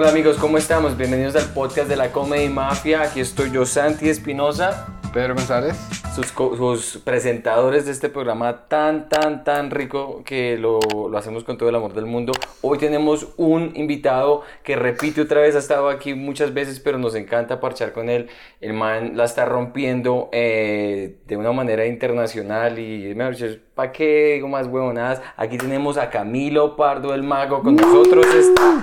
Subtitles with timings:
[0.00, 0.96] Hola amigos, ¿cómo estamos?
[0.96, 3.02] Bienvenidos al podcast de la Comedy Mafia.
[3.02, 4.86] Aquí estoy yo, Santi Espinosa.
[5.12, 5.76] Pedro González.
[6.14, 10.78] Sus, sus presentadores de este programa tan, tan, tan rico que lo,
[11.10, 12.32] lo hacemos con todo el amor del mundo.
[12.60, 17.16] Hoy tenemos un invitado que repite otra vez, ha estado aquí muchas veces, pero nos
[17.16, 18.28] encanta parchar con él.
[18.60, 23.34] El man la está rompiendo eh, de una manera internacional y, mejor
[23.78, 25.22] ¿para qué digo más huevonadas?
[25.36, 28.26] Aquí tenemos a Camilo Pardo, el mago, con nosotros.
[28.26, 28.80] Esta,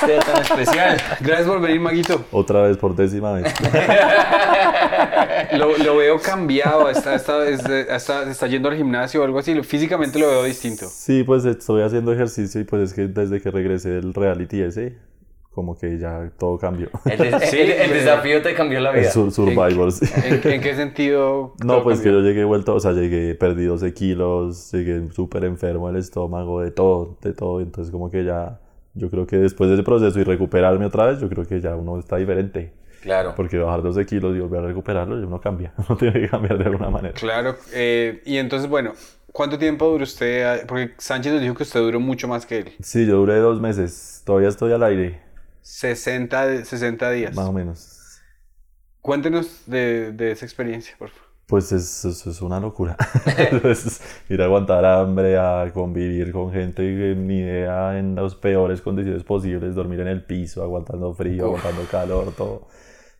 [0.00, 0.96] este tan especial.
[1.18, 2.24] Gracias por venir, Maguito.
[2.30, 3.52] Otra vez por décima vez.
[5.54, 6.88] Lo, lo veo cambiado.
[6.88, 9.60] Está, está, está, está, está yendo al gimnasio o algo así.
[9.62, 10.86] Físicamente lo veo distinto.
[10.88, 14.98] Sí, pues estoy haciendo ejercicio y pues es que desde que regresé del reality ese,
[15.58, 16.88] como que ya todo cambió.
[17.04, 19.10] El, des- Sí, el- el desafío te cambió la vida.
[19.10, 20.00] Sur- Survivors.
[20.24, 21.54] ¿En, en qué sentido?
[21.64, 22.20] No, pues que cambió?
[22.22, 26.70] yo llegué vuelto, o sea, llegué, perdí 12 kilos, llegué súper enfermo del estómago, de
[26.70, 27.60] todo, de todo.
[27.60, 28.60] Entonces como que ya,
[28.94, 31.74] yo creo que después de ese proceso y recuperarme otra vez, yo creo que ya
[31.74, 32.72] uno está diferente.
[33.02, 33.32] Claro.
[33.36, 35.72] Porque bajar 12 kilos y volver a recuperarlo, uno cambia.
[35.88, 37.14] Uno tiene que cambiar de alguna manera.
[37.14, 37.56] Claro.
[37.72, 38.92] eh, y entonces, bueno,
[39.32, 40.66] ¿cuánto tiempo duró usted?
[40.66, 42.72] Porque Sánchez nos dijo que usted duró mucho más que él.
[42.80, 44.22] Sí, yo duré dos meses.
[44.26, 45.20] Todavía estoy al aire,
[45.72, 47.34] 60, de- 60 días.
[47.34, 47.94] más o menos.
[49.00, 51.28] Cuéntenos de, de esa experiencia, por favor.
[51.46, 52.96] Pues es, es, es una locura.
[53.64, 58.82] Es ir a aguantar hambre, a convivir con gente que ni idea en las peores
[58.82, 61.58] condiciones posibles, dormir en el piso, aguantando frío, Uf.
[61.64, 62.68] aguantando calor, todo.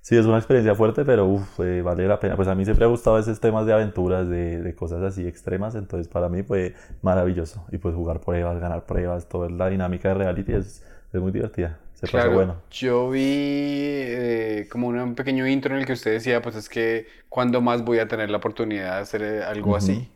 [0.01, 2.37] Sí, es una experiencia fuerte, pero uf, eh, vale la pena.
[2.37, 5.75] Pues a mí siempre ha gustado esos temas de aventuras, de, de cosas así extremas,
[5.75, 7.67] entonces para mí fue maravilloso.
[7.73, 10.83] Y pues jugar pruebas, ganar pruebas, toda la dinámica de reality es,
[11.13, 11.79] es muy divertida.
[12.01, 12.57] Se pasó bueno.
[12.71, 17.07] yo vi eh, como un pequeño intro en el que usted decía, pues es que
[17.29, 20.09] cuando más voy a tener la oportunidad de hacer eh, algo así.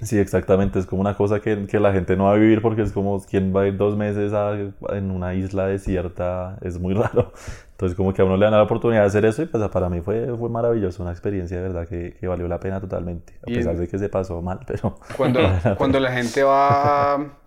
[0.00, 0.78] Sí, exactamente.
[0.80, 3.20] Es como una cosa que, que la gente no va a vivir porque es como
[3.24, 4.52] quien va a ir dos meses a-
[4.96, 6.58] en una isla desierta.
[6.62, 7.32] Es muy raro.
[7.72, 9.88] Entonces, como que a uno le dan la oportunidad de hacer eso y pues para
[9.88, 11.02] mí fue, fue maravilloso.
[11.02, 13.34] Una experiencia de verdad que, que valió la pena totalmente.
[13.46, 14.96] A pesar en- de que se pasó mal, pero...
[15.16, 15.40] Cuando,
[15.76, 17.38] cuando la gente va,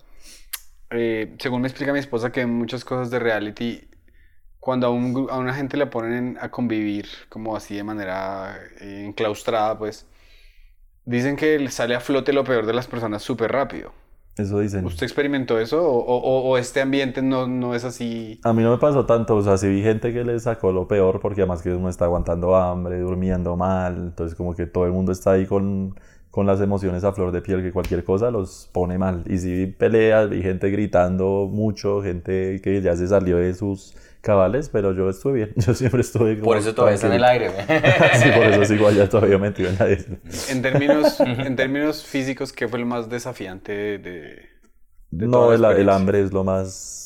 [0.97, 3.87] eh, según me explica mi esposa, que muchas cosas de reality,
[4.59, 9.05] cuando a, un a una gente le ponen a convivir como así de manera eh,
[9.07, 10.07] enclaustrada, pues
[11.05, 13.93] dicen que le sale a flote lo peor de las personas súper rápido.
[14.37, 14.85] Eso dicen.
[14.85, 18.41] ¿Usted experimentó eso o- o- o este ambiente no, no es así?
[18.43, 20.87] A mí no me pasó tanto, o sea, sí vi gente que le sacó lo
[20.87, 24.91] peor porque además que uno está aguantando hambre, durmiendo mal, entonces como que todo el
[24.91, 25.95] mundo está ahí con,
[26.35, 29.23] con las emociones a flor de piel que cualquier cosa los pone mal.
[29.25, 33.95] Y sí vi peleas, vi gente gritando mucho, gente que ya se salió de sus
[34.19, 37.23] cabales, pero yo estuve bien, yo siempre estuve como Por eso todavía está en el
[37.23, 37.49] aire.
[37.49, 37.65] güey.
[38.21, 40.17] Sí, por eso sigo allá todavía metido en la isla.
[40.49, 44.49] En términos, en términos físicos, ¿qué fue lo más desafiante de, de-
[45.11, 47.04] de No, toda la el, el hambre es lo más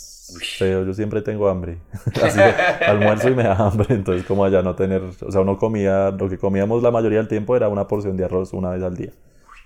[0.57, 0.85] feo.
[0.85, 1.77] Yo siempre tengo hambre.
[2.23, 2.39] Así
[2.85, 3.87] almuerzo y me da hambre.
[3.89, 5.01] Entonces, como allá no tener.
[5.01, 6.11] O sea, uno comía.
[6.11, 8.95] Lo que comíamos la mayoría del tiempo era una porción de arroz una vez al
[8.95, 9.11] día.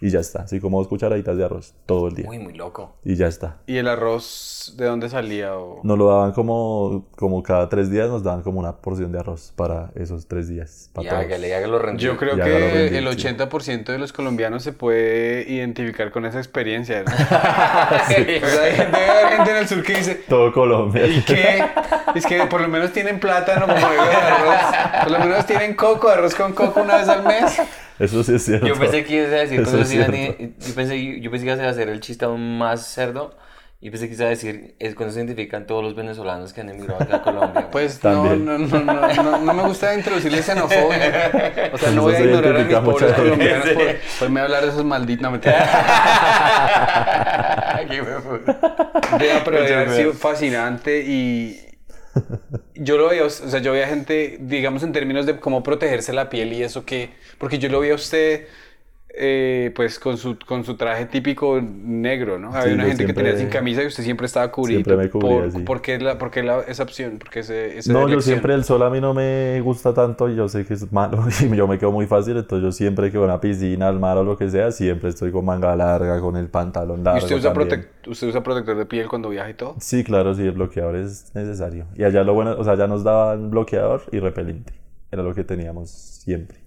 [0.04, 0.42] Y ya está.
[0.42, 2.26] Así como dos cucharaditas de arroz todo el día.
[2.28, 2.98] Uy, muy loco.
[3.06, 3.60] Y ya está.
[3.68, 5.56] ¿Y el arroz de dónde salía?
[5.58, 5.80] O...
[5.84, 9.54] Nos lo daban como, como cada tres días, nos daban como una porción de arroz
[9.56, 10.90] para esos tres días.
[10.92, 11.24] Para Y todos.
[11.24, 12.06] hágale, hágalo rendir.
[12.06, 13.28] Yo creo que rendir, el sí.
[13.28, 17.04] 80% de los colombianos se puede identificar con esa experiencia.
[17.04, 17.12] ¿no?
[17.14, 21.08] O sea, hay gente, debe haber gente en el sur que dice, Todo Colombia.
[21.08, 21.64] ¿y qué?
[22.14, 25.04] Es que por lo menos tienen plátano como de arroz.
[25.04, 27.62] Por lo menos tienen coco, arroz con coco una vez al mes.
[28.00, 28.66] Eso sí es cierto.
[28.68, 30.06] Yo pensé que ibas a decir Eso cosas así, yo
[30.76, 33.36] pensé, yo pensé que ibas a hacer el chiste aún más cerdo.
[33.82, 36.70] Y pensé que ibas a decir, es cuando se identifican todos los venezolanos que han
[36.70, 37.68] emigrado acá a Colombia.
[37.70, 38.46] Pues no, También.
[38.46, 41.70] no, no, no, no, no me gusta introducirle xenofobia.
[41.74, 43.76] O sea, no voy a ignorar a mis pobres colombianos Sí.
[44.20, 45.30] por, me hablar de esos malditos.
[45.30, 45.38] No.
[49.20, 51.60] Vea, pero ha sido fascinante y
[52.76, 56.30] yo lo veía, o sea, yo veía gente, digamos, en términos de cómo protegerse la
[56.30, 58.48] piel y eso que, porque yo lo vi a usted,
[59.14, 62.56] eh, pues, con su, con su traje típico negro, ¿no?
[62.56, 64.90] Había Sí, una gente que tenía sin camisa y usted siempre estaba cubierto.
[64.90, 65.60] Siempre me cubría, por, sí.
[65.64, 67.20] ¿por qué, la, por qué la- esa opción?
[67.20, 70.30] ¿Por qué ese, esa No, yo siempre el sol a mí no me gusta tanto
[70.30, 73.12] y yo sé que es malo y yo me quedo muy fácil, entonces yo siempre
[73.12, 75.76] que voy a una piscina, al mar o lo que sea, siempre estoy con manga
[75.76, 77.20] larga, con el pantalón ¿Y largo.
[77.20, 77.70] usted usa, también.
[77.70, 79.76] protec- usted usa protector de piel cuando viaja y todo?
[79.80, 81.88] Sí, claro, sí, el bloqueador es necesario.
[81.96, 84.74] Y allá lo bueno, o sea, ya nos daban bloqueador y repelente.
[85.12, 86.63] Era lo que teníamos siempre.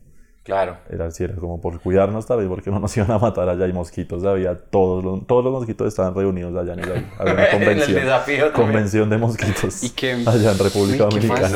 [0.46, 0.76] Claro.
[0.88, 3.66] Era así, era como por cuidarnos tal vez porque no nos iban a matar allá
[3.66, 7.44] y mosquitos había todos los, todos los mosquitos estaban reunidos allá en el había una
[7.50, 10.12] En el convención convención de mosquitos ¿Y qué?
[10.25, 11.48] allá en República qué Dominicana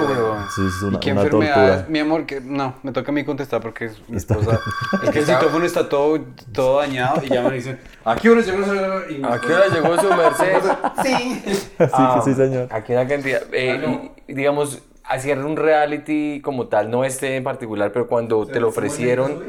[0.00, 0.38] weón.
[0.54, 1.68] Sí, es una, ¿Y qué una enfermedades?
[1.76, 4.60] tortura Mi amor, que no, me toca a mí contestar porque es mi Está- esposa.
[5.02, 6.18] Es que el citófono está todo,
[6.52, 10.00] todo dañado y ya me dicen, ¿a qué hora llegó mi ¿A qué hora llegó
[10.00, 10.62] su merced?
[11.04, 11.42] Sí.
[11.44, 13.42] sí Ah, sí señor Aquí una cantidad.
[13.52, 18.60] eh, y- digamos, hacer un reality como tal, no este en particular, pero cuando te
[18.60, 19.42] lo ofrecieron,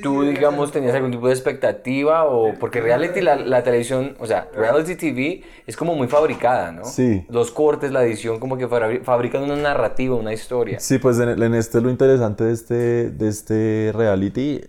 [0.00, 2.54] tú, digamos, tenías algún tipo de expectativa o.
[2.58, 6.84] Porque reality, la, la televisión, o sea, reality TV es como muy fabricada, ¿no?
[6.84, 7.24] Sí.
[7.28, 10.78] Los cortes, la edición, como que fabri- fabrican una narrativa, una historia.
[10.80, 14.60] Sí, pues en, en este lo interesante de este, de este reality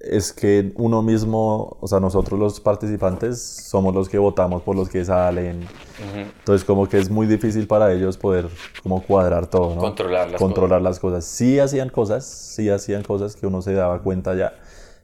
[0.00, 4.88] es que uno mismo, o sea, nosotros los participantes somos los que votamos por los
[4.88, 5.66] que salen.
[6.00, 8.46] Entonces como que es muy difícil para ellos poder
[8.82, 9.80] como cuadrar todo, ¿no?
[9.80, 11.24] Controlar las Controlar las cosas.
[11.24, 14.52] Sí hacían cosas, sí hacían cosas que uno se daba cuenta ya.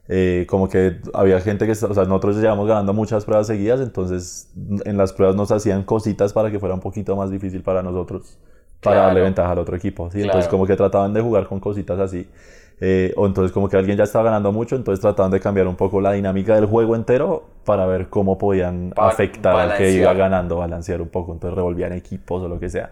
[0.07, 4.49] Eh, como que había gente que, o sea, nosotros llevamos ganando muchas pruebas seguidas, entonces
[4.85, 8.37] en las pruebas nos hacían cositas para que fuera un poquito más difícil para nosotros,
[8.81, 9.07] para Claro.
[9.07, 10.09] darle ventaja al otro equipo.
[10.11, 10.19] ¿sí?
[10.21, 10.51] Entonces Claro.
[10.51, 12.27] como que trataban de jugar con cositas así.
[12.81, 15.75] Eh, o entonces como que alguien ya estaba ganando mucho, entonces trataban de cambiar un
[15.75, 20.13] poco la dinámica del juego entero para ver cómo podían Pa- afectar al que iba
[20.13, 22.91] ganando, balancear un poco, entonces revolvían equipos o lo que sea.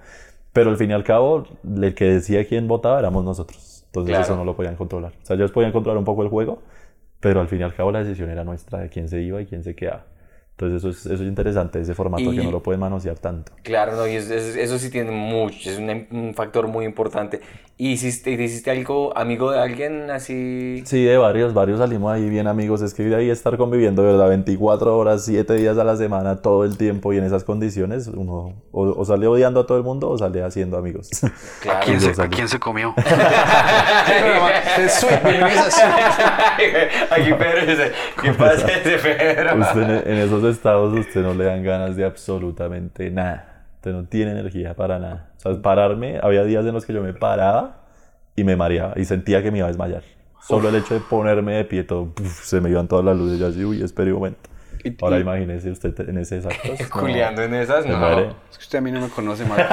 [0.54, 1.46] Pero al fin y al cabo,
[1.82, 3.84] el que decía quién votaba éramos nosotros.
[3.88, 4.24] Entonces Claro.
[4.24, 5.12] eso no lo podían controlar.
[5.22, 6.60] O sea, ellos podían controlar un poco el juego,
[7.20, 9.46] pero al fin y al cabo la decisión era nuestra de quién se iba y
[9.46, 10.04] quién se quedaba.
[10.58, 13.52] Entonces eso es, eso es interesante, ese formato Y- que no lo pueden manosear tanto.
[13.64, 17.42] Claro, no, y es- es- eso sí tiene mucho, es un, un factor muy importante.
[17.76, 20.84] ¿Y hiciste, hiciste algo amigo de alguien así?
[20.86, 22.84] Sí, de varios, varios salimos ahí bien amigos.
[22.84, 24.30] Es que de ahí estar conviviendo, de ¿verdad?
[24.30, 28.54] 24 horas, 7 días a la semana, todo el tiempo y en esas condiciones, uno
[28.72, 31.10] o, o sale odiando a todo el mundo o sale haciendo amigos.
[31.62, 31.80] Claro.
[31.86, 32.22] ¿Quién se.
[32.22, 32.94] ¿A quién se comió?
[32.98, 34.04] A.
[37.12, 37.92] Aquí Pedro dice,
[38.22, 39.60] ¿qué pasa ese Pedro?
[39.60, 43.66] Usted en, en esos estados, usted no le dan ganas de absolutamente nada.
[43.76, 45.30] Usted no tiene energía para nada.
[45.38, 47.82] O sea, pararme, había días en los que yo me paraba
[48.36, 50.04] y me mareaba y sentía que me iba a desmayar.
[50.42, 53.40] Solo el hecho de ponerme de pie, todo, puf, se me iban todas las luces.
[53.40, 54.50] Yo así, uy, espere un momento.
[55.02, 56.70] Ahora imagínese usted en ese exacto.
[56.90, 57.98] Juliando en esas, no.
[57.98, 58.32] muere.
[58.52, 59.66] Es que usted a mí no me conoce, Mario.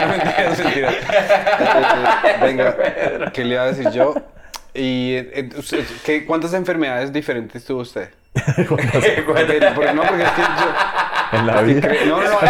[0.00, 0.94] no, mentiras, mentiras.
[2.42, 4.14] Venga, ¿qué le iba a decir yo?
[4.72, 8.08] Y, eh, eh, usted, ¿qué, ¿cuántas enfermedades diferentes tuvo usted?
[8.68, 8.86] Porque,
[9.26, 10.48] porque- no, porque es que yo...
[11.32, 11.88] En la vida.
[12.08, 12.48] No, no, ahí,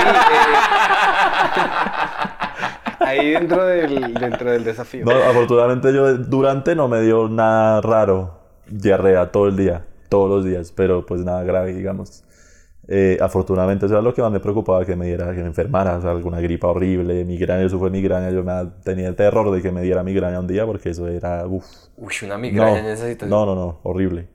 [2.98, 5.04] eh, ahí dentro del, dentro del desafío.
[5.04, 8.38] No, afortunadamente yo durante no me dio nada raro.
[8.66, 12.24] Diarrea todo el día, todos los días, pero pues nada grave, digamos.
[12.88, 15.96] Eh, afortunadamente eso era lo que más me preocupaba, que me diera, que me enfermara,
[15.98, 19.60] o sea, alguna gripa horrible, migraña, eso fue migraña, yo me tenía el terror de
[19.60, 21.66] que me diera migraña un día porque eso era, uff,
[21.96, 23.30] Uy, una migraña no, en esa situación.
[23.30, 24.28] no, no, no, horrible.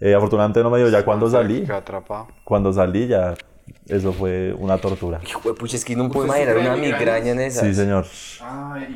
[0.00, 2.28] Eh, afortunadamente no me dio, ya cuando salí, atrapado.
[2.44, 3.34] cuando salí ya,
[3.86, 5.20] eso fue una tortura.
[5.26, 7.66] Hijo de pucha, es que no puedo imaginar una migraña en esas.
[7.66, 8.04] Sí, señor.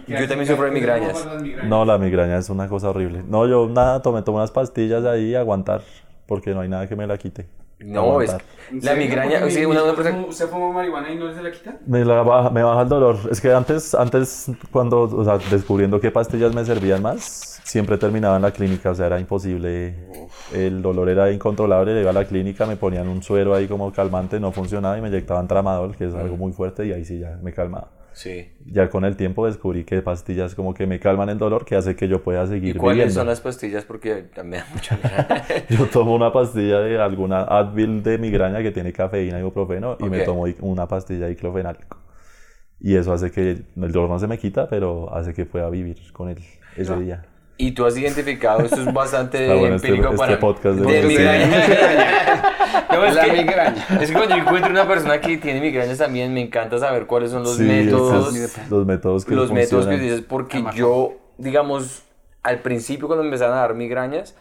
[0.06, 1.26] Yo también sufro de migrañas.
[1.64, 3.22] No, la migraña es una cosa horrible.
[3.26, 5.82] No, yo nada, tomé, tomé unas pastillas ahí aguantar,
[6.26, 7.46] porque no hay nada que me la quite.
[7.80, 8.34] No, es
[8.72, 10.26] la migraña, sí, una, una persona...
[10.26, 11.76] ¿Usted fuma marihuana y no se la quita?
[11.86, 13.18] Me, la baja, me baja el dolor.
[13.30, 18.36] Es que antes, antes cuando, o sea, descubriendo qué pastillas me servían más, siempre terminaba
[18.36, 19.94] en la clínica, o sea, era imposible.
[20.54, 24.40] El dolor era incontrolable, iba a la clínica, me ponían un suero ahí como calmante,
[24.40, 27.38] no funcionaba y me inyectaban tramadol, que es algo muy fuerte, y ahí sí ya
[27.42, 27.90] me calmaba.
[28.14, 28.50] Sí.
[28.64, 31.94] Ya con el tiempo descubrí que pastillas como que me calman el dolor, que hace
[31.94, 33.14] que yo pueda ¿Y seguir cuáles viviendo.
[33.20, 33.84] son las pastillas?
[33.84, 34.98] Porque me da mucha.
[35.68, 40.04] Yo tomo una pastilla de alguna Advil de migraña que tiene cafeína y ibuprofeno y
[40.04, 41.98] me tomo una pastilla de diclofenálico.
[42.80, 45.98] Y eso hace que el dolor no se me quita, pero hace que pueda vivir
[46.12, 46.38] con él
[46.76, 47.24] ese día.
[47.60, 50.92] Y tú has identificado, esto es bastante Está bueno este- empírico este para podcast de
[50.92, 52.44] de migraña.
[52.92, 53.86] No, es La que, migraña.
[54.00, 57.30] Es que cuando yo encuentro una persona que tiene migrañas también me encanta saber cuáles
[57.30, 58.34] son los Sí, métodos,
[58.70, 62.02] los métodos que los métodos que dices, porque yo, digamos,
[62.42, 64.34] al principio cuando me empezaron a dar migrañas,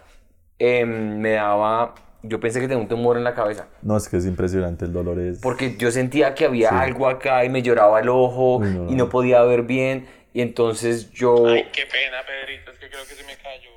[0.59, 3.67] em, me daba, yo pensé que tenía un tumor en la cabeza.
[3.81, 5.39] No, es que es impresionante, el dolor es...
[5.39, 9.09] Porque yo sentía que había algo acá y me lloraba el ojo no, y no
[9.09, 10.05] podía ver bien.
[10.37, 11.47] Y entonces yo...
[11.47, 13.71] Ay, qué pena, Pedrito, es que creo que se me cayó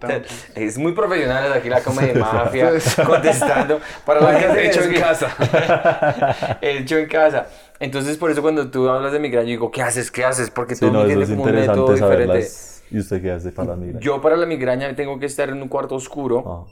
[0.55, 2.71] Es muy profesional aquí la comedia de mafia
[3.05, 6.57] contestando para lo que Hecho en casa.
[6.61, 7.47] hecho en casa.
[7.79, 10.09] Entonces por eso cuando tú hablas de migraña yo digo, ¿qué haces?
[10.09, 10.49] ¿Qué haces?
[10.49, 12.47] Porque Sí, todo no, mundo eso tiene es como un método diferente.
[12.89, 13.99] ¿Y usted qué hace para la migraña?
[13.99, 16.71] Yo para la migraña tengo que estar en un cuarto oscuro Ah,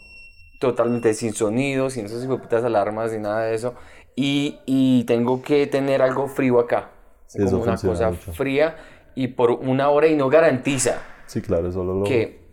[0.59, 3.75] totalmente sin sonido, sin esas alarmas, ni nada de eso.
[4.15, 6.91] Y, y tengo que tener algo frío acá.
[7.27, 8.31] Sí, eso como una cosa mucho.
[8.33, 8.77] fría
[9.15, 12.03] y por una hora y no garantiza Sí, claro, eso lo...
[12.03, 12.45] que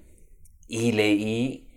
[0.66, 1.68] y leí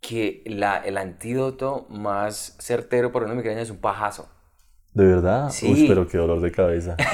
[0.00, 4.28] que la, el antídoto más certero para una migraña es un pajazo.
[4.92, 5.48] ¿De verdad?
[5.50, 5.72] Sí.
[5.72, 6.94] Uy, pero qué dolor de cabeza.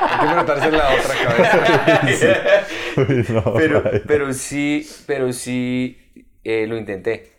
[0.00, 2.36] Hay que frotarse la otra cabeza.
[3.08, 5.98] Uy, no, Pero, pero sí, pero sí
[6.44, 7.37] eh, lo intenté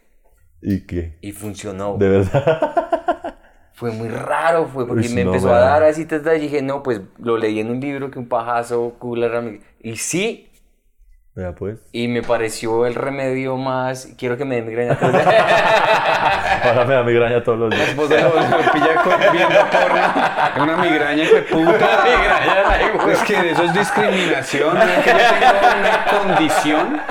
[0.62, 1.18] ¿Y qué?
[1.22, 1.96] y funcionó.
[1.98, 3.36] ¿De verdad?
[3.74, 6.42] Fue muy raro, fue porque Uy, me no, empezó a dar así, ta, ta, y
[6.42, 9.96] dije, no, pues lo leí en un libro que un pajazo cura la mig- Y
[9.96, 10.52] sí,
[11.34, 11.80] Vea pues.
[11.94, 14.10] y me pareció el remedio más.
[14.18, 15.00] Quiero que me dé migraña.
[15.00, 15.46] todo el día.
[16.66, 17.88] Ahora me da migraña todos los días.
[17.88, 20.64] esposa lo, lo pilla con- viendo porno.
[20.64, 22.04] Una migraña, de puta.
[23.14, 24.76] Es que eso es discriminación.
[24.76, 24.84] ¿no?
[24.84, 25.18] Es que yo
[25.62, 27.02] tengo una condición.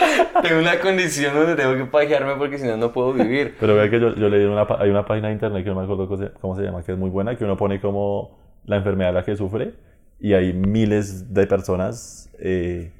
[0.42, 3.54] tengo una condición donde tengo que pajearme porque si no, no puedo vivir.
[3.58, 5.82] Pero vea que yo, yo leí una, hay una página de internet que no me
[5.82, 8.76] acuerdo cómo se, cómo se llama, que es muy buena, que uno pone como la
[8.76, 9.74] enfermedad a la que sufre
[10.20, 12.92] y hay miles de personas eh,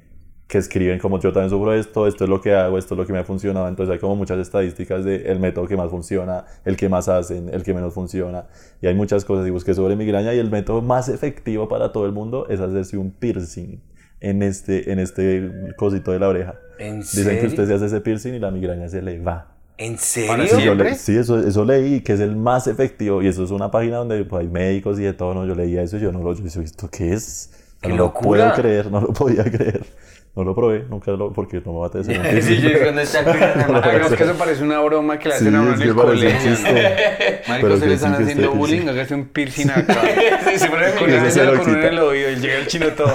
[0.47, 3.05] que escriben como yo también sufro esto, esto es lo que hago, esto es lo
[3.05, 3.69] que me ha funcionado.
[3.69, 7.49] Entonces hay como muchas estadísticas de el método que más funciona, el que más hacen,
[7.53, 8.47] el que menos funciona.
[8.81, 9.47] Y hay muchas cosas.
[9.47, 12.97] Y busqué sobre migraña y el método más efectivo para todo el mundo es hacerse
[12.97, 13.81] un piercing
[14.19, 16.55] en este, en este cosito de la oreja.
[16.81, 17.41] ¿En Dicen serio?
[17.41, 19.47] que usted se hace ese piercing y la migraña se le va.
[19.77, 20.57] ¿En serio?
[20.57, 20.89] Sí, yo ¿Siempre?
[20.91, 23.21] le- sí, eso, eso leí, que es el más efectivo.
[23.21, 25.33] Y eso es una página donde pues, hay médicos y de todo.
[25.33, 25.45] ¿no?
[25.45, 26.33] Yo leía eso y yo no lo...
[26.33, 27.51] Yo ¿esto qué es?
[27.81, 28.45] O sea, ¡Qué no locura!
[28.47, 29.85] lo puedo creer, no lo podía creer.
[30.33, 31.33] No lo probé, nunca lo...
[31.33, 33.81] Porque no me va a tener un Sí, yo no está cuidando
[34.17, 36.51] que eso parece una broma que le Sí, hacen a uno en el colegio.
[37.49, 40.01] Marico, Pero se le están haciendo bullying, hágase un piercing acá.
[40.01, 41.33] De Con Ese migrañas.
[41.33, 43.13] se con uno en el oído y llega el chino todo.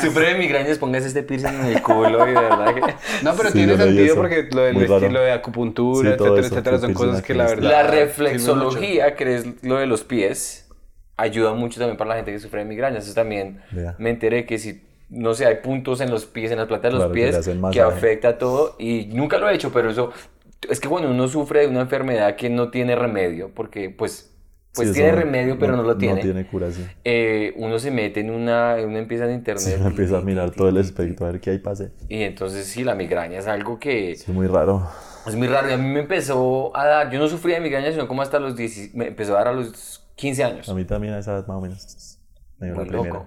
[0.00, 2.80] Sufre de migrañas, póngase este piercing en el culo y de verdad que...
[3.22, 4.14] No, pero Sí, tiene sentido eso.
[4.16, 7.54] porque lo del estilo de acupuntura, etcétera, eso, etcétera, son cosas que la aquí.
[7.56, 7.70] verdad.
[7.70, 10.68] La reflexología, que es lo de los pies,
[11.16, 13.04] ayuda mucho también para la gente que sufre de migrañas.
[13.04, 13.60] Eso también
[13.98, 16.98] me enteré que si, no sé, hay puntos en los pies, en las plantas de
[16.98, 17.80] los Claro, que pies, que, masaje.
[17.82, 18.74] afecta todo.
[18.78, 20.10] Y nunca lo he hecho, pero eso
[20.68, 24.28] es que cuando uno sufre de una enfermedad que no tiene remedio, porque pues,
[24.74, 26.14] pues Sí, tiene remedio, pero no, lo tiene.
[26.16, 26.82] No tiene cura, sí.
[27.04, 29.62] eh, uno se mete en una, uno empieza en internet.
[29.64, 31.58] Sí, uno y- empieza a y- mirar y- todo el espectro, a ver qué hay
[31.58, 31.90] pase.
[32.08, 34.88] Y entonces sí, la migraña es algo que Sí, muy raro.
[35.26, 35.68] es muy raro.
[35.68, 38.38] Y a mí me empezó a dar, yo no sufría de migraña, sino como hasta
[38.38, 40.68] los 10, me empezó a dar a los 15 años.
[40.70, 42.18] A mí también a esa edad más o menos.
[42.58, 43.26] Me dio Muy la loco.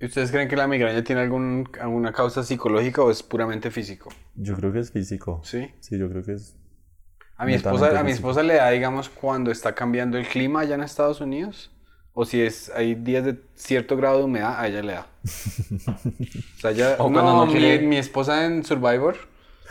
[0.00, 4.10] ¿Y ustedes creen que la migraña tiene algún, alguna causa psicológica o es puramente físico?
[4.34, 5.40] Yo creo que es físico.
[5.44, 5.70] Sí.
[5.80, 6.56] Sí, yo creo que es...
[7.36, 10.74] A mi esposa, a mi esposa le da, digamos, cuando está cambiando el clima allá
[10.74, 11.70] en Estados Unidos.
[12.12, 15.06] O si es, hay días de cierto grado de humedad, a ella le da.
[16.56, 19.16] O sea, ella, O no, no mi, quiere- mi esposa en Survivor,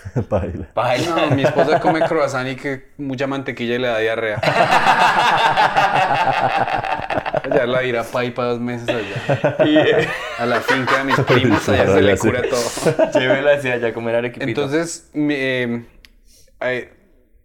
[0.30, 0.68] Baila.
[0.76, 1.16] Baila.
[1.30, 4.42] no, mi esposa come croissant y que mucha mantequilla y le da diarrea.
[7.46, 10.08] Ella la irá pa' ahí para dos meses allá.
[10.38, 13.12] A la finca de mis primos, allá se le cura todo.
[13.20, 14.48] Llévela hacia allá a comer arequipito.
[14.48, 15.86] Entonces, mi- eh,
[16.62, 16.94] eh,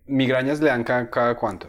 [0.06, 1.68] migrañas le dan cada, cada cuánto.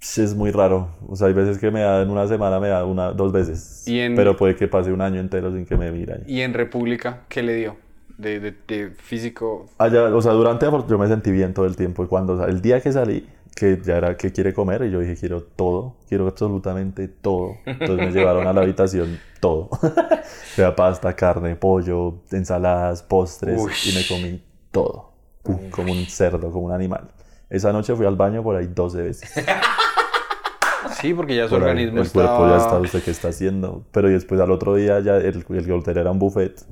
[0.00, 0.90] Sí, Es muy raro.
[1.08, 3.86] O sea, hay veces que me da en una semana, me da una, dos veces.
[3.86, 6.22] Y en- Pero puede que pase un año entero sin que me miren.
[6.26, 7.76] Y en República, ¿qué le dio?
[8.18, 9.66] De, de, de físico.
[9.78, 12.02] Allá, o sea, durante yo me sentí bien todo el tiempo.
[12.04, 14.90] Y cuando, o sea, el día que salí, que ya era que quiere comer, y
[14.90, 17.56] yo dije, quiero todo, quiero absolutamente todo.
[17.66, 19.70] Entonces me llevaron a la habitación todo.
[20.54, 23.72] Sea pasta, carne, pollo, ensaladas, postres, Uy.
[23.86, 25.12] y me comí todo.
[25.42, 27.10] Pum, como un cerdo, como un animal.
[27.48, 29.32] Esa noche fui al baño por ahí 12 veces.
[31.00, 32.80] Sí, porque ya su Por ahí, organismo el cuerpo ya está, estaba...
[32.80, 33.84] usted qué está haciendo.
[33.92, 36.64] Pero después al otro día ya el, el hotel era un buffet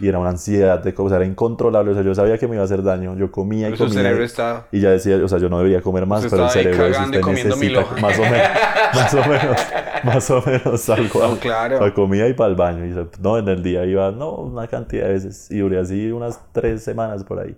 [0.00, 1.92] y era una ansiedad de cosas, era incontrolable.
[1.92, 3.16] O sea, yo sabía que me iba a hacer daño.
[3.16, 4.02] Yo comía y Pero su comía.
[4.02, 4.66] cerebro y- está...
[4.72, 7.20] Y ya decía, o sea, yo no debería comer más, pero el cerebro dice, usted
[7.22, 8.48] necesita más o menos,
[8.94, 9.56] más o menos,
[10.04, 11.20] más o menos algo.
[11.20, 11.78] No, claro.
[11.78, 12.84] Para comida y para el baño.
[12.86, 15.50] Y no, en el día iba, no, una cantidad de veces.
[15.50, 17.56] Y duré así unas tres semanas por ahí.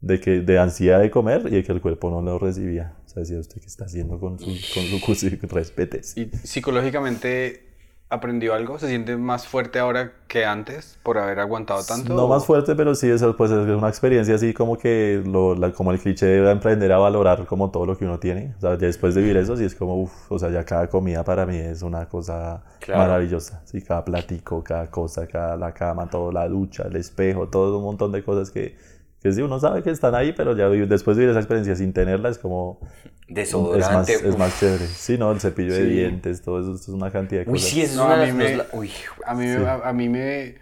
[0.00, 2.94] De, que, de ansiedad de comer y de que el cuerpo no lo recibía.
[3.04, 5.26] O sea, decía, ¿usted qué está haciendo con su, con su.
[6.16, 7.67] ¿Y psicológicamente
[8.10, 8.78] aprendió algo?
[8.78, 12.14] ¿Se siente más fuerte ahora que antes por haber aguantado tanto?
[12.14, 15.72] No más fuerte, pero sí, eso pues, es una experiencia así como que, lo, la-
[15.72, 18.54] como el cliché de emprender a valorar como todo lo que uno tiene.
[18.56, 20.88] O sea, ya después de vivir eso, sí es como, uff, o sea, ya cada
[20.88, 22.98] comida para mí es una cosa Claro.
[23.02, 23.60] maravillosa.
[23.64, 27.84] Sí, cada platico, cada cosa, cada la cama, todo, la ducha, el espejo, todo un
[27.84, 28.76] montón de cosas que,
[29.22, 31.92] que sí, uno sabe que están ahí, pero ya después de vivir esa experiencia sin
[31.92, 32.88] tenerla es como, es
[33.26, 34.12] más, Desodorante.
[34.14, 34.86] es más chévere.
[34.86, 35.32] Sí, ¿no?
[35.32, 37.70] El cepillo de dientes, todo eso, esto es una cantidad de Uy, cosas.
[37.70, 38.90] sí, eso No, es una a mí me- la- Uy,
[39.26, 39.56] A mí, Sí.
[39.66, 40.54] a, a mí me,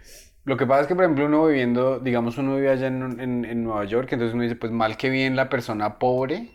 [0.45, 3.43] Lo que pasa es que, por ejemplo, uno viviendo, digamos, uno vive allá en, en-
[3.45, 6.51] en Nueva York, entonces uno dice, pues mal que bien la persona pobre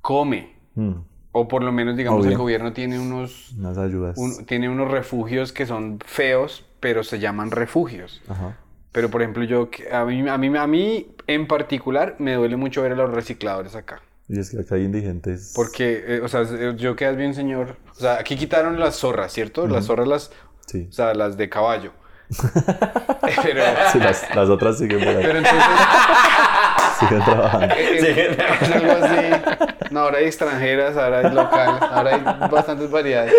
[0.00, 0.52] come.
[0.74, 0.92] Mm,
[1.32, 4.18] O por lo menos, digamos, el gobierno tiene unos, unas ayudas.
[4.18, 8.20] un- tiene unos refugios que son feos, pero se llaman refugios.
[8.28, 8.58] Ajá.
[8.92, 12.56] Pero, por ejemplo, yo, que- a mí, a mí, a mí en particular me duele
[12.56, 14.00] mucho ver a los recicladores acá.
[14.28, 15.52] Y es que acá hay indigentes.
[15.56, 17.76] Porque, eh, o sea, eh, yo que bien, señor.
[17.90, 19.66] O sea, aquí quitaron las zorras, ¿cierto?
[19.66, 20.30] Las zorras, las,
[20.66, 20.86] Sí.
[20.88, 21.92] o sea, las de caballo.
[23.42, 25.22] pero, Sí, las, las otras siguen por ahí.
[25.22, 25.62] pero entonces,
[27.00, 27.74] Siguen trabajando.
[27.74, 29.86] eh, eh, es algo así.
[29.90, 33.34] No, ahora hay extranjeras, ahora hay locales, ahora hay bastantes variedades.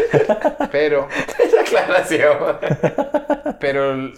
[0.72, 1.08] Pero,
[1.40, 2.38] Esa aclaración.
[3.60, 4.12] pero,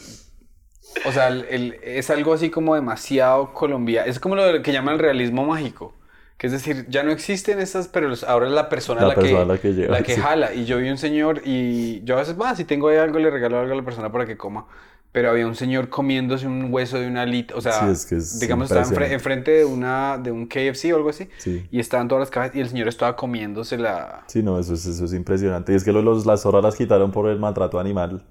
[1.06, 4.10] o sea, el- el- es algo así como demasiado colombiano.
[4.10, 5.94] Es como lo que llaman el realismo mágico.
[6.38, 9.40] Que es decir, ya no existen estas, pero ahora es la persona La la, persona
[9.42, 10.22] que, la que lleva, la que sí.
[10.22, 10.54] jala.
[10.54, 13.30] Y yo vi un señor y yo a veces, va, si tengo ahí algo, le
[13.30, 14.66] regalo algo a la persona para que coma.
[15.14, 17.56] Pero había un señor comiéndose un hueso de una alita.
[17.56, 20.92] O sea, Sí, es que es digamos, estaba enfre- enfrente de, una, de un KFC
[20.92, 21.30] o algo así.
[21.38, 21.66] Sí.
[21.72, 24.26] Y estaban todas las cajas y el señor estaba comiéndose la...
[24.28, 25.72] Sí, no, eso es, eso es impresionante.
[25.72, 28.24] Y es que lo- los, las zorras las quitaron por el maltrato animal.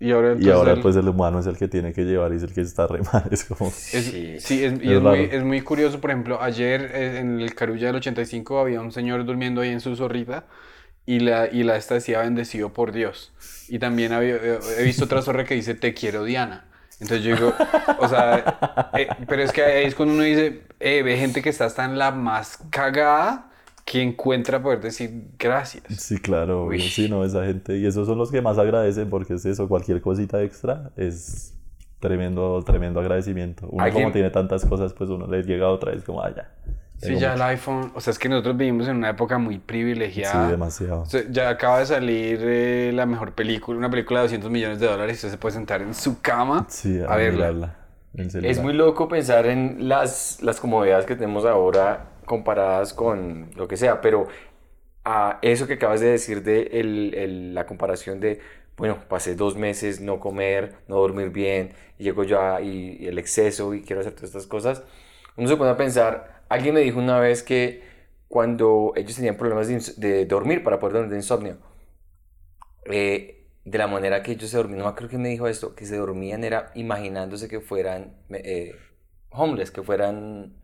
[0.00, 2.32] Y ahora, y entonces ahora él- pues el humano es el que tiene que llevar
[2.32, 3.24] y es el que está re mal.
[3.30, 3.68] Es como...
[3.92, 4.36] Es- Sí.
[4.40, 7.54] sí, es, y Es es, muy, es muy curioso, por ejemplo, ayer eh, en el
[7.54, 10.46] Carulla del 85 había un señor durmiendo ahí en su zorrita
[11.06, 13.32] y la, y la esta decía bendecido por Dios.
[13.68, 16.66] Y también había, eh, he visto otra zorra que dice te quiero Diana.
[17.00, 17.54] Entonces yo digo,
[17.98, 21.50] o sea, eh, pero es que ahí es cuando uno dice, eh, ve gente que
[21.50, 23.50] está hasta en la más cagada
[23.84, 25.84] que encuentra poder decir gracias.
[25.98, 26.80] Sí, claro, Uy.
[26.80, 27.76] sí, no, esa gente.
[27.76, 31.54] Y esos son los que más agradecen porque es eso, cualquier cosita extra es
[32.00, 33.66] tremendo, tremendo agradecimiento.
[33.70, 36.50] Uno ¿Alguien- como tiene tantas cosas, pues uno le llega otra vez como, ah, ya.
[36.96, 37.44] Sí, ya el mucho".
[37.44, 40.44] iPhone, o sea, es que nosotros vivimos en una época muy privilegiada.
[40.46, 41.02] Sí, demasiado.
[41.02, 44.80] O sea, ya acaba de salir eh, la mejor película, una película de 200 millones
[44.80, 47.76] de dólares y usted se puede sentar en su cama Sí, a verla.
[48.14, 48.50] en celular.
[48.50, 53.76] Es muy loco pensar en las, las comodidades que tenemos ahora comparadas con lo que
[53.76, 54.28] sea, pero
[55.04, 56.70] a eso que acabas de decir de
[57.52, 58.40] la comparación de,
[58.76, 63.18] bueno, pasé dos meses no comer, no dormir bien, y llego yo a- y, el
[63.18, 64.82] exceso y quiero hacer todas estas cosas,
[65.36, 67.82] uno se pone a pensar, alguien me dijo una vez que
[68.28, 71.58] cuando ellos tenían problemas de, dormir, para poder dormir de insomnio,
[72.86, 75.86] eh, de la manera que ellos se dormían, no acuerdo quién me dijo esto, que
[75.86, 78.74] se dormían era imaginándose que fueran eh,
[79.30, 80.54] homeless, que fueran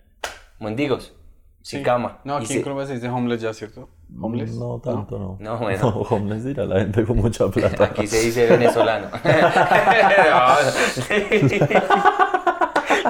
[0.58, 1.14] mendigos,
[1.62, 1.84] sin Sí.
[1.84, 2.18] cama.
[2.24, 3.88] No, Y aquí se- en Colombia se dice homeless ya, ¿cierto?
[4.20, 4.54] Homeless.
[4.56, 5.36] No tanto, no.
[5.40, 5.78] No, bueno.
[5.82, 7.84] No, homeless dirá la gente con mucha plata.
[7.84, 9.08] Aquí se dice venezolano.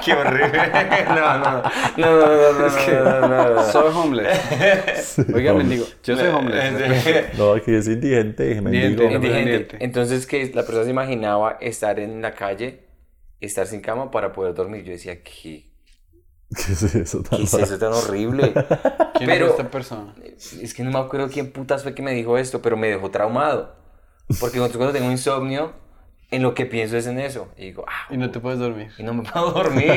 [0.05, 0.59] Qué horrible.
[1.09, 1.63] No, no, no,
[1.97, 3.63] no, no, no, Es que no, no, no, no.
[3.65, 5.19] soy homeless.
[5.35, 7.37] Oiga, mendigo, yo soy homeless.
[7.39, 9.11] No, aquí es indigente, mendigo.
[9.11, 9.77] Indigente.
[9.81, 12.87] Entonces que la persona se imaginaba estar en la calle,
[13.41, 14.85] estar sin cama para poder dormir.
[14.85, 15.70] Yo decía, ¿qué,
[16.67, 18.53] ¿Qué es eso tan qué es eso tan horrible?
[19.15, 20.15] ¿Quién Pero- es esta persona?
[20.61, 23.11] Es que no me acuerdo quién putas fue que me dijo esto, pero me dejó
[23.11, 23.75] traumado.
[24.41, 25.73] Porque cuando tengo insomnio,
[26.31, 27.49] en lo que pienso es en eso.
[27.57, 28.91] Y digo, ah, Y no te puedes dormir.
[28.99, 29.91] y no me puedo dormir.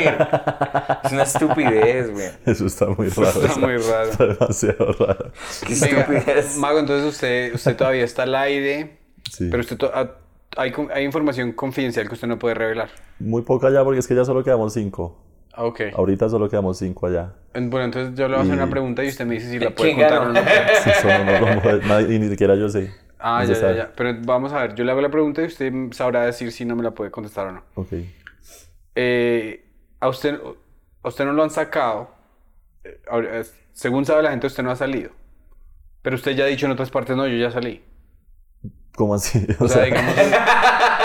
[1.04, 2.30] es una estupidez, güey.
[2.46, 3.30] Eso está muy raro.
[3.30, 3.60] Está eso.
[3.60, 4.10] muy raro.
[4.10, 5.32] Está demasiado raro.
[5.68, 6.58] Qué estupidez.
[6.58, 9.00] Mago, entonces usted, usted todavía está al aire,
[9.32, 9.48] Sí.
[9.50, 10.12] pero usted ah,
[10.58, 12.90] hay, hay información confidencial que usted no puede revelar.
[13.20, 15.18] Muy poca ya porque es que ya solo quedamos cinco.
[15.56, 15.82] Ah, Ok.
[15.96, 17.34] Ahorita solo quedamos cinco allá.
[17.54, 19.50] En- Bueno, entonces yo le voy a hacer Y- una pregunta y usted me dice
[19.52, 20.40] si la puede ¿Quién contar o no.
[21.02, 21.08] Sí,
[21.54, 22.92] no puedo- nadie- y ni siquiera yo sé.
[23.20, 23.92] Ah, No ya, ya, ya.
[23.96, 26.76] Pero vamos a ver, yo le hago la pregunta y usted sabrá decir si no
[26.76, 27.64] me la puede contestar o no.
[27.76, 27.94] Ok.
[28.96, 29.64] Eh,
[30.00, 30.40] a usted,
[31.04, 32.10] a usted no lo han sacado.
[32.84, 35.12] eh, según sabe la gente, usted no ha salido.
[36.02, 37.82] Pero usted ya ha dicho en otras partes, no, yo ya salí.
[38.96, 39.46] ¿Cómo así?
[39.60, 40.14] O, sea, digamos,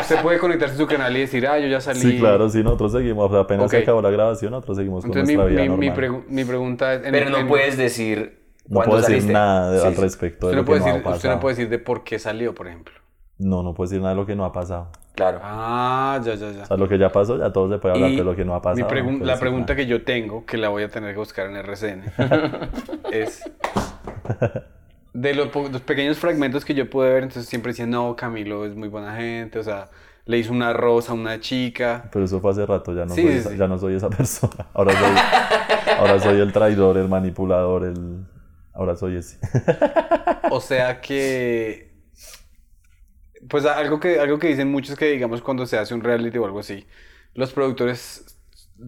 [0.00, 2.00] usted puede conectarse a su canal y decir, ah, yo ya salí.
[2.00, 3.32] Sí, claro, sí, nosotros seguimos.
[3.32, 3.70] Apenas Ok.
[3.70, 6.04] se acabó la grabación, nosotros seguimos con Entonces mi, nuestra vida mi, mi normal.
[6.04, 7.04] pregu- mi pregunta es...
[7.04, 9.32] en- Pero no en- puedes decir No puedo decir saliste.
[9.32, 11.34] nada de- Sí, al respecto de lo no, que ha decir, usted pasado.
[11.34, 12.94] no puede decir de por qué salió, por ejemplo.
[13.38, 14.90] No, no puedo decir nada de lo que no ha pasado.
[15.16, 15.38] Claro.
[15.42, 16.62] Ah, ya, ya, ya.
[16.62, 18.44] O sea, lo que ya pasó, ya todo se puede hablar, Y pero lo que
[18.44, 18.76] no ha pasado.
[18.76, 19.76] Mi no la pregunta nada.
[19.76, 22.04] que yo tengo, que la voy a tener que buscar en RCN,
[23.12, 23.42] es...
[25.14, 25.48] De los,
[25.82, 29.58] pequeños fragmentos que yo pude ver, entonces siempre decían, no, Camilo es muy buena gente,
[29.58, 29.88] o sea,
[30.26, 32.08] le hizo una rosa a una chica.
[32.12, 34.10] Pero eso fue hace rato, ya no, Sí, soy, sí, esa, ya no soy esa
[34.10, 34.66] persona.
[34.74, 38.26] Ahora soy, ahora soy el traidor, el manipulador, el...
[38.72, 39.38] Ahora soy ese.
[40.50, 41.94] O sea que...
[43.48, 46.46] Pues algo que, algo que dicen muchos que, digamos, cuando se hace un reality o
[46.46, 46.86] algo así,
[47.34, 48.38] los productores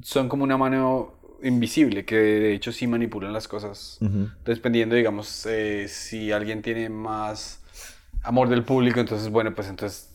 [0.02, 3.98] son como una mano invisible, que de hecho sí manipulan las cosas.
[4.44, 7.62] Dependiendo, digamos, eh, si alguien tiene más
[8.22, 10.10] amor del público, entonces, bueno, pues entonces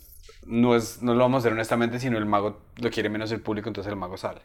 [0.46, 3.42] no, es, no lo vamos a hacer honestamente, sino el mago lo quiere menos el
[3.42, 4.42] público, entonces el mago sale.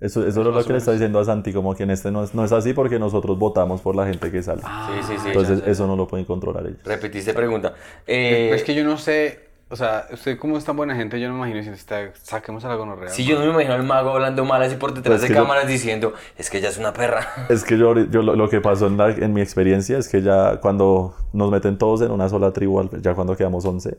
[0.00, 2.24] Eso, eso es lo que le está diciendo a Santi, como que en este no
[2.24, 4.60] es, no es así porque nosotros votamos por la gente que sale.
[4.62, 5.28] Sí, sí, sí.
[5.28, 6.80] Entonces ya eso no lo pueden controlar ellos.
[6.82, 7.74] Repetiste pregunta.
[8.04, 11.28] Eh, es que yo no sé, o sea, usted como es tan buena gente, yo
[11.28, 13.08] no me imagino si está, saquemos a la gonorrea.
[13.08, 15.34] Si yo no me imagino al mago hablando mal así por detrás Pues de que
[15.34, 17.26] yo- cámaras diciendo, es que ella es una perra.
[17.48, 20.20] Es que yo, yo lo, lo que pasó en, la- en mi experiencia es que
[20.22, 23.96] ya cuando nos meten todos en una sola tribu, ya cuando quedamos 11,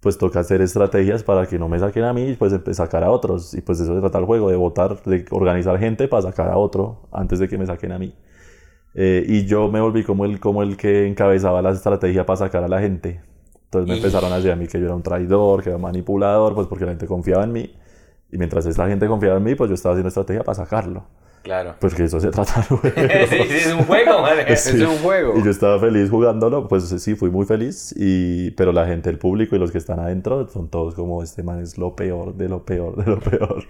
[0.00, 3.10] pues toca hacer estrategias para que no me saquen a mí y pues sacar a
[3.10, 3.52] otros.
[3.54, 6.48] Y pues de eso se trata el juego, de votar, de organizar gente para sacar
[6.48, 8.14] a otro antes de que me saquen a mí.
[8.94, 12.64] Eh, y yo me volví como el, como el que encabezaba la estrategia para sacar
[12.64, 13.20] a la gente.
[13.70, 15.76] Entonces me Y- empezaron a decir a mí que yo era un traidor, que era
[15.76, 17.72] un manipulador, pues porque la gente confiaba en mí.
[18.32, 21.04] Y mientras esa gente confiaba en mí, pues yo estaba haciendo estrategia para sacarlo.
[21.42, 21.74] Claro.
[21.80, 22.82] Pues que eso se trata juego.
[22.84, 24.56] sí, sí, es un juego, madre.
[24.56, 24.76] Sí.
[24.82, 25.38] Es un juego.
[25.38, 29.18] Y yo estaba feliz jugándolo, pues sí, fui muy feliz, y, pero la gente, el
[29.18, 32.48] público y los que están adentro son todos como, este man es lo peor, de
[32.48, 33.64] lo peor, de lo peor.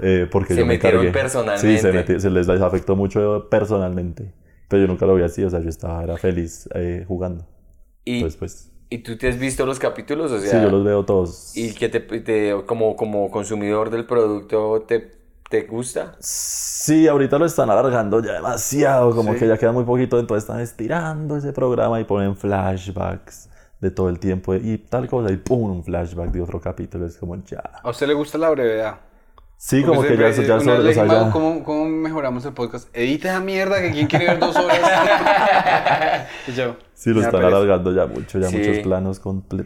[0.00, 1.12] Eh, porque Se yo me metieron cargué.
[1.18, 1.76] personalmente.
[1.76, 4.32] Sí, se, meti- se les les afectó mucho personalmente.
[4.68, 7.44] Pero yo nunca lo vi así, o sea, yo estaba, era feliz eh, jugando.
[8.04, 10.32] Y, Entonces, pues, ¿Y tú te has visto los capítulos?
[10.32, 11.56] O sea, sí, yo los veo todos.
[11.56, 15.10] ¿Y que te, te- como, como consumidor del producto te,
[15.50, 16.16] te gusta?
[16.20, 19.40] Sí, ahorita lo están alargando ya demasiado, como Sí.
[19.40, 23.48] que ya queda muy poquito, entonces están estirando ese programa y ponen flashbacks
[23.80, 27.16] de todo el tiempo y tal cosa, y pum, un flashback de otro capítulo, es
[27.16, 27.60] como ya.
[27.82, 29.00] ¿A usted le gusta la brevedad?
[29.60, 31.84] Sí, como Porque que ya, ya, sobre- o le sea, dije, ya- "Mago, ¿cómo, ¿Cómo
[31.86, 32.88] mejoramos el podcast?
[32.96, 34.78] Edita esa mierda que quién quiere ver dos horas.
[36.46, 38.56] y yo, sí lo están alargando ya mucho, ya Sí.
[38.58, 39.20] muchos planos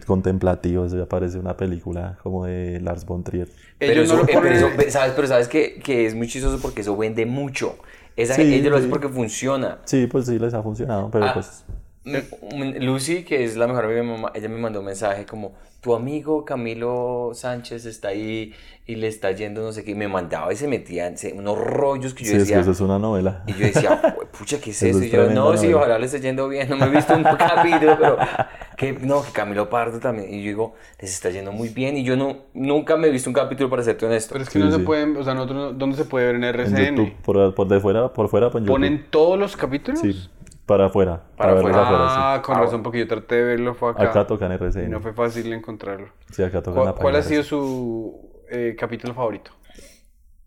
[0.07, 3.48] contemplativos, ya parece una película como de Lars von Trier.
[3.78, 5.12] Pero, eso, no lo eh, pero, eso- ve- ¿sabes?
[5.14, 7.76] Pero sabes que, que es muy chistoso porque eso vende mucho.
[8.16, 9.78] Esa, Sí, ellos lo hacen porque funciona.
[9.85, 11.64] Sí, pues sí les ha funcionado, pero Ah, pues
[12.05, 15.53] Lucy, que es la mejor amiga de mi mamá, ella me mandó un mensaje como,
[15.81, 18.53] tu amigo Camilo Sánchez está ahí
[18.87, 21.33] y le está yendo no sé qué, y me mandaba y se metía en se-
[21.33, 23.43] unos rollos que yo sí, es decía, que eso es una novela.
[23.47, 24.99] y yo decía, "Jue- pucha, ¿qué es Eso eso?
[24.99, 25.77] es Y yo, no, sí, novela.
[25.79, 28.19] ojalá le esté yendo bien, no me he visto un capítulo, pero,
[28.77, 32.05] que, no, que Camilo Pardo también, y yo digo, les está yendo muy bien, y
[32.05, 34.33] yo no, nunca me he visto un capítulo, para serte honesto.
[34.35, 34.79] Pero es que Sí, no sí.
[34.79, 36.97] se pueden, o sea, nosotros, no- ¿dónde se puede ver en En RCN?
[36.97, 38.75] YouTube, por, por de fuera, por fuera, pues en YouTube.
[38.75, 40.01] ¿Ponen todos los capítulos?
[40.01, 40.29] Sí,
[40.66, 41.83] para afuera, Para para, afuera.
[41.83, 44.11] afuera, Ah, con Ah, razón, porque yo traté de verlo, fue acá.
[44.11, 44.90] Acá tocan y RCN.
[44.90, 46.09] no fue fácil encontrarlo.
[46.33, 49.51] Sí, acá tocan ¿Cuál, cuál ha sido su eh, capítulo favorito?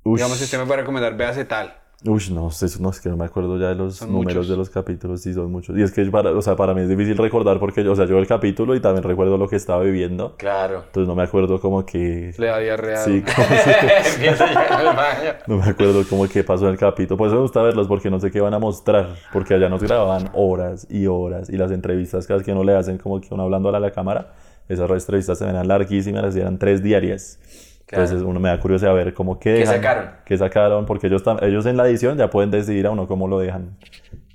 [0.05, 1.73] Ush, Digamos, si usted me puede recomendar, véase tal.
[2.07, 4.49] Ush, no sé, no, es que no me acuerdo ya de los Son números muchos.
[4.49, 5.77] de los capítulos, sí, son muchos.
[5.77, 8.05] Y es que para, o sea, para mí es difícil recordar porque, yo- o sea,
[8.05, 10.35] yo el capítulo y también recuerdo lo que estaba viviendo.
[10.37, 10.83] Claro.
[10.85, 12.33] Entonces no me acuerdo como que...
[12.37, 12.97] Le da diarrea.
[12.97, 13.33] Sí, ¿no?
[13.35, 15.31] como- a baño.
[15.47, 17.17] no me acuerdo como que pasó en el capítulo.
[17.17, 19.15] Por eso me gusta verlos porque no sé qué van a mostrar.
[19.33, 22.75] Porque allá nos grababan horas y horas y las entrevistas cada vez que uno le
[22.75, 24.33] hacen como que uno hablando a la cámara.
[24.67, 27.39] Esas entrevistas se ven larguísimas, eran tres diarias.
[27.87, 28.03] Claro.
[28.03, 30.09] Entonces uno me da curiosidad ver cómo que dejan, sacaron?
[30.25, 33.39] qué sacaron, porque ellos, ellos en la edición ya pueden decidir a uno cómo lo
[33.39, 33.77] dejan.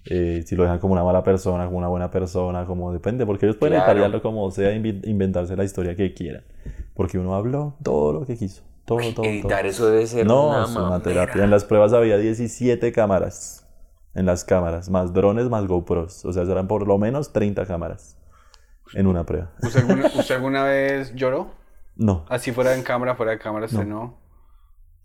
[0.06, 3.46] Eh, si lo dejan como una mala persona, como una buena persona, como depende, porque
[3.46, 4.22] ellos pueden Claro.
[4.22, 6.42] como sea, inventarse la historia que quieran.
[6.94, 8.62] Porque uno habló todo lo que quiso.
[8.84, 9.24] Todo, todo, todo.
[9.26, 11.44] Editar eso debe ser No, una es una terapia.
[11.44, 13.66] En las pruebas había 17 cámaras.
[14.14, 16.24] En las cámaras, más drones, más GoPros.
[16.24, 18.16] O sea, eran por lo menos 30 cámaras
[18.94, 19.50] en una prueba.
[19.62, 21.50] ¿Usted alguna, usted alguna vez lloró?
[22.02, 24.16] No, Así fuera en cámara, fuera de cámara, usted no.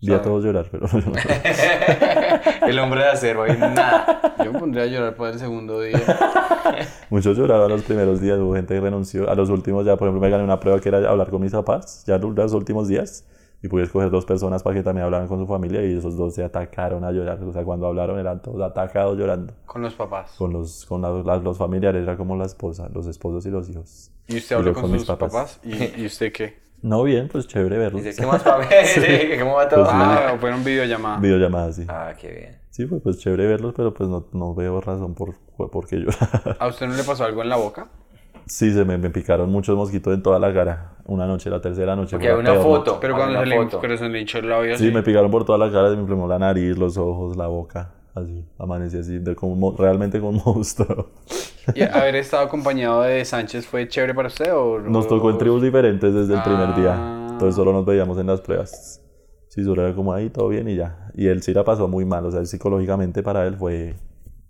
[0.01, 0.87] vi a todos llorar, pero
[2.67, 4.35] El hombre de acero, ahí nada.
[4.43, 5.99] Yo me pondría a llorar por el segundo día.
[7.09, 8.39] muchos lloraron los primeros días.
[8.39, 9.29] Hubo gente que renunció.
[9.29, 11.51] A los últimos ya, por ejemplo, me gané una prueba que era hablar con mis
[11.51, 13.27] papás, ya los los últimos días.
[13.61, 16.35] Y pude escoger dos personas para que también hablaran con su familia y esos dos
[16.35, 17.41] se atacaron a llorar.
[17.43, 19.53] O sea, cuando hablaron eran todos atacados llorando.
[19.65, 20.33] Con los papás.
[20.37, 23.67] Con los, con la- la- los familiares, era como la esposa, los esposos y los
[23.69, 24.11] hijos.
[24.27, 25.31] ¿Y usted Y habló yo con, con sus mis papás?
[25.33, 25.59] papás.
[25.63, 26.64] ¿Y, ¿Y usted qué?
[26.85, 28.03] No, bien, pues chévere verlos.
[28.03, 28.67] Dice, ¿qué más, papi?
[28.85, 29.01] Sí,
[29.39, 29.85] ¿Cómo va todo?
[29.85, 29.97] Pues sí.
[29.99, 31.19] Ah, fueron videollamadas.
[31.19, 31.85] Videollamadas, sí.
[31.89, 32.57] Ah, qué bien.
[32.69, 36.57] Sí, pues, pues chévere verlos, pero pues no, no veo razón por, por qué llorar.
[36.59, 37.87] ¿A usted no le pasó algo en la boca?
[38.45, 40.91] sí, se me, me picaron muchos mosquitos en toda la cara.
[41.05, 42.11] Una noche, la tercera noche.
[42.11, 42.99] Porque hay una peor foto.
[43.01, 44.93] Pero cuando se, le, pero se le hinchó el labio Sí, así.
[44.93, 47.94] me picaron por toda la cara, se me inflamó la nariz, los ojos, la boca.
[48.15, 51.09] Así, amanecí así, de como, realmente como un monstruo.
[51.75, 54.53] ¿Y haber estado acompañado de Sánchez fue chévere para usted?
[54.55, 56.75] O, Nos tocó en tribus diferentes desde el primer Ah.
[56.79, 57.27] día.
[57.33, 59.01] Entonces solo nos veíamos en las pruebas.
[59.49, 61.11] Sí, solo era como ahí, todo bien y ya.
[61.15, 62.25] Y él sí la pasó muy mal.
[62.25, 63.95] O sea, él psicológicamente para él fue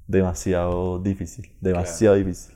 [0.07, 1.51] demasiado difícil.
[1.61, 2.54] Demasiado difícil.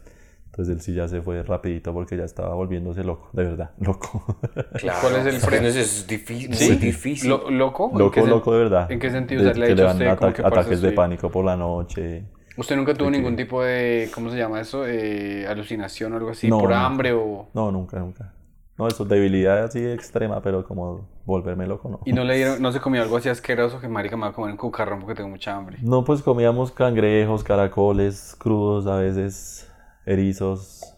[0.60, 3.30] Entonces él sí ya se fue rapidito porque ya estaba volviéndose loco.
[3.32, 4.26] De verdad, loco.
[4.74, 5.00] Claro.
[5.02, 5.68] ¿Cuál es el freno?
[5.68, 6.76] Es difícil, ¿Sí?
[6.76, 7.30] difícil.
[7.30, 7.90] Lo- ¿Loco?
[7.94, 8.92] ¿En loco, loco de verdad.
[8.92, 9.42] ¿En qué sentido?
[9.42, 12.26] De O sea, le que a dan ata- ataques de pánico por la noche.
[12.58, 14.86] ¿Usted nunca tuvo que- ningún tipo de, ¿cómo se llama eso?
[14.86, 16.86] Eh, alucinación o algo así, No, por nunca.
[16.86, 17.48] hambre o...
[17.54, 18.34] No, nunca, nunca.
[18.78, 22.00] No, eso, debilidad así extrema, pero como volverme loco, no.
[22.04, 24.34] Y no le dieron, no se comió algo así asqueroso que marica me va a
[24.34, 25.78] comer un cucarrón porque tengo mucha hambre.
[25.82, 29.69] No, pues comíamos cangrejos, caracoles, crudos, a veces
[30.10, 30.96] erizos,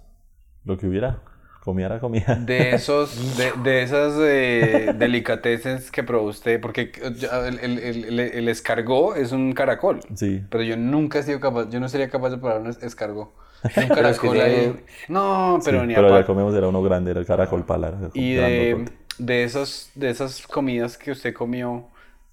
[0.65, 1.19] lo que hubiera.
[1.63, 2.35] Comía era comida.
[2.35, 8.47] De esos, de, de esas eh, delicatessen que probó usted, porque el, el, el, el
[8.49, 9.99] escargot es un caracol.
[10.15, 10.43] Sí.
[10.49, 13.29] Pero yo nunca he sido capaz, yo no sería capaz de probar un escargot.
[13.77, 14.83] Un Pero es que caracol ahí.
[15.07, 18.09] No, pero sí, ni pero ya comemos era uno grande, era el caracol palar.
[18.15, 18.85] Y de,
[19.19, 21.87] de, esos, de esas comidas que usted comió,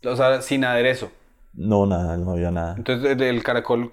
[0.05, 1.11] o sea, sin aderezo.
[1.53, 2.77] No, nada, no había nada.
[2.79, 3.93] Entonces, ¿el, el caracol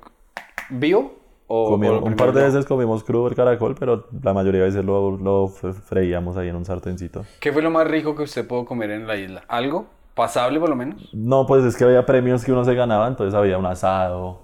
[0.69, 1.24] vivo?
[1.47, 4.67] O, Comimos- o un par de veces comimos crudo el caracol, pero la mayoría de
[4.67, 7.23] veces lo, lo fre- freíamos ahí en un sartencito.
[7.39, 9.43] ¿Qué fue lo más rico que usted pudo comer en la isla?
[9.47, 9.85] ¿Algo?
[10.15, 11.09] ¿Pasable por lo menos?
[11.13, 14.39] No, pues es que había premios que uno se ganaba, entonces había un asado,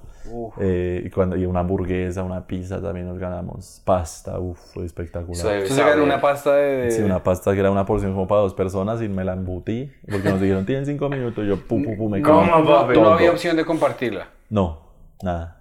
[0.60, 5.66] eh, y, cuando, y una hamburguesa, una pizza también nos ganamos, pasta, uff, fue espectacular.
[5.66, 6.64] Se ganó una pasta de...
[6.84, 9.34] de- Sí, una pasta que era una porción como para dos personas y me la
[9.34, 13.00] embutí, porque nos dijeron, tienen cinco minutos, y yo, pum, pum, pum, me No, comí
[13.00, 14.28] no, había opción de compartirla.
[14.50, 14.82] No,
[15.24, 15.61] nada.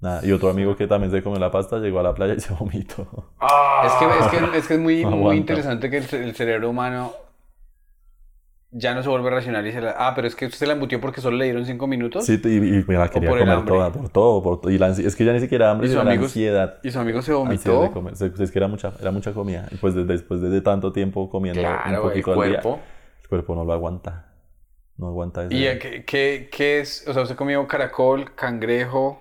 [0.00, 0.24] Nada.
[0.26, 2.52] Y otro amigo que también se comió la pasta llegó a la playa y se
[2.54, 3.06] vomitó.
[3.84, 7.12] Es que es, que, es, que es muy, muy interesante que el, el cerebro humano
[8.72, 9.96] ya no se vuelve racional y se la...
[9.98, 12.24] Ah, pero es que usted se la embutió porque solo le dieron cinco minutos.
[12.24, 13.74] Sí, y, y me la quería por comer hambre.
[13.74, 14.70] toda, por todo, por todo.
[14.70, 16.78] Y la ansi- es que ya ni siquiera hambre, ¿Y sus sino la ansiedad.
[16.84, 17.92] Y su amigo se Ansiedad de vomitó.
[17.92, 18.16] comer.
[18.16, 19.66] Se- Es que era mucha, era mucha comida.
[19.72, 22.80] Y pues de- después de tanto tiempo comiendo un Claro, el poquito al día, cuerpo.
[23.22, 24.26] el cuerpo no lo aguanta.
[24.96, 27.04] No aguanta ese ¿Y qué, qué, qué es?
[27.08, 29.20] O sea, usted comió caracol, cangrejo,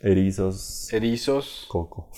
[0.00, 2.08] erizos, erizos, coco,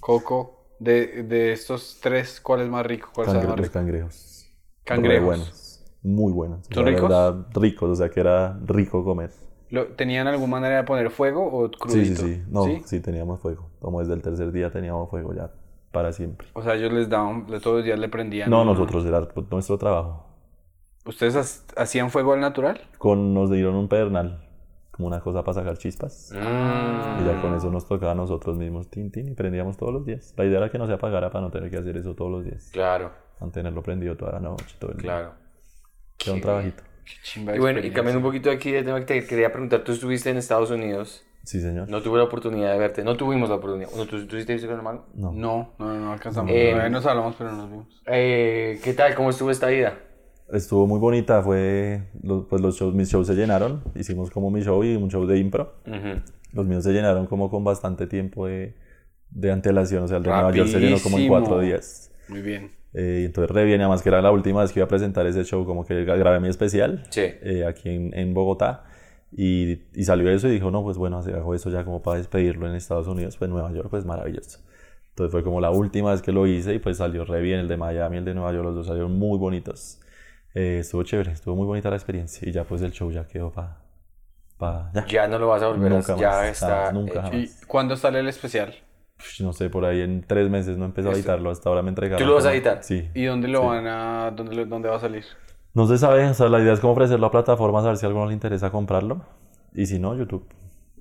[0.00, 0.56] coco.
[0.78, 3.10] De, de estos tres, ¿cuál es más rico?
[3.14, 3.74] ¿Cuál cangre- más los rico?
[3.74, 4.46] cangrejos.
[4.84, 5.20] Cangrejos.
[5.20, 6.66] Re buenos, muy buenos.
[6.70, 7.02] ¿Son La ricos?
[7.02, 9.30] verdad, ricos, o sea que era rico comer.
[9.68, 12.22] Lo- ¿Tenían alguna manera de poner fuego o Sí, crudito?
[12.22, 12.42] sí, sí.
[12.48, 12.82] No, ¿Sí?
[12.86, 13.00] ¿Sí?
[13.00, 13.70] teníamos fuego.
[13.78, 15.50] Como desde el tercer día teníamos fuego ya
[15.92, 16.48] para siempre.
[16.54, 18.50] O sea, ellos les daban, todos los días le prendían.
[18.50, 20.26] No, nosotros era nuestro trabajo.
[21.04, 21.36] ¿Ustedes
[21.76, 22.80] ha- hacían fuego al natural?
[22.98, 24.49] Con, nos dieron un pedernal,
[25.00, 26.30] como una cosa para sacar chispas.
[26.34, 27.22] Mm.
[27.22, 30.04] Y ya con eso nos tocaba a nosotros mismos, tin, tin, y prendíamos todos los
[30.04, 30.34] días.
[30.36, 32.44] La idea era que no se apagara para no tener que hacer eso todos los
[32.44, 32.68] días.
[32.70, 33.10] Claro,
[33.40, 35.02] Mantenerlo prendido toda la noche, todo el día.
[35.04, 35.32] claro.
[36.22, 36.82] Era un trabajito.
[37.32, 39.92] Qué Y bueno, y cambiando un poquito aquí de tema que te quería preguntar, tú
[39.92, 41.88] estuviste en Estados Unidos, Sí, señor.
[41.88, 43.88] no tuve la oportunidad de verte, no tuvimos la oportunidad.
[43.96, 45.06] ¿No, ¿Tú, tú sí te viste con el mago?
[45.14, 45.32] No.
[45.32, 46.52] No, no, no alcanzamos.
[46.54, 48.02] Eh, nos hablamos, pero no nos vimos.
[48.04, 49.14] Eh, ¿Qué tal?
[49.14, 49.94] ¿Cómo estuvo esta ida?
[50.52, 52.02] Estuvo muy bonita, fue,
[52.48, 55.38] pues los shows, mis shows se llenaron, hicimos como mi show y un show de
[55.38, 55.74] impro.
[55.86, 56.20] Ujú.
[56.52, 58.74] Los míos se llenaron como con bastante tiempo de,
[59.30, 62.10] de antelación, o sea, el de Nueva York se llenó como en cuatro días.
[62.28, 62.70] Muy bien.
[62.92, 65.24] Eh, y entonces re bien, además que era la última vez que iba a presentar
[65.26, 67.20] ese show, como que grabé mi especial Sí.
[67.22, 68.84] eh, aquí en, en Bogotá.
[69.32, 72.18] Y, y salió eso y dijo, no, pues bueno, hace- hago eso ya como para
[72.18, 74.58] despedirlo en Estados Unidos, pues Nueva York, pues maravilloso.
[75.10, 77.68] Entonces fue como la última vez que lo hice y pues salió re bien el
[77.68, 80.00] de Miami, el de Nueva York, los dos salieron muy bonitos.
[80.54, 83.50] Eh, estuvo chévere, estuvo muy bonita la experiencia y ya pues el show ya quedó
[83.52, 83.78] para...
[84.58, 85.06] Pa, ya.
[85.06, 87.34] Ya no lo vas a volver a Nunca ya más, está jamás, nunca jamás.
[87.62, 88.74] ¿Y cuándo sale el especial?
[89.40, 91.18] No sé, por ahí en tres meses no empezó a Eso.
[91.20, 92.18] editarlo, hasta ahora me entregaron.
[92.18, 92.82] ¿Tú lo vas a editar?
[92.82, 93.08] Sí.
[93.14, 93.66] ¿Y dónde lo Sí.
[93.66, 94.30] van a...
[94.32, 95.24] dónde, dónde va a salir?
[95.72, 98.04] No se sabe, o sea, la idea es como ofrecerlo a plataformas a ver si
[98.04, 99.22] a alguno le interesa comprarlo.
[99.72, 100.46] Y si no, YouTube,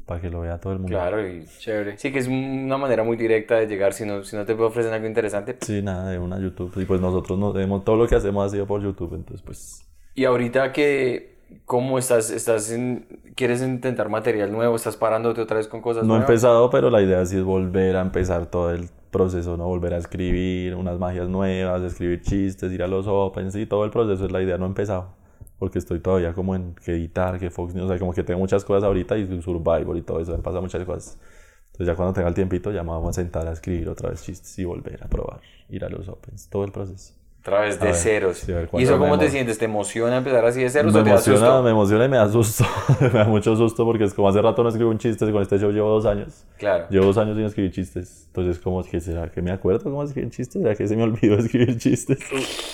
[0.10, 0.98] para que lo vea todo el mundo.
[0.98, 1.98] Claro, y Chévere.
[2.00, 3.93] sí que es una manera muy directa de llegar.
[3.93, 5.56] Si no, si no te ofrecen algo interesante.
[5.62, 6.74] Sí, nada, de una YouTube.
[6.82, 9.86] Y pues nosotros nos hemos, todo lo que hacemos ha sido por YouTube, entonces pues...
[10.15, 12.32] Y ahorita que, ¿cómo estás?
[12.32, 14.76] estás en- ¿Quieres intentar material nuevo?
[14.76, 16.30] ¿Estás parándote otra vez con cosas No he nuevas?
[16.30, 19.65] empezado, pero la idea sí es volver a empezar todo el proceso, ¿no?
[19.65, 23.91] Volver a escribir unas magias nuevas, escribir chistes, ir a los opens y todo el
[23.91, 25.18] proceso es la idea, no he empezado.
[25.60, 28.39] Porque estoy todavía como en que editar, que Fox News, o sea, como que tengo
[28.39, 31.19] muchas cosas ahorita y Survivor y todo eso, me pasa muchas cosas.
[31.67, 34.24] Entonces ya cuando tenga el tiempito ya me vamos a sentar a escribir otra vez
[34.24, 37.18] chistes y volver a probar, ir a los opens, todo el proceso.
[37.41, 38.38] Otra vez A de ver, ceros.
[38.38, 39.58] sí, a ver ¿Y eso cómo te sientes?
[39.58, 41.63] ¿Te emociona empezar así de ceros Me o te da emociona, susto?
[41.63, 42.65] me emociona y me da susto.
[42.99, 45.58] me da mucho susto porque es como hace rato no escribo un chiste, con este
[45.58, 46.43] show llevo dos años.
[46.58, 46.88] Claro.
[46.89, 48.25] Llevo dos años sin escribir chistes.
[48.28, 50.62] Entonces, como que será que me acuerdo cómo escribir chistes?
[50.62, 52.19] ¿Será que se me olvidó escribir chistes?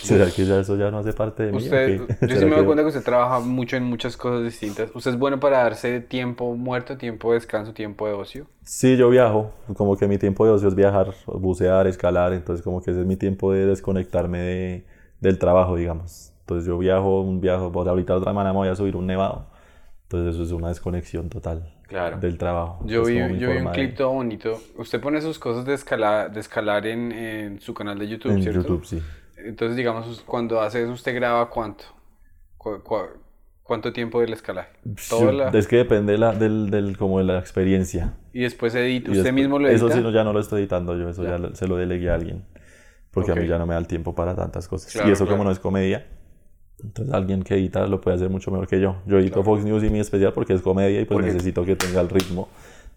[0.01, 1.59] ¿Será que ya eso ya no hace parte de mí?
[1.59, 4.89] Yo sí ¿Será me doy que- cuenta que usted trabaja mucho en muchas cosas distintas.
[4.95, 8.47] ¿Usted es bueno para darse tiempo muerto, tiempo de descanso, tiempo de ocio?
[8.65, 9.51] Sí, yo viajo.
[9.77, 12.33] Como que mi tiempo de ocio es viajar, bucear, escalar.
[12.33, 14.85] Entonces, como que ese es mi tiempo de desconectarme de,
[15.19, 16.33] del trabajo, digamos.
[16.41, 17.69] Entonces, yo viajo, un viaje.
[17.71, 19.47] Pues ahorita otra semana me voy a subir un nevado.
[20.03, 22.17] Entonces, eso es una desconexión total Claro.
[22.17, 22.79] del trabajo.
[22.85, 24.59] Yo vi, yo vi un forma de- clip todo bonito.
[24.77, 28.41] Usted pone sus cosas de, escala, de escalar en, en su canal de YouTube, en
[28.41, 28.61] ¿cierto?
[28.61, 29.01] YouTube, sí.
[29.37, 31.83] Entonces, digamos, cuando hace eso, ¿usted graba cuánto?
[32.57, 33.09] Cu- cu-
[33.65, 34.69] ¿Cuánto tiempo del escalaje?
[35.09, 38.13] Todo la- Es que depende de la, del, del, como de la experiencia.
[38.31, 39.09] Y después edita.
[39.09, 39.75] ¿Usted después- mismo lo edita?
[39.77, 41.39] Eso sí, no, ya no lo estoy editando yo, eso Ya.
[41.39, 42.43] ya, se lo delegué a alguien.
[43.11, 44.91] porque a mí ya no me da el tiempo para tantas cosas.
[44.93, 45.37] Claro, y eso claro.
[45.37, 46.05] como no es comedia,
[46.83, 49.01] entonces alguien que edita lo puede hacer mucho mejor que yo.
[49.07, 51.75] Yo edito Fox News y mi especial porque es comedia y pues Porque- necesito que
[51.77, 52.49] tenga el ritmo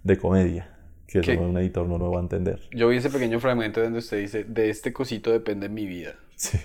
[0.03, 0.71] de comedia,
[1.07, 2.61] que eso un editor no lo va a entender.
[2.73, 6.17] Yo vi ese pequeño fragmento donde usted dice, de este cosito depende mi vida.
[6.35, 6.59] Sí.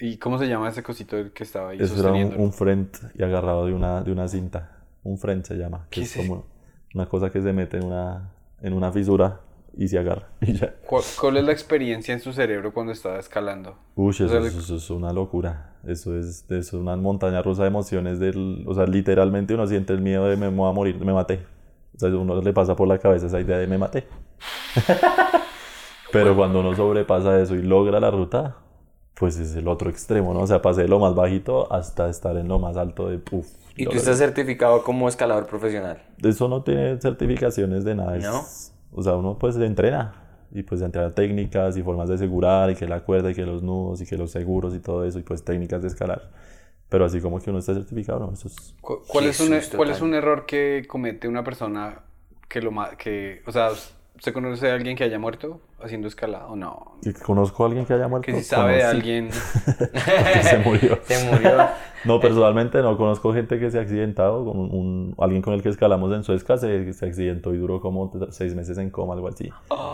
[0.00, 3.66] ¿Y cómo se llama ese cosito que estaba ahí Eso era un, un y agarrado
[3.66, 4.78] de una, de una cinta.
[5.02, 5.86] Un front se llama.
[5.90, 6.46] Que ¿Qué es es como
[6.94, 8.30] una cosa que se mete en una,
[8.62, 9.40] en una fisura
[9.76, 10.28] y se agarra.
[10.40, 10.74] Y ya.
[10.86, 13.76] ¿Cuál, cuál es la experiencia en su cerebro cuando estaba escalando?
[13.94, 15.74] Uy, eso, sea, le- eso- eso es una locura.
[15.86, 18.18] Eso es, eso es una montaña rusa de emociones.
[18.18, 21.40] Del, o sea, literalmente uno siente el miedo de me voy a morir, me maté.
[21.94, 24.06] O sea, a uno le pasa por la cabeza esa idea de me maté.
[26.12, 28.56] Pero cuando uno sobrepasa eso y logra la ruta,
[29.20, 30.40] pues es el otro extremo, ¿no?
[30.40, 33.46] O sea, pasé de lo más bajito hasta estar en lo más alto de puff.
[33.76, 36.02] Y tú estás certificado como escalador profesional.
[36.22, 38.16] Eso no tiene certificaciones de nada.
[38.16, 38.42] es- ¿No?
[38.98, 40.14] O sea, uno pues entrena.
[40.52, 43.62] Y pues entrena técnicas y formas de asegurar y que la cuerda y que los
[43.62, 46.30] nudos y que los seguros y todo eso y pues técnicas de escalar.
[46.88, 48.74] Pero así como que uno está certificado, no, eso es...
[48.80, 52.00] ¿Cu- ¿Cuál, es un, ¿Cuál es un error que comete una persona
[52.48, 53.68] que lo que, o sea,
[54.20, 56.92] ¿usted conoce a alguien que haya muerto haciendo escalada o no?
[57.02, 58.26] que Conozco a alguien que haya muerto.
[58.26, 59.30] Que si sabe de alguien,
[60.34, 60.98] que se murió.
[61.04, 61.68] Se murió.
[62.04, 64.44] No, personalmente no conozco gente que se ha accidentado.
[64.44, 68.10] Con un, alguien con el que escalamos en Suezca se, se accidentó y duró como
[68.30, 69.50] seis meses en coma, algo así.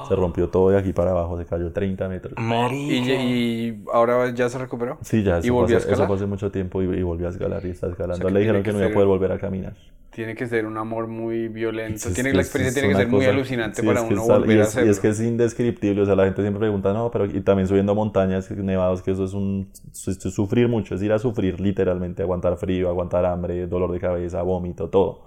[0.08, 2.34] Se rompió todo de aquí para abajo, se cayó 30 metros.
[2.36, 3.12] y, Marica.
[3.12, 4.98] y ahora ya se recuperó.
[5.02, 6.06] Sí, ya, ¿Y volvió a hace, eso escalar?
[6.08, 8.14] fue hace mucho tiempo y, y volvió a escalar y está escalando.
[8.14, 9.74] O sea, que Le dijeron que que no iba a poder volver a caminar.
[10.16, 12.08] Tiene que ser un amor muy violento.
[12.08, 14.02] Es tiene, que la es- experiencia es tiene que ser muy alucinante sí, para es
[14.02, 14.86] uno es volver y a es, hacerlo.
[14.86, 17.68] y es que es indescriptible, o sea, la gente siempre pregunta, no, pero y también
[17.68, 21.60] subiendo montañas nevados, que eso es un es- es sufrir mucho, es ir a sufrir
[21.60, 25.24] literalmente, aguantar frío, aguantar hambre, dolor de cabeza, vómito, todo,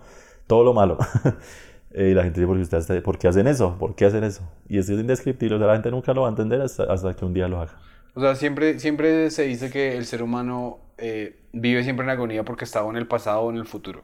[0.47, 0.97] todo lo malo.
[1.91, 3.75] Eh, Y la gente dice, ¿por qué, ustedes, ¿por qué hacen eso?
[3.79, 4.43] ¿Por qué hacen eso?
[4.67, 7.15] Y eso es indescriptible, o sea, la gente nunca lo va a entender hasta, hasta
[7.15, 7.73] que un día lo haga.
[8.15, 12.43] O sea, siempre, siempre se dice que el ser humano eh, vive siempre en agonía
[12.43, 14.03] porque está o en el pasado o en el futuro.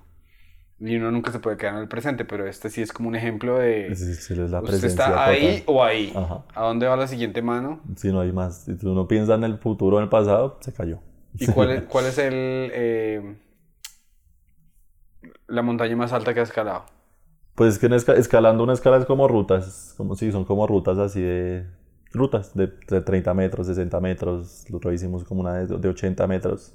[0.80, 3.16] Y uno nunca se puede quedar en el presente, pero este sí es como un
[3.16, 3.88] ejemplo de...
[3.88, 5.64] Es, es- es la Usted está ahí total.
[5.76, 6.12] o ahí.
[6.16, 6.44] Ajá.
[6.54, 7.80] ¿A dónde va la siguiente mano?
[7.96, 10.58] Si no hay más, si tú no piensas en el futuro o en el pasado,
[10.60, 11.00] se cayó.
[11.40, 12.34] ¿Y cuál es, cuál es el...
[12.74, 13.36] eh,
[15.48, 16.86] la montaña más alta que ha escalado?
[17.56, 20.68] Pues es que en esca- escalando una escala es como rutas, como sí, son como
[20.68, 21.66] rutas así de
[22.12, 26.28] rutas de, de 30 metros, 60 metros, lo otro hicimos como una de, de 80
[26.28, 26.74] metros.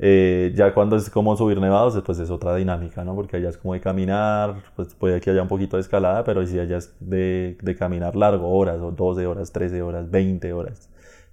[0.00, 3.14] Eh, ya cuando es como subir nevados, pues es otra dinámica, ¿no?
[3.16, 6.46] Porque allá es como de caminar, pues puede que haya un poquito de escalada, pero
[6.46, 10.88] si allá es de, de caminar largo, horas, o 12 horas, 13 horas, 20 horas,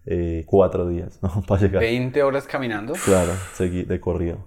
[0.08, 1.44] eh, 4 días, ¿no?
[1.48, 1.82] Para llegar.
[1.82, 2.94] 20 horas caminando.
[3.06, 4.38] Claro, de corrido.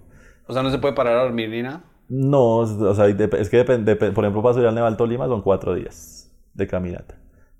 [0.47, 1.83] O sea, no se puede parar a dormir ni nada.
[2.09, 5.43] No, o sea, es que depende, dep- por ejemplo, para subir al Neval Tolima son
[5.43, 7.18] cuatro días de caminata.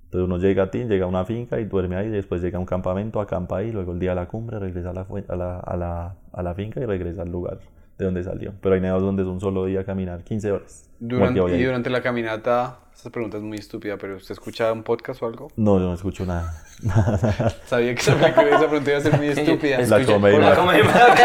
[0.09, 2.59] Entonces uno llega a ti, llega a una finca y duerme ahí, después llega a
[2.59, 5.59] un campamento, acampa ahí, luego el día a la cumbre, regresa a la, a la,
[5.59, 7.59] a la, a la finca y regresa al lugar
[7.99, 8.53] de donde salió.
[8.61, 10.89] Pero hay nevados donde es un solo día caminar, 15 horas.
[10.99, 15.21] Durante, y durante la caminata, esta pregunta es muy estúpida, pero ¿usted escucha un podcast
[15.21, 15.49] o algo?
[15.57, 16.63] No, yo no escucho nada.
[17.65, 19.79] Sabía que esa pregunta esa pregunta iba a ser muy estúpida.
[19.79, 20.55] La la mata.
[20.55, 21.15] come y mata.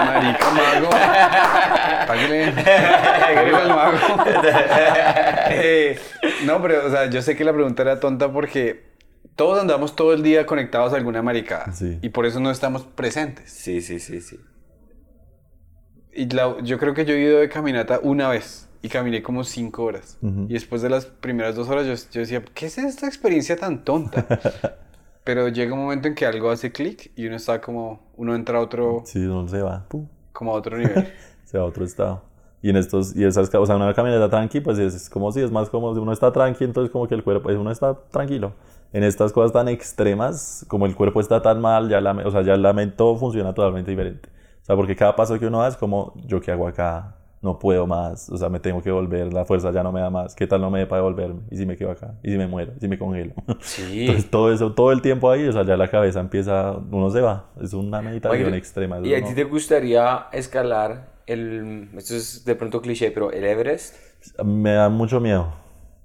[0.04, 0.90] Marica mago.
[2.08, 2.52] Páguele.
[2.52, 3.98] Páguele al mago.
[5.52, 5.98] Eh,
[6.46, 8.90] no, pero, o sea, yo sé que la pregunta era tonta porque
[9.36, 11.72] todos andamos todo el día conectados a alguna maricada.
[11.72, 11.98] Sí.
[12.02, 13.52] Y por eso no estamos presentes.
[13.52, 14.38] Sí, sí, sí, sí.
[16.20, 18.68] Y la- yo creo que yo he ido de caminata una vez.
[18.82, 20.18] Y caminé como cinco horas.
[20.22, 20.46] Ujú.
[20.48, 23.84] Y después de las primeras dos horas yo, yo decía, ¿qué es esta experiencia tan
[23.84, 24.26] tonta?
[25.24, 28.58] Pero llega un momento en que algo hace clic y uno está como, uno entra
[28.58, 31.12] a otro, Sí, uno se va, pum, como a otro nivel.
[31.44, 32.22] se va a otro estado.
[32.62, 35.40] Y en estos, y esas, o sea, una caminata tranqui, pues es, es como si
[35.40, 37.94] es más como si uno está tranqui, entonces como que el cuerpo, pues, uno está
[38.10, 38.52] tranquilo.
[38.92, 42.42] En estas cosas tan extremas, como el cuerpo está tan mal, ya la, o sea,
[42.42, 42.56] ya
[42.96, 44.28] todo funciona totalmente diferente.
[44.70, 47.16] Sea, porque cada paso que uno da es como, ¿yo qué hago acá?
[47.42, 50.10] No puedo más, o sea, me tengo que volver, la fuerza ya no me da
[50.10, 51.40] más, ¿qué tal no me dé para devolverme?
[51.50, 52.14] ¿Y si me quedo acá?
[52.22, 52.74] ¿Y si me muero?
[52.76, 53.32] ¿Y si me congelo?
[53.62, 54.02] Sí.
[54.02, 57.20] Entonces todo eso, todo el tiempo ahí, o sea, ya la cabeza empieza, uno se
[57.20, 59.00] va, es una meditación Oye, extrema.
[59.00, 63.96] ¿Y a ti te gustaría escalar el, esto es de pronto cliché, pero el Everest?
[64.44, 65.52] Me da mucho miedo.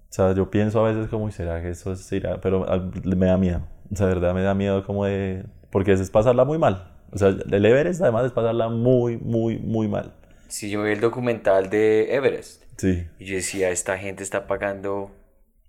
[0.10, 2.42] O sea, yo pienso a veces como, "Uy, ¿será que eso se irá?
[2.42, 3.62] Pero ah, me da miedo.
[3.94, 5.46] O sea, de verdad me da miedo como de...
[5.70, 6.95] Porque es pasarla muy mal.
[7.12, 10.14] O sea, el Everest además es pasarla muy, muy, muy mal.
[10.48, 15.12] Si yo vi el documental de Everest Sí, y yo decía, esta gente está pagando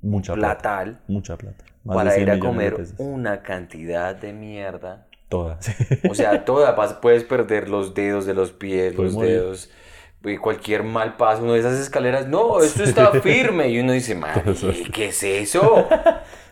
[0.03, 0.59] mucha plata.
[0.63, 1.65] platal Mucha plata.
[1.85, 5.07] Más para 100 ir a comer una cantidad de mierda.
[5.29, 5.61] Toda.
[5.63, 5.73] sí.
[6.11, 9.33] O sea, toda, puedes perder los dedos de los pies, Puedes los morir.
[9.33, 9.71] dedos,
[10.41, 14.43] cualquier mal paso, uno de esas escaleras, no, esto está firme, y uno dice, "Mari,
[14.93, 15.87] ¿qué es eso?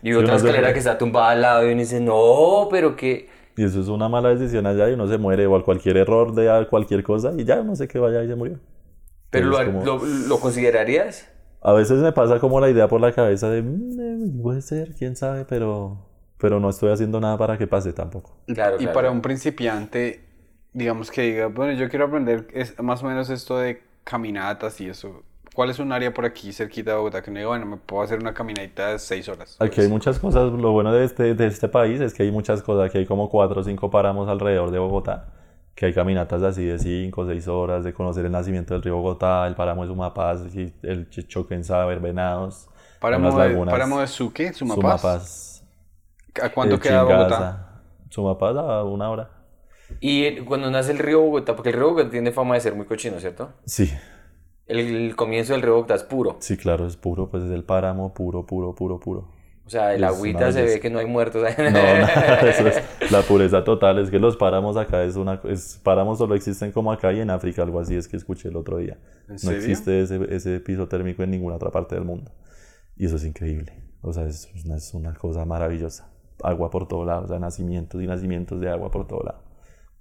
[0.04, 3.30] Y otra escalera que está tumbada al lado y uno dice, no, pero que...
[3.56, 6.34] Y eso es una mala decisión allá y uno se muere o a cualquier error
[6.34, 8.58] de a cualquier cosa y ya no sé qué vaya y se murió.
[9.30, 11.28] ¿Pero lo, como- lo, lo considerarías?
[11.62, 14.94] A veces me pasa como la idea por la cabeza de, "Mm, eh, puede ser,
[14.94, 15.98] quién sabe, pero,
[16.38, 18.36] pero no estoy haciendo nada para que pase tampoco.
[18.46, 18.92] Claro, Y claro.
[18.92, 20.24] para un principiante,
[20.72, 24.88] digamos que diga, bueno, yo quiero aprender es, más o menos esto de caminatas y
[24.88, 25.22] eso.
[25.54, 28.02] ¿Cuál es un área por aquí cerquita de Bogotá que uno diga, bueno, me puedo
[28.02, 29.56] hacer una caminadita de seis horas?
[29.58, 32.62] Aquí hay muchas cosas, lo bueno de este, de este país es que hay muchas
[32.62, 35.28] cosas, aquí hay como cuatro o cinco páramos alrededor de Bogotá,
[35.76, 38.96] que hay caminatas así de cinco o seis horas, de conocer el nacimiento del río
[38.96, 40.42] Bogotá, el páramo de Sumapaz,
[40.82, 42.68] el Ch- Choquensa, ver venados,
[43.00, 45.02] Páramo unas de, lagunas, páramo de Suque, Sumapaz.
[45.02, 45.62] Sumapaz,
[46.42, 47.82] ¿A cuánto eh, queda Bogotá?
[48.10, 49.30] Sumapaz a una hora.
[50.00, 52.86] Y cuando nace el río Bogotá, porque el río Bogotá tiene fama de ser muy
[52.86, 53.52] cochino, ¿cierto?
[53.66, 53.90] Sí,
[54.66, 56.36] El, comienzo del es puro.
[56.40, 59.28] sí, claro, es puro, pues es el páramo puro, puro, puro, puro.
[59.66, 61.42] O sea, el Es agüita se ve que no hay muertos.
[61.42, 61.78] No, no,
[62.48, 63.98] eso es la pureza total.
[63.98, 65.40] Es que los páramos acá es una.
[65.44, 68.56] Es, páramos solo existen como acá y en África, algo así es que escuché el
[68.56, 68.98] otro día.
[69.28, 72.30] ¿En No existe ese, ese piso térmico en ninguna otra parte del mundo.
[72.96, 73.72] Y eso es increíble.
[74.02, 76.10] O sea, es una, es una cosa maravillosa.
[76.42, 79.43] Agua por todo lado, o sea, nacimientos y nacimientos de agua por todo lado.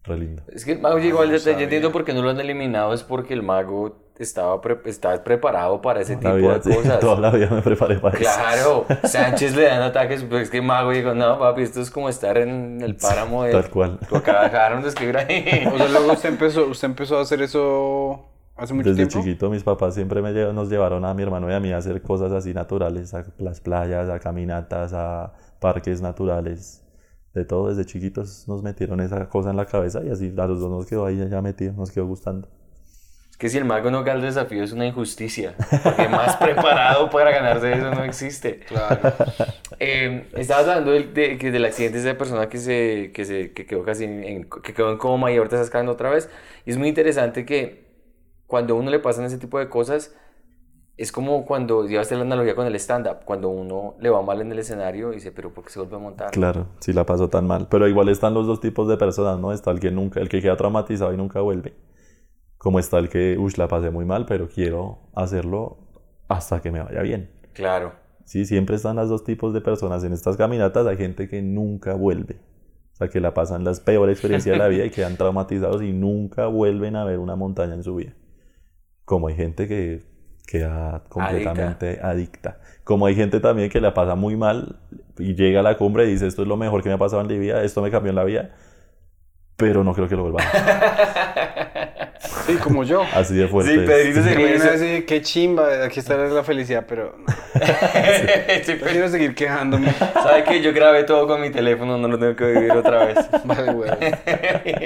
[0.06, 0.44] Re lindo.
[0.52, 1.58] Es que el mago llegó al no detalle.
[1.58, 2.94] Yo entiendo por qué no lo han eliminado.
[2.94, 7.00] Es porque el mago estaba, pre- estaba preparado para ese tipo vida, de sí, cosas.
[7.00, 8.30] toda la vida me preparé para eso.
[8.30, 12.10] Claro, Sánchez le dan ataques, pero es que Mago dijo, no, papi, esto es como
[12.10, 13.52] estar en el páramo de...
[13.54, 14.00] Tal cual.
[14.10, 15.68] Que acabaron de escribir ahí.
[15.74, 19.26] O sea, luego usted empezó, usted empezó a hacer eso hace mucho Desde tiempo.
[19.26, 21.78] chiquito mis papás siempre me lle- nos llevaron a mi hermano y a mí a
[21.78, 26.83] hacer cosas así naturales, a las playas, a caminatas, a parques naturales,
[27.34, 27.70] de todo.
[27.70, 30.86] Desde chiquitos nos metieron esa cosa en la cabeza y así a los dos nos
[30.86, 32.48] quedó ahí ya metido, nos quedó gustando.
[33.32, 35.56] Es que si el mago no gana el desafío es una injusticia.
[35.84, 38.60] Porque más preparado para ganarse eso no existe.
[38.60, 39.00] Claro.
[39.80, 43.52] Eh, estabas hablando del, de, que del accidente de esa persona que se, que se
[43.52, 46.30] que quedó casi en, en- que quedó en coma y ahorita está escalando otra vez.
[46.66, 47.84] Y es muy interesante que
[48.46, 50.16] cuando a uno le pasan ese tipo de cosas,
[50.96, 54.52] es como cuando, llevaste la analogía con el stand-up, cuando uno le va mal en
[54.52, 56.32] el escenario y dice, pero ¿por qué se vuelve a montar?
[56.32, 57.68] Claro, sí la pasó tan mal.
[57.70, 59.52] Pero igual están los dos tipos de personas, ¿no?
[59.52, 61.74] Está el que nunca, el que queda traumatizado y nunca vuelve.
[62.58, 65.80] Como está el que, uff, la pasé muy mal, pero quiero hacerlo
[66.28, 67.32] hasta que me vaya bien.
[67.54, 67.94] Claro.
[68.26, 70.04] Sí, siempre están los dos tipos de personas.
[70.04, 72.40] En estas caminatas hay gente que nunca vuelve.
[72.94, 75.92] O sea, que la pasan las peores experiencias de la vida y quedan traumatizados y
[75.92, 78.14] nunca vuelven a ver una montaña en su vida.
[79.04, 80.13] Como hay gente que
[80.48, 82.58] queda completamente adicta.
[82.84, 84.78] Como hay gente también que la pasa muy mal
[85.18, 87.22] y llega a la cumbre y dice, esto es lo mejor que me ha pasado
[87.22, 88.52] en mi vida, esto me cambió en la vida,
[89.56, 92.04] pero no creo que lo vuelva a hacer.
[92.46, 93.04] Sí, como yo.
[93.14, 93.74] Así de fuerte.
[93.74, 93.80] Sí.
[93.86, 97.26] Pedrito viene así, qué chimba, aquí está la felicidad, pero no.
[98.64, 99.94] Sí, Yo quiero seguir quejándome.
[99.94, 100.62] ¿Sabe qué?
[100.62, 103.18] Yo grabé todo con mi teléfono, no lo tengo que vivir otra vez.
[103.46, 103.92] Vale, güey.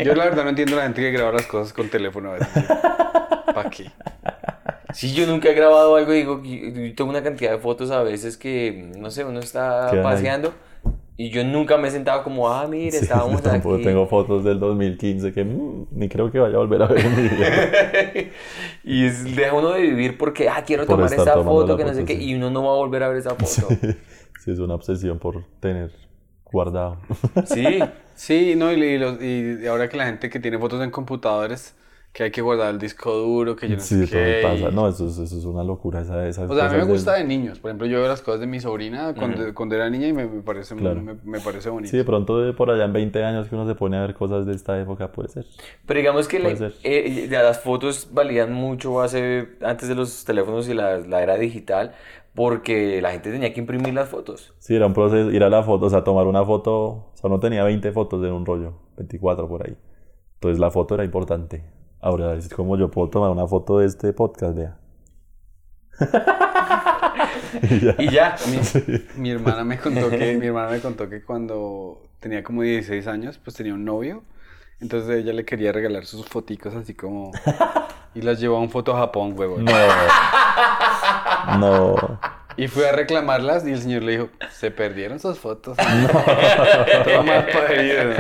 [0.03, 2.33] Yo la verdad no entiendo a la gente que graba las cosas con teléfono a
[2.33, 2.65] veces.
[3.53, 3.91] ¿Para qué?
[4.97, 8.01] Sí, yo nunca he grabado algo y digo, y- tengo una cantidad de fotos a
[8.01, 10.53] veces que, no sé, uno está paseando
[11.15, 13.83] y yo nunca me he sentado como, ah, mire, Sí, estábamos tampoco aquí.
[13.83, 17.15] tengo fotos del 2015 que mm, ni creo que vaya a volver a ver en
[17.15, 17.47] mi vida.
[18.83, 21.93] y es, deja uno de vivir porque, ah, quiero Por tomar tomando foto, que no
[21.93, 22.23] sé qué, sí.
[22.31, 23.67] y uno no va a volver a ver esa foto.
[24.43, 25.91] Sí, es una obsesión por tener
[26.45, 26.97] guardado.
[27.45, 27.79] Sí,
[28.15, 31.75] Sí, no, y, y los- y ahora que la gente que tiene fotos en computadores,
[32.18, 34.39] que hay que guardar el disco duro, que yo no Sí, sé qué.
[34.41, 34.72] pasa.
[34.72, 36.01] No, eso, es- eso es una locura.
[36.01, 37.59] Esa, esas O sea, a mí me cosas de- gusta de niños.
[37.59, 40.26] Por ejemplo, yo veo las cosas de mi sobrina cuando, cuando era niña y me,
[40.26, 40.99] me parece, Claro.
[40.99, 41.91] me, me parece bonito.
[41.91, 44.15] Sí, de pronto de por allá en 20 años que uno se pone a ver
[44.15, 45.45] cosas de esta época, puede ser.
[45.86, 50.68] pero digamos que le- eh, ya las fotos valían mucho hace, antes de los teléfonos
[50.70, 51.93] y la, la era digital,
[52.34, 54.55] porque la gente tenía que imprimir las fotos.
[54.57, 57.28] Sí, era un proceso, ir a la foto, o sea, tomar una foto, o sea,
[57.30, 59.78] uno tenía 20 fotos en un rollo, 24 por ahí.
[60.36, 61.76] Entonces la foto era importante.
[61.99, 64.77] Ahora es como yo puedo tomar una foto de este podcast, vea.
[67.63, 67.95] Y ya.
[67.97, 68.35] Y ya,
[69.15, 73.39] Mi hermana me contó que mi hermana me contó que cuando tenía como 16 años,
[73.43, 74.23] pues tenía un novio.
[74.79, 77.31] Entonces ella le quería regalar sus foticos así como
[78.13, 79.65] y las llevó a un foto a Japón, huevón.
[79.65, 79.71] No.
[81.57, 82.19] No.
[82.57, 87.47] Y fui a reclamarlas y el señor le dijo, "Se perdieron sus fotos." Todo mal
[87.47, 88.13] parido.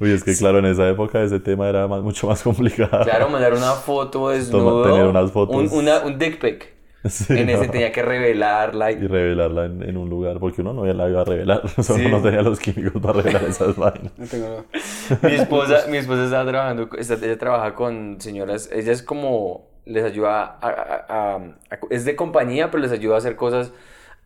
[0.00, 3.04] Uy, es que claro, en esa época ese tema era más- mucho más complicado.
[3.04, 4.84] claro, mandar una foto desnudo.
[4.84, 5.56] tener unas fotos.
[5.56, 6.76] Un, una- un dick pic.
[7.04, 7.72] Sí, en ese no.
[7.72, 8.90] tenía que revelarla.
[8.90, 9.06] Y Y...
[9.06, 12.08] revelarla en, en un lugar, porque uno no la iba a revelar, solo Sí.
[12.08, 14.12] no tenía los químicos para revelar esas vainas.
[14.18, 14.64] No tengo
[15.22, 20.04] Mi esposa, mi esposa estaba trabajando, está- ella trabaja con señoras, ella es como, les
[20.04, 23.72] ayuda a, a- a- a- es de compañía, pero les ayuda a hacer cosas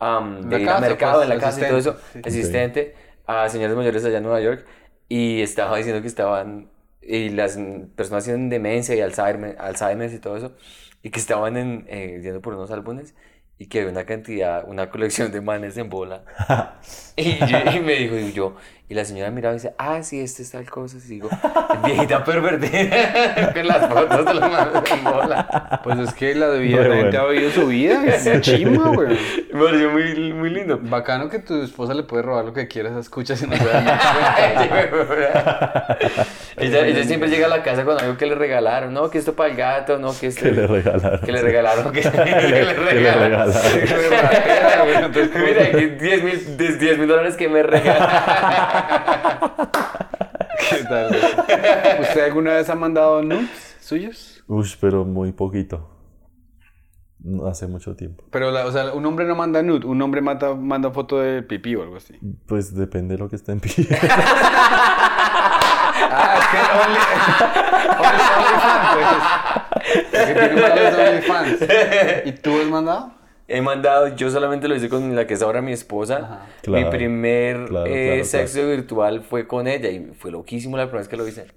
[0.01, 2.21] am, de al casa, mercado, pues, en la casa y todo eso, sí.
[2.25, 2.95] asistente
[3.27, 4.65] a señores mayores allá en Nueva York
[5.15, 6.71] y estaba diciendo que estaban,
[7.03, 7.59] y las
[7.97, 10.55] personas tienen demencia y Alzheimer, Alzheimer y todo eso,
[11.03, 13.15] y que estaban en, eh, yendo por unos álbumes
[13.59, 16.25] y que había una cantidad, una colección de manes en bola.
[17.17, 18.57] Y, yo- y me dijo, y yo,
[18.93, 20.99] y la señora miraba y dice, ah, sí, este es tal cosa.
[20.99, 21.31] Y digo,
[21.83, 24.33] viejita pervertida, con las fotos de
[24.93, 25.81] en bola.
[25.83, 27.21] Pues es que la la gente bueno.
[27.21, 29.19] ha vivido su vida, es chimba, güey.
[29.51, 30.79] Me pareció muy, muy lindo.
[30.83, 33.83] Bacano que tu esposa le puede robar lo que quieras, escucha si no se da
[36.59, 39.35] ella, ella siempre llega a la casa con algo que le regalaron, no, que esto
[39.35, 40.43] para el gato, no, que esto...
[40.43, 41.21] Que le regalaron.
[41.21, 43.55] Que le regalaron, que, que le Que le regalaron.
[43.55, 45.13] regalaron.
[45.35, 48.82] Mira, aquí 10 mil 10 mil dólares que me regalan.
[50.71, 51.15] ¿Qué tal?
[52.01, 54.43] ¿Usted alguna vez ha mandado nudes suyos?
[54.47, 55.89] Ush, pero muy poquito.
[57.49, 58.25] Hace mucho tiempo.
[58.31, 61.43] Pero, la- o sea, un hombre no manda nude, un hombre mata, manda foto de
[61.43, 62.19] pipí o algo así.
[62.49, 63.95] Pues depende de lo que estén pidiendo.
[66.15, 66.99] Ah, es que Only-
[68.03, 70.13] Only- OnlyFans, pues.
[70.13, 72.27] Es que tiene malos OnlyFans.
[72.27, 73.13] ¿Y tú has mandado?
[73.55, 76.47] He mandado, yo solamente lo hice con la que es ahora mi esposa.
[76.63, 80.85] Claro, mi primer claro, eh, claro, sexo virtual fue con ella y fue loquísimo la
[80.85, 81.49] primera vez que lo hice.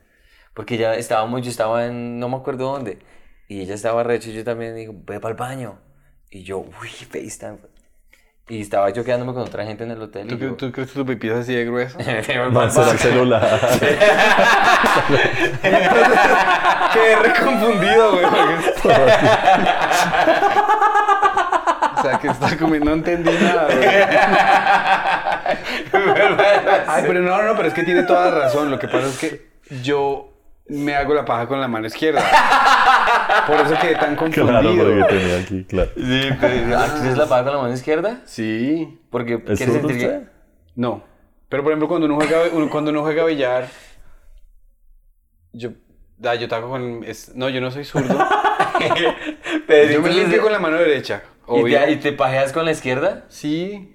[0.53, 2.99] Porque ya estábamos, yo estaba en, no me acuerdo dónde,
[3.47, 5.79] y ella estaba recho y yo también digo, ve para el baño.
[6.29, 7.59] Y yo, uy, FaceTime.
[8.49, 10.27] Y estaba yo quedándome con otra gente en el hotel.
[10.27, 11.97] ¿Tú, y yo, tú crees que tu pipí es así de grueso?
[12.51, 13.59] No, será el celular.
[16.93, 18.25] Quedé reconfundido, güey.
[22.05, 23.87] O sea, que está comiendo, no entendí nada, güey.
[26.87, 28.69] Ay, pero no, no, pero es que tiene toda la razón.
[28.69, 29.49] Lo que pasa es que
[29.81, 30.31] yo
[30.67, 32.21] me hago la paja con la mano izquierda.
[33.47, 34.47] Por eso quedé tan confundido.
[34.47, 35.91] Claro, porque tenía aquí, claro.
[35.95, 38.21] Sí, pero, ¿ah, ¿Tienes la paga con la mano izquierda?
[38.25, 38.99] Sí.
[39.09, 40.05] Porque ¿Es quieres zurdo sentir que...
[40.05, 40.21] usted?
[40.75, 41.03] No.
[41.49, 43.67] Pero por ejemplo, cuando uno juega, uno- cuando uno juega billar,
[45.53, 45.69] yo,
[46.23, 48.17] ah, yo taco con, es- no, yo no soy zurdo.
[49.67, 51.21] Pero yo me limpio con la mano derecha.
[51.47, 51.79] ¿Y Obvio.
[51.79, 53.25] te, ¿Y te pajeas con la izquierda?
[53.29, 53.91] Sí.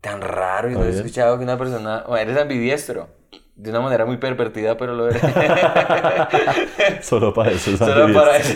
[0.00, 2.04] Tan raro, y no he escuchado que una persona...
[2.06, 3.08] Bueno, eres ambidiestro.
[3.56, 5.20] De una manera muy pervertida, pero lo eres.
[7.02, 7.72] Solo para eso.
[7.72, 8.54] es Solo para eso.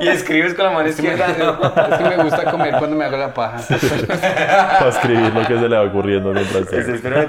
[0.00, 1.94] y escribes con la mano Es que, me, izquierda, ¿no?
[1.94, 3.58] es que me gusta comer cuando me hago la paja.
[4.78, 6.94] Para escribir lo que se le va ocurriendo mientras Pues, tanto.
[6.94, 7.26] espera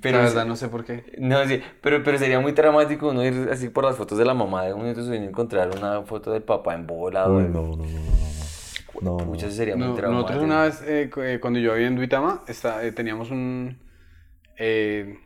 [0.00, 1.04] Pero, la verdad, no sé por qué.
[1.18, 4.34] No, sí, pero, pero sería muy traumático uno ir así por las fotos de la
[4.34, 7.28] mamá de uno y encontrar una foto del papá en bola.
[7.28, 8.26] Uy, no, no, no, no, no.
[9.00, 9.24] No, no.
[9.26, 10.28] Muchas sería muy No- traumático.
[10.40, 13.78] nosotros una vez, eh, eh, cuando yo vivía en Duitama, está- eh, teníamos un...
[14.58, 15.18] eh,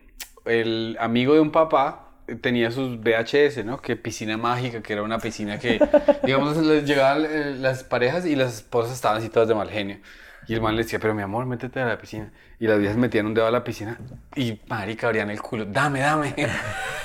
[0.44, 2.06] el amigo de un papá
[2.40, 3.80] tenía sus VHS, ¿no?
[3.82, 5.80] Que piscina mágica, que era una piscina que,
[6.24, 9.98] digamos, les llegaban eh, las parejas y las esposas estaban así todas de mal genio.
[10.48, 12.30] Y el man le decía, pero mi amor, métete a la piscina.
[12.58, 13.96] Y las viejas metían un dedo a la piscina
[14.36, 15.64] y, marica, abrían el culo.
[15.64, 16.34] Dame, dame.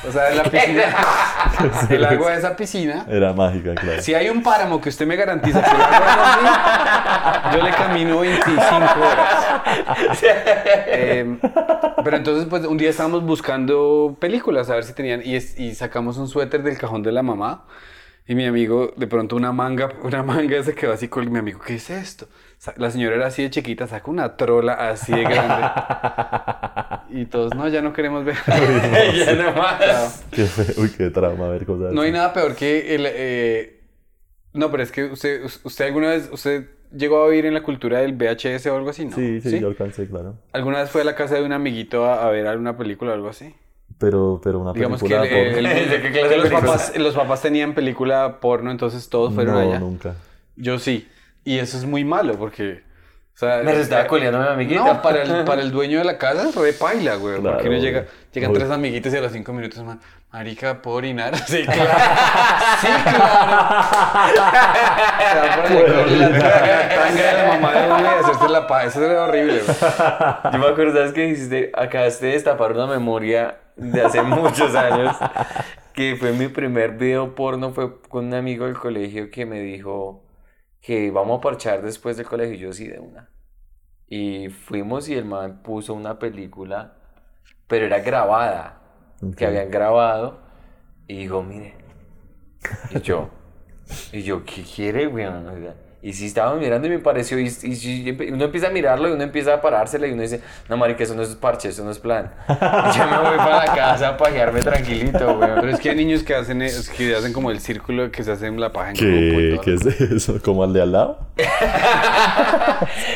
[0.07, 0.83] O sea, la piscina,
[1.89, 3.99] el agua de esa piscina Era mágica, claro.
[4.03, 8.19] si hay un páramo que usted me garantiza que va a así, yo le camino
[8.19, 9.45] 25 horas.
[10.87, 11.37] Eh,
[12.03, 15.73] pero entonces, pues, un día estábamos buscando películas, a ver si tenían, y, es- y
[15.75, 17.65] sacamos un suéter del cajón de la mamá,
[18.27, 21.59] y mi amigo, de pronto una manga, una manga se quedó así con mi amigo,
[21.59, 22.27] ¿qué es esto?
[22.77, 25.67] La señora era así de chiquita, saca una trola así de grande.
[27.09, 28.35] Y todos, no, ya no queremos ver.
[29.15, 30.25] ya no más.
[30.31, 30.47] Qué
[30.77, 33.05] Uy, qué trauma ver cosas No hay nada peor que el...
[33.07, 33.81] eh,
[34.53, 37.99] No, pero es que usted, usted alguna vez, usted llegó a vivir en la cultura
[37.99, 39.15] del VHS o algo así, ¿no?
[39.15, 40.35] Sí, sí, yo alcancé, claro.
[40.51, 43.13] ¿Alguna vez fue a la casa de un amiguito a, a ver alguna película o
[43.13, 43.55] algo así?
[43.97, 45.69] Pero, pero una Digamos que, película el- porno.
[45.69, 49.55] el- ¿De qué clase que los, papás, los papás tenían película porno, entonces todos fueron
[49.55, 49.79] no, allá.
[49.79, 50.15] nunca.
[50.55, 51.07] Yo sí.
[51.43, 52.83] Y eso es muy malo porque...
[53.35, 54.83] O sea, Me estaba coleando a mi amiguita.
[54.85, 57.39] No, para el, para el dueño de la casa re paila, güey.
[57.41, 58.57] Claro, porque uno llega, llegan Uy.
[58.57, 59.99] tres amiguitos y a los cinco minutos, man,
[60.31, 61.35] marica, ¿puedo orinar?
[61.45, 61.81] Sí, claro.
[62.79, 63.65] sí, claro.
[65.31, 68.83] Se va por allá la tanga, de la mamá de uno y hacerse la pa.
[68.85, 69.77] Eso era horrible, güey.
[70.53, 71.71] Yo me acuerdo, ¿sabes qué hiciste?
[71.75, 75.15] Acabaste de destapar una memoria de hace muchos años.
[75.93, 77.71] Que fue mi primer video porno.
[77.71, 80.25] Fue con un amigo del colegio que me dijo
[80.81, 82.55] que vamos a parchar después del colegio.
[82.55, 83.29] Y yo sí, de una.
[84.07, 86.97] Y fuimos y el man puso una película,
[87.67, 88.81] pero era grabada.
[89.37, 90.41] Que habían grabado.
[91.07, 91.75] Y dijo, mire.
[92.91, 93.29] Y yo,
[94.11, 95.75] y yo, ¿qué quiere, weón?
[96.05, 99.09] O sea, Y sí estábamos mirando y me pareció, y, y uno empieza a mirarlo
[99.09, 100.39] y uno empieza a parársele y uno dice,
[100.69, 102.31] no, marica, eso no es parche, eso no es plan.
[102.47, 105.55] Y yo me voy para la casa a pajearme tranquilito, weón.
[105.61, 108.31] Pero es que hay niños que hacen, es que hacen como el círculo que se
[108.31, 109.59] hacen la paja en ¿Qué.
[109.63, 110.39] ¿Qué es eso?
[110.43, 111.19] ¿Como al de al lado?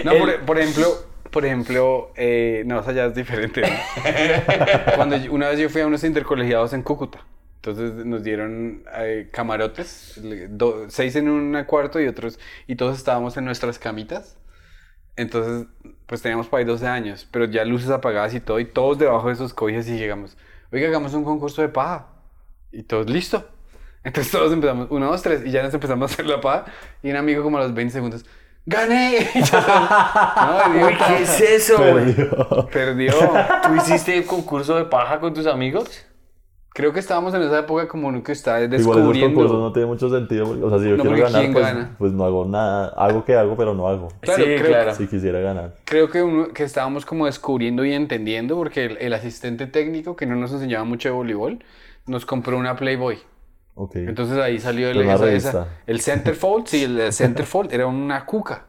[0.03, 0.87] No, por, por ejemplo,
[1.31, 3.61] por ejemplo, eh, no, esa ya es diferente.
[3.61, 3.67] ¿no?
[4.95, 7.19] Cuando yo- una vez yo fui a unos intercolegiados en Cúcuta,
[7.61, 13.35] entonces nos dieron eh, camarotes, do- seis en un cuarto y otros, y todos estábamos
[13.37, 14.37] en nuestras camitas.
[15.17, 15.67] Entonces,
[16.05, 19.27] pues teníamos para ahí 12 años, pero ya luces apagadas y todo, y todos debajo
[19.27, 20.37] de esos cobijas y llegamos,
[20.71, 22.07] oiga, hagamos un concurso de paja.
[22.71, 23.45] Y todos, listo.
[24.03, 26.65] Entonces todos empezamos, uno, dos, tres, y ya nos empezamos a hacer la paja,
[27.03, 28.25] y un amigo como a los 20 segundos,
[28.65, 29.27] ¡gané!
[29.33, 32.15] No, ¿qué es eso, güey?
[32.15, 32.69] Perdió.
[32.71, 33.13] perdió.
[33.63, 36.05] ¿Tú hiciste concurso de paja con tus amigos?
[36.73, 39.35] Creo que estábamos en esa época como uno que está Igual esos descubriendo.
[39.35, 40.45] concursos no tiene mucho sentido.
[40.45, 41.95] porque, o sea, si yo No, quiero ganar, ¿quién pues, gana?
[41.97, 42.89] pues no hago nada.
[42.95, 44.07] Hago que hago, pero no hago.
[44.21, 44.95] Claro, sí, creo- claro.
[44.95, 45.75] Si quisiera ganar.
[45.85, 50.25] Creo que, uno, que estábamos como descubriendo y entendiendo porque el, el asistente técnico que
[50.25, 51.63] no nos enseñaba mucho de voleibol
[52.05, 53.17] nos compró una Playboy.
[53.75, 53.95] Ok.
[53.97, 58.67] Entonces ahí salió el, esa- esa- el centerfold, sí, el, el centerfold era una cuca.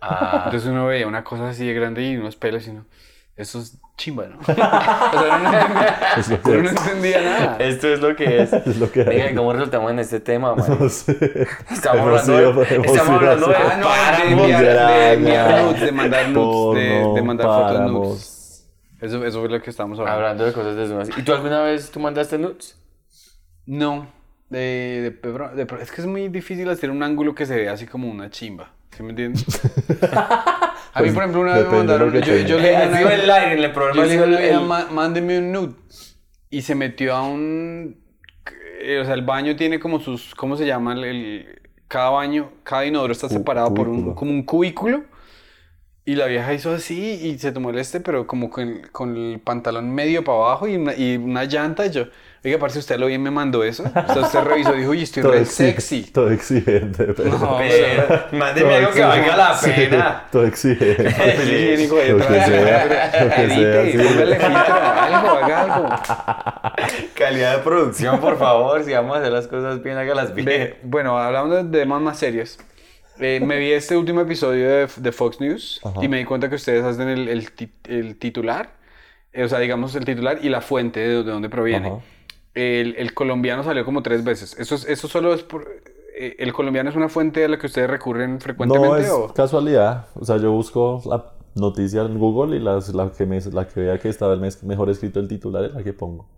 [0.00, 2.86] Ah, Entonces uno veía una cosa así de grande y unos pelos y uno,
[3.36, 4.38] eso es chimba, ¿no?
[4.40, 6.76] o sea, no entendía, Es lo que uno no es.
[6.76, 7.56] entendía nada.
[7.58, 8.52] esto es lo que es.
[8.52, 9.34] Es lo que Venga.
[9.36, 10.78] ¿cómo resultamos en este tema, man?
[10.80, 11.46] No sé.
[11.70, 13.54] Estamos hablando de, estamos hablando de.
[13.56, 13.76] Ah,
[14.24, 18.70] no, enviar, de enviar Araña, nudes, de mandar nudes, de, mandar fotos nudes.
[19.00, 20.16] Eso, eso fue lo que estábamos hablando.
[20.18, 21.08] Hablando de cosas desnudas.
[21.16, 22.76] ¿Y tú alguna vez tú mandaste nudes?
[23.66, 24.06] No,
[24.48, 27.72] de, de, pebro- de- es que es muy difícil hacer un ángulo que se vea
[27.72, 28.70] así como una chimba.
[28.96, 29.44] ¿Sí me entiendes?
[30.92, 32.12] A mí, por ejemplo, una vez me mandaron.
[32.12, 34.52] Yo, yo le Eh, dije el aire, el problema yo le dije el, una vez,
[34.54, 35.74] el- "Ma- mándeme un nude.
[36.50, 37.96] Y se metió a un.
[38.82, 40.34] eh, O sea, el baño tiene como sus.
[40.34, 40.94] ¿Cómo se llama?
[40.94, 44.14] El, el- cada baño, cada inodoro está separado por un, cubículo.
[44.16, 45.04] como un cubículo.
[46.04, 49.38] Y la vieja hizo así y se tomó el este, pero como con, con el
[49.40, 51.86] pantalón medio para abajo y una, y una llanta.
[51.86, 52.06] Y yo,
[52.44, 53.82] oiga, parce, usted lo bien me mandó eso.
[53.84, 56.02] O sea, usted revisó y dijo, uy, estoy Todo re sexy.
[56.04, 57.30] Todo exigente, pero.
[57.38, 60.22] No, Pero, mándeme algo que valga la pena.
[60.24, 61.04] Sí, todo exigente.
[61.10, 62.84] Papel higiénico ahí Lo que sea,
[63.24, 63.90] lo que sea, sí.
[63.92, 65.88] filtro, algo, haga algo.
[67.14, 68.82] Calidad de producción, por favor.
[68.84, 70.76] Si vamos a hacer las cosas bien, hágalas Ve, bien.
[70.82, 72.58] bueno, hablando de temas más serios.
[73.18, 76.02] eh, me vi este último episodio de, de Fox News Ajá.
[76.02, 78.70] y me di cuenta que ustedes hacen el, el ti- el titular,
[79.32, 81.88] eh, o sea, digamos el titular y la fuente de, de dónde proviene.
[81.88, 81.98] Ajá.
[82.54, 84.58] El, el colombiano salió como tres veces.
[84.58, 85.66] ¿Eso, es- eso solo es por...
[86.16, 88.88] eh, ¿El colombiano es una fuente a la que ustedes recurren frecuentemente?
[88.88, 89.32] No, es o?
[89.34, 90.06] casualidad.
[90.14, 93.80] O sea, yo busco la noticia en Google y las- la, que me, la que
[93.80, 96.28] vea que estaba el mes- mejor escrito el titular es la que pongo.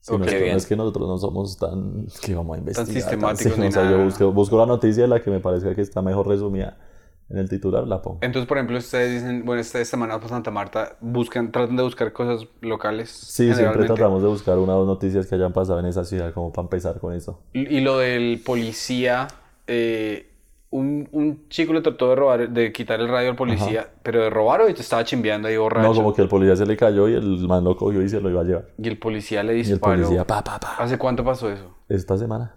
[0.00, 0.52] Si Ok, no, es que, bien.
[0.52, 3.18] no es que nosotros no somos tan que vamos a investigar.
[3.18, 3.90] sistemáticos sí, ni o sea, nada.
[3.90, 6.78] yo busco, busco la noticia y la que me parezca que está mejor resumida
[7.30, 8.18] en el titular la pongo.
[8.22, 12.12] Entonces, por ejemplo, ustedes dicen, bueno, esta semana por Santa Marta, buscan, tratan de buscar
[12.12, 13.10] cosas locales.
[13.10, 16.32] Sí, siempre tratamos de buscar una o dos noticias que hayan pasado en esa ciudad
[16.32, 17.40] como para empezar con eso.
[17.52, 19.28] Y lo del policía,
[19.66, 20.24] eh,
[20.70, 24.30] un, un chico le trató de robar, de quitar el radio al policía, pero de
[24.30, 25.88] robar o te estaba chimbeando ahí borracho.
[25.88, 28.20] No, como que el policía se le cayó y el man lo cogió y se
[28.20, 28.68] lo iba a llevar.
[28.76, 29.96] Y el policía le Y el disparó.
[30.02, 30.76] policía, pa, pa, pa.
[30.78, 31.74] ¿Hace cuánto pasó eso?
[31.88, 32.54] Esta semana.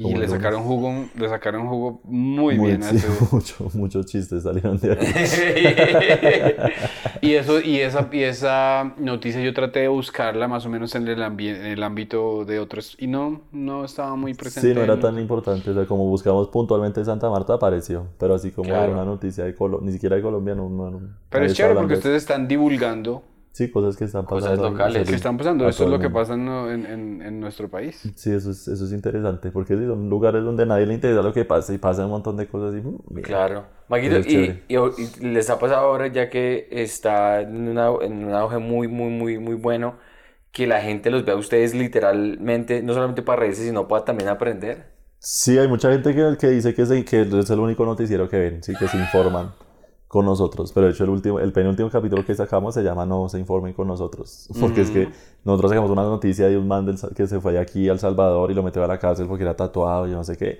[0.00, 4.78] Y le sacaron jugo, le sacaron jugo muy, bien a sí, mucho, muchos chistes salieron
[4.78, 6.54] de ahí.
[7.20, 11.08] Y eso, y esa, y esa noticia yo traté de buscarla más o menos en
[11.08, 14.68] el, en el ámbito de otros y no, no estaba muy presente.
[14.68, 15.68] Sí, no era en- tan importante.
[15.70, 18.06] O sea, como buscamos puntualmente Santa Marta, apareció.
[18.18, 18.92] Pero así como Claro.
[18.92, 20.68] una noticia de Colombia, ni siquiera de Colombia, no.
[20.68, 23.22] no- no- Pero es chévere porque de- ustedes están divulgando
[23.58, 24.70] Sí, cosas que están Cosas pasando.
[24.70, 25.02] locales.
[25.02, 25.66] que Sí, están pasando.
[25.66, 26.46] a Esto es lo que pasa en,
[27.26, 28.00] en, nuestro país.
[28.14, 29.50] Sí, eso es, eso es interesante.
[29.50, 32.12] Porque sí, son lugares donde a nadie le interesa lo que pasa y pasa un
[32.12, 32.72] montón de cosas.
[32.76, 33.26] Y, mm, mira.
[33.26, 33.64] Claro.
[33.88, 34.62] Maguito, Eso y, chévere.
[34.68, 38.86] y- y les ha pasado ahora ya que está en, una, en un auge muy,
[38.86, 39.96] muy, muy, muy bueno,
[40.52, 44.28] que la gente los ve a ustedes literalmente, no solamente para reírse, sino para también
[44.28, 44.86] aprender.
[45.20, 48.38] Sí, hay mucha gente que, que dice que es, que es el único noticiero que
[48.38, 49.52] ven, sí, que se informan
[50.08, 50.72] con nosotros.
[50.72, 53.74] Pero de hecho, el, último, el penúltimo capítulo que sacamos se llama No se informen
[53.74, 54.48] con nosotros.
[54.60, 55.08] Porque es que
[55.44, 58.50] nosotros sacamos una noticia de un man del que se fue aquí a El Salvador
[58.50, 60.58] y lo metió a la cárcel porque era tatuado y no sé qué.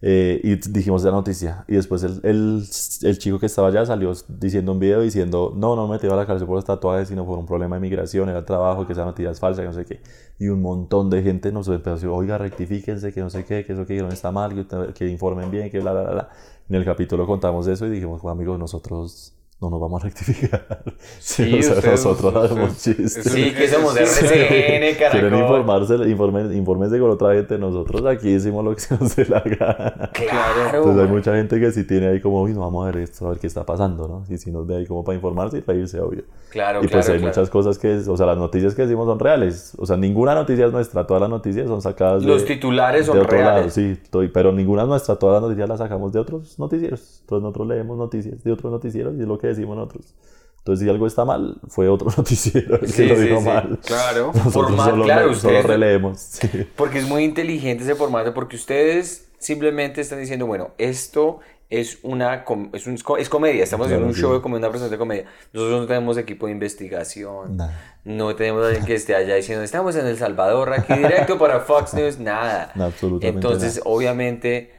[0.00, 1.64] Eh, y dijimos esa noticia.
[1.66, 2.62] Y después el, el,
[3.02, 6.16] el chico que estaba allá salió diciendo un video diciendo: No, no me metió a
[6.16, 9.04] la cárcel por los tatuajes, sino por un problema de migración, era trabajo, que esa
[9.04, 10.00] noticia es falsa, que no sé qué.
[10.38, 13.64] Y un montón de gente nos empezó a decir: Oiga, rectifíquense, que no sé qué,
[13.64, 16.28] que eso que dijeron está mal, que, que informen bien, que bla, bla, bla.
[16.68, 20.82] En el capítulo contamos eso y dijimos: "Bueno, amigos, nosotros no nos vamos a rectificar.
[21.20, 23.14] Sí, Sí, o sea, ustedes- nosotros hacemos chistes.
[23.24, 24.00] Sí, que somos Sí.
[24.00, 25.38] RCN, Quieren Caracol.
[25.40, 27.58] informarse, informen, infórmense con otra gente.
[27.58, 30.10] Nosotros aquí decimos lo que se nos dé la gana.
[30.12, 30.76] Claro.
[30.78, 33.26] Entonces hay mucha gente que sí tiene ahí como, uy, no, vamos a ver esto,
[33.26, 34.24] a ver qué está pasando, ¿no?
[34.32, 36.22] Y si nos ve ahí como para informarse y reírse, obvio.
[36.50, 37.28] Claro, y pues claro, hay claro.
[37.30, 39.72] muchas cosas que, o sea, las noticias que decimos son reales.
[39.78, 42.28] O sea, ninguna noticia es nuestra, todas las noticias son sacadas de...
[42.28, 43.74] Los titulares son de otro lado, reales.
[43.74, 47.18] sí, to- pero ninguna es nuestra, todas las noticias las sacamos de otros noticieros.
[47.22, 50.14] Entonces nosotros leemos noticias de otros noticieros y es lo que decimos nosotros.
[50.58, 53.46] Entonces si algo está mal, fue otro noticiero el que Sí, lo sí, dijo sí.
[53.46, 53.78] mal.
[53.84, 54.26] Claro.
[54.34, 56.18] Nosotros Formal, solo, claro, solo releemos.
[56.20, 56.48] sí.
[56.76, 61.38] Porque es muy inteligente ese formato, porque ustedes simplemente están diciendo, bueno, esto
[61.70, 64.20] es una es, un- es comedia, estamos haciendo Claro, un sí.
[64.22, 65.24] show de comedia, una presentación de comedia.
[65.52, 67.98] Nosotros no tenemos equipo de investigación, Nada.
[68.04, 71.92] no tenemos alguien que esté allá diciendo, estamos en El Salvador, aquí directo para Fox
[71.94, 72.72] News, nada.
[72.74, 74.72] No, absolutamente Entonces, obviamente,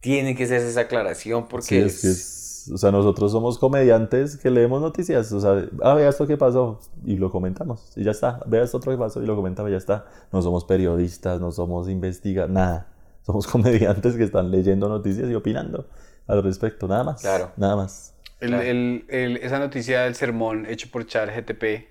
[0.00, 2.37] tiene que hacerse esa aclaración porque Sí, es que es,
[2.70, 6.80] o sea, nosotros somos comediantes que leemos noticias, o sea, ah, vea esto que pasó
[7.04, 9.72] y lo comentamos y ya está, vea esto otro que pasó y lo comentamos y
[9.72, 10.06] ya está.
[10.32, 12.88] No somos periodistas, no somos investigadores, nada.
[13.22, 15.86] Somos comediantes que están leyendo noticias y opinando
[16.26, 17.20] al respecto, nada más.
[17.20, 17.50] Claro.
[17.56, 18.14] Nada más.
[18.40, 21.88] El- el- el- esa noticia del sermón hecho por Char GTP,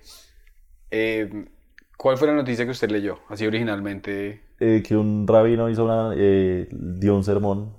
[0.90, 1.46] eh,
[1.96, 3.18] ¿cuál fue la noticia que usted leyó?
[3.28, 4.40] Así originalmente.
[4.60, 7.72] Eh, que un rabino hizo una, eh, dio un sermón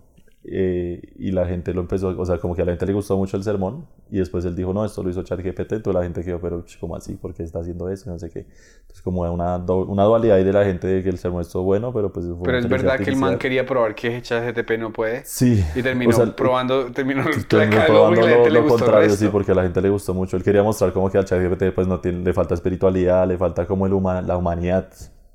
[0.52, 3.16] eh, y la gente lo empezó, o sea, como que a la gente le gustó
[3.18, 6.24] mucho el sermón y después él dijo, no, esto lo hizo ChatGPT, entonces la gente
[6.24, 7.14] quedó, pero ¿cómo así?
[7.16, 8.10] ¿Por qué está haciendo eso?
[8.10, 8.40] No sé qué.
[8.82, 11.94] Entonces como una, una dualidad ahí de la gente de que el sermón estuvo bueno,
[11.94, 12.26] pero pues...
[12.26, 15.24] fue Pero es verdad que el man quería probar que ChatGPT no puede.
[15.26, 15.64] Sí.
[15.76, 19.64] Y terminó o sea, probando, terminó terminó probando lo, lo contrario, sí, porque a la
[19.64, 20.36] gente le gustó mucho.
[20.36, 23.66] Él quería mostrar como que al ChatGPT pues no tiene, le falta espiritualidad, le falta
[23.68, 24.90] como el huma- la humanidad,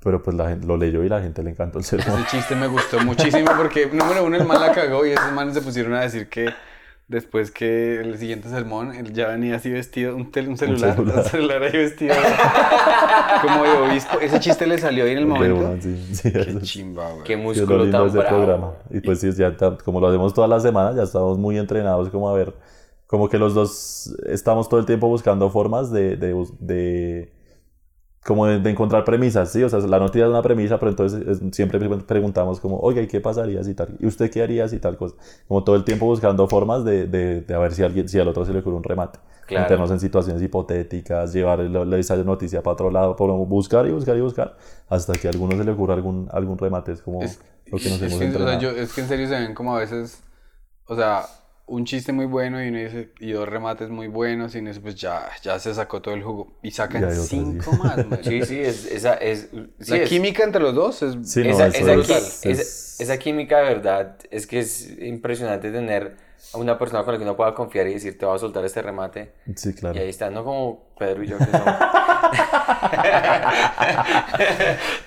[0.05, 2.21] pero pues la gente lo leyó y la gente le encantó el sermón.
[2.21, 5.55] Ese chiste me gustó muchísimo porque, número uno, el man la cagó y esos manes
[5.55, 6.49] se pusieron a decir que
[7.07, 11.05] después que el siguiente sermón, él ya venía así vestido, un, tel- un celular, un
[11.07, 11.63] celular, celular.
[11.63, 12.15] ahí vestido
[13.41, 14.19] como de obispo.
[14.19, 15.55] Ese chiste le salió ahí en el momento.
[15.69, 17.23] una, sí, sí, Qué eso es- chimba, güey.
[17.23, 18.35] qué músculo lindo tan de ese bravo.
[18.37, 18.71] programa.
[18.91, 22.29] Y pues sí, ya como lo hacemos todas las semanas, ya estamos muy entrenados como
[22.29, 22.53] a ver,
[23.07, 27.34] como que los dos estamos todo el tiempo buscando formas de, de, de-
[28.25, 29.61] como de, de encontrar premisas, ¿sí?
[29.63, 33.01] O sea, la noticia es una premisa, pero entonces es- siempre pre- preguntamos como, oiga,
[33.01, 33.95] ¿y qué pasaría si tal?
[33.99, 35.15] ¿Y usted qué haría si tal cosa?
[35.47, 38.27] Como todo el tiempo buscando formas de, de, de a ver si, alguien, si al
[38.27, 39.19] otro se le ocurre un remate.
[39.45, 39.63] Claro.
[39.65, 41.61] Meternos en situaciones hipotéticas, llevar
[41.99, 44.57] esa noticia para otro lado, por buscar y buscar y buscar,
[44.89, 46.93] hasta que a alguno se le ocurra algún, algún remate.
[46.93, 47.39] Es como Es,
[47.71, 49.53] lo que nos es hemos que, o sea, yo- es que en serio se ven
[49.53, 50.19] como a veces,
[50.87, 51.25] o sea,
[51.67, 54.81] un chiste muy bueno y uno dice, y dos remates muy buenos y uno dice,
[54.81, 56.53] pues ya, ya se sacó todo el jugo.
[56.61, 57.77] Y sacan cinco sí.
[57.79, 58.19] más, man.
[58.23, 59.49] Sí, sí, es, esa es...
[59.79, 61.15] sí, La es- química entre los dos es...
[61.29, 64.89] Sí, esa, eso esa, es- qui- es- esa- esa química de verdad es que es
[64.99, 66.17] impresionante tener
[66.53, 68.63] a una persona con la que uno pueda confiar y decir te voy a soltar
[68.65, 69.97] este remate Sí, claro.
[69.97, 71.65] y ahí está, no como Pedro y yo que somos.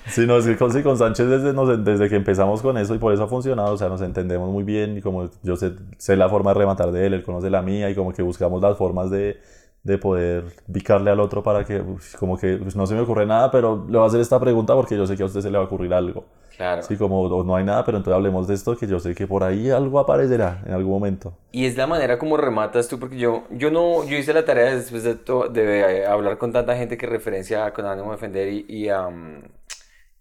[0.07, 2.95] Sí, no, es que con, sí, con Sánchez desde, nos- desde que empezamos con eso
[2.95, 5.73] y por eso ha funcionado, o sea, nos entendemos muy bien y como yo sé,
[5.97, 8.61] sé la forma de rematar de él, él conoce la mía y como que buscamos
[8.61, 9.39] las formas de,
[9.83, 11.83] de poder picarle al otro para que,
[12.19, 14.75] como que pues, no se me ocurre nada, pero le voy a hacer esta pregunta
[14.75, 16.25] porque yo sé que a usted se le va a ocurrir algo.
[16.49, 19.15] claro Sí, como o no hay nada, pero entonces hablemos de esto que yo sé
[19.15, 21.33] que por ahí algo aparecerá en algún momento.
[21.51, 24.75] y es la manera como rematas tú porque yo yo no yo hice la tarea
[24.75, 28.17] después de, to- de eh, hablar con tanta gente que referencia a con ánimo de
[28.17, 28.89] defender y y,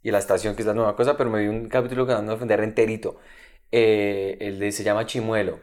[0.02, 2.30] y la estación que es la nueva cosa pero me vi un capítulo con ánimo
[2.32, 3.16] de defender enterito
[3.72, 5.58] eh, el de se llama Chimuelo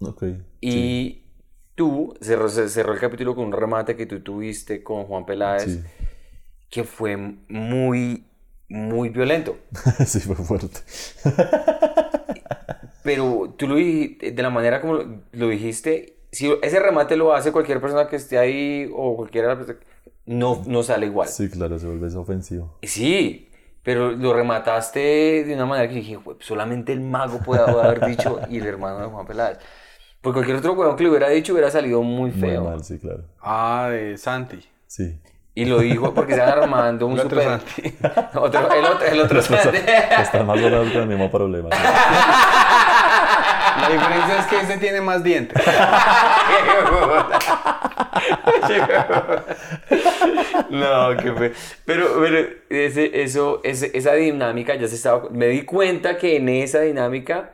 [0.00, 0.22] Ok.
[0.60, 1.22] Y
[1.78, 5.80] tú cerró, cerró el capítulo con un remate que tú tuviste con Juan Peláez, Sí.
[6.68, 8.26] que fue muy,
[8.68, 9.56] muy violento.
[10.04, 10.80] sí, fue fuerte.
[13.02, 17.52] Pero tú lo dijiste, de la manera como lo, dijiste, si ese remate lo hace
[17.52, 19.58] cualquier persona que esté ahí o cualquiera,
[20.26, 21.28] no, no sale igual.
[21.28, 22.76] Sí, claro, se vuelve ofensivo.
[22.82, 23.50] Sí,
[23.82, 28.40] pero lo remataste de una manera que dije, "Jue- solamente el mago puede haber dicho
[28.50, 29.58] y el hermano de Juan Peláez.
[30.20, 32.64] Porque cualquier otro huevón que lo hubiera dicho hubiera salido muy Muy feo.
[32.64, 33.22] mal, sí, claro.
[33.40, 34.58] Ah, de Santi.
[34.86, 35.18] Sí.
[35.54, 37.60] Y lo dijo porque estaban armando un El otro super...
[37.60, 37.94] Santi.
[38.38, 39.78] Otro- el otro, el otro Santi.
[40.20, 41.68] Están más menos con el mismo problema.
[43.80, 45.60] La diferencia es que ese tiene más dientes.
[50.70, 51.52] no, qué fue.
[51.84, 55.28] Pero, pero ese, eso, ese- esa dinámica ya se estaba...
[55.30, 57.50] Me di cuenta que en esa dinámica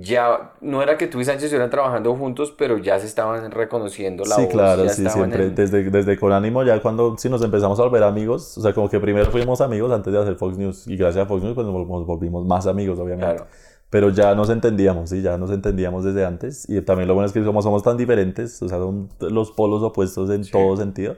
[0.00, 4.24] ya no era que tú y Sánchez estuvieran trabajando juntos, pero ya se estaban reconociendo
[4.24, 4.50] la Sí, voz.
[4.52, 5.46] claro, sí, siempre.
[5.46, 8.72] en- Desde, desde con ánimo, ya cuando sí nos empezamos a volver amigos, o sea,
[8.72, 11.54] como que primero fuimos amigos antes de hacer Fox News, y gracias a Fox News,
[11.54, 13.34] pues nos vol- nos volvimos más amigos, obviamente.
[13.36, 13.46] Claro.
[13.90, 16.68] Pero ya nos entendíamos, sí, ya nos entendíamos desde antes.
[16.68, 19.82] Y también lo bueno es que como somos tan diferentes, o sea, son los polos
[19.84, 21.14] opuestos en todo sentido,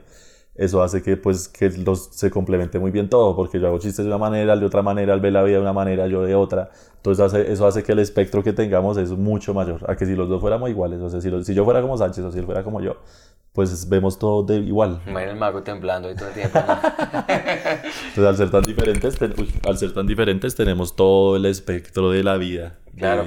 [0.57, 4.03] eso hace que pues que los, se complemente muy bien todo, porque yo hago chistes
[4.03, 6.23] de una manera, él de otra manera, él ve la vida de una manera, yo
[6.23, 6.69] de otra.
[6.97, 10.15] Entonces hace- eso hace que el espectro que tengamos es mucho mayor, a que si
[10.15, 12.39] los dos fuéramos iguales, o sea, si, lo- si yo fuera como Sánchez o si
[12.39, 12.97] él fuera como yo,
[13.53, 14.99] pues vemos todo de igual.
[15.07, 16.59] Imagina el mago temblando ahí todo el tiempo.
[16.59, 16.73] ¿no?
[18.09, 22.11] Entonces al ser tan diferentes, ten- uy, al ser tan diferentes tenemos todo el espectro
[22.11, 22.77] de la vida.
[22.93, 23.25] de- Claro.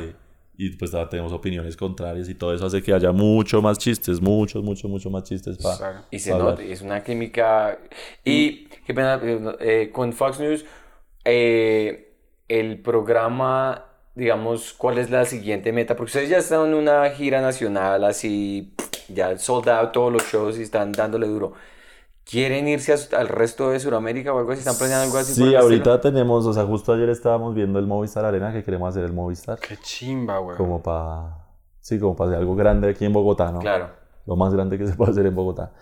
[0.63, 4.21] Y pues ahora tenemos opiniones contrarias y todo eso hace que haya mucho más chistes,
[4.21, 6.05] muchos, muchos, mucho más chistes para...
[6.11, 7.79] Y se nota, y es una química.
[8.23, 10.67] Y, qué pena, eh, eh, con Fox News,
[11.25, 12.13] eh,
[12.47, 15.97] el programa, digamos, ¿cuál es la siguiente meta?
[15.97, 18.75] Porque ustedes ya están en una gira nacional, así,
[19.09, 21.55] ya sold out todos los shows y están dándole duro.
[22.25, 24.61] ¿Quieren irse a- al resto de Sudamérica o algo así?
[24.61, 25.35] ¿Están planeando algo así?
[25.35, 26.01] Sí, ahorita estilo?
[26.01, 29.59] tenemos, o sea, justo ayer estábamos viendo el Movistar Arena, que queremos hacer el Movistar,
[29.59, 30.57] Qué chimba, güey.
[30.57, 31.39] como para,
[31.81, 33.59] sí, como para hacer algo grande aquí en Bogotá, ¿no?
[33.59, 33.89] Claro.
[34.27, 35.73] Lo más grande que se puede hacer en Bogotá.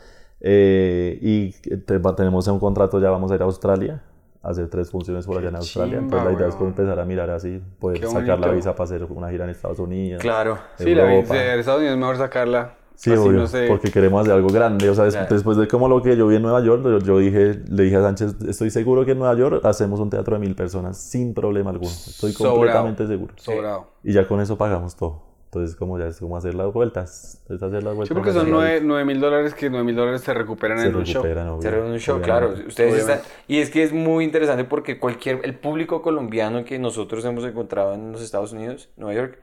[0.40, 4.02] Eh, y te- tenemos un contrato, ya vamos a ir a Australia,
[4.40, 5.98] a hacer tres funciones por allá en Australia.
[5.98, 8.84] chimba, Entonces la idea es como empezar a mirar así, poder sacar la visa para
[8.84, 10.22] hacer una gira en Estados Unidos.
[10.22, 10.56] Claro.
[10.76, 11.34] Sí, la Europa.
[11.34, 12.74] de Estados Unidos es mejor sacarla.
[13.00, 13.66] Sí, Así obvio, no sé.
[13.68, 14.90] porque queremos hacer algo grande.
[14.90, 17.60] O sea, después de como lo que yo vi en Nueva York, yo, yo dije,
[17.70, 20.56] le dije a Sánchez, estoy seguro que en Nueva York hacemos un teatro de mil
[20.56, 21.90] personas sin problema alguno.
[21.92, 22.56] Estoy Sobrado.
[22.56, 23.34] completamente seguro.
[23.36, 23.86] Sobrado.
[24.02, 25.22] Y ya con eso pagamos todo.
[25.44, 27.40] Entonces, como ya es como hacer las vueltas.
[27.48, 28.08] Es hacer las vueltas.
[28.08, 30.88] Sí, porque son hacer las- 9 mil dólares que 9 mil dólares se recuperan se
[30.88, 31.22] en un show.
[31.22, 32.46] recuperan, obvio, Hacer un show, obviamente.
[32.54, 32.66] claro.
[32.68, 37.24] Ustedes están, y es que es muy interesante porque cualquier, el público colombiano que nosotros
[37.24, 39.38] hemos encontrado en los Estados Unidos, Nueva York,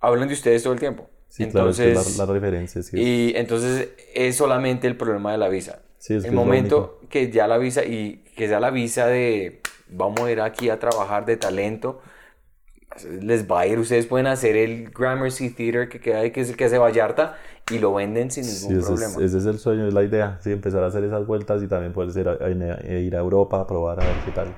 [0.00, 1.10] hablan de ustedes todo el tiempo.
[1.36, 4.96] Sí, claro, es que entonces, la, la referencia es que y entonces es solamente el
[4.96, 5.82] problema de la visa.
[5.98, 9.06] Sí, es que el es momento que ya la visa y que sea la visa
[9.06, 9.60] de
[9.90, 12.00] vamos a ir aquí a trabajar de talento,
[13.20, 13.78] les va a ir.
[13.78, 17.36] Ustedes pueden hacer el Gramercy Theater que queda ahí, que es el que hace Vallarta,
[17.68, 19.18] y lo venden sin Sí, ningún es, problema.
[19.18, 21.92] ese es el sueño, es la idea, sí, empezar a hacer esas vueltas y también
[21.92, 22.50] poder a- a
[23.00, 24.54] ir a Europa a probar a ver qué tal.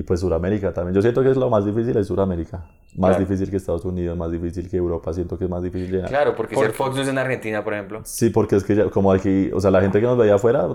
[0.00, 0.94] Y pues Sudamérica también.
[0.94, 2.64] Yo siento que es lo más difícil es Sudamérica.
[2.96, 3.18] Más Claro.
[3.18, 5.12] difícil que Estados Unidos, más difícil que Europa.
[5.12, 6.08] Siento que es más difícil llenar.
[6.08, 8.00] Claro, porque Por- ser Fox News en Argentina, por ejemplo.
[8.04, 10.74] Sí, porque es que ya, como aquí, o sea, la gente que nos veía afuera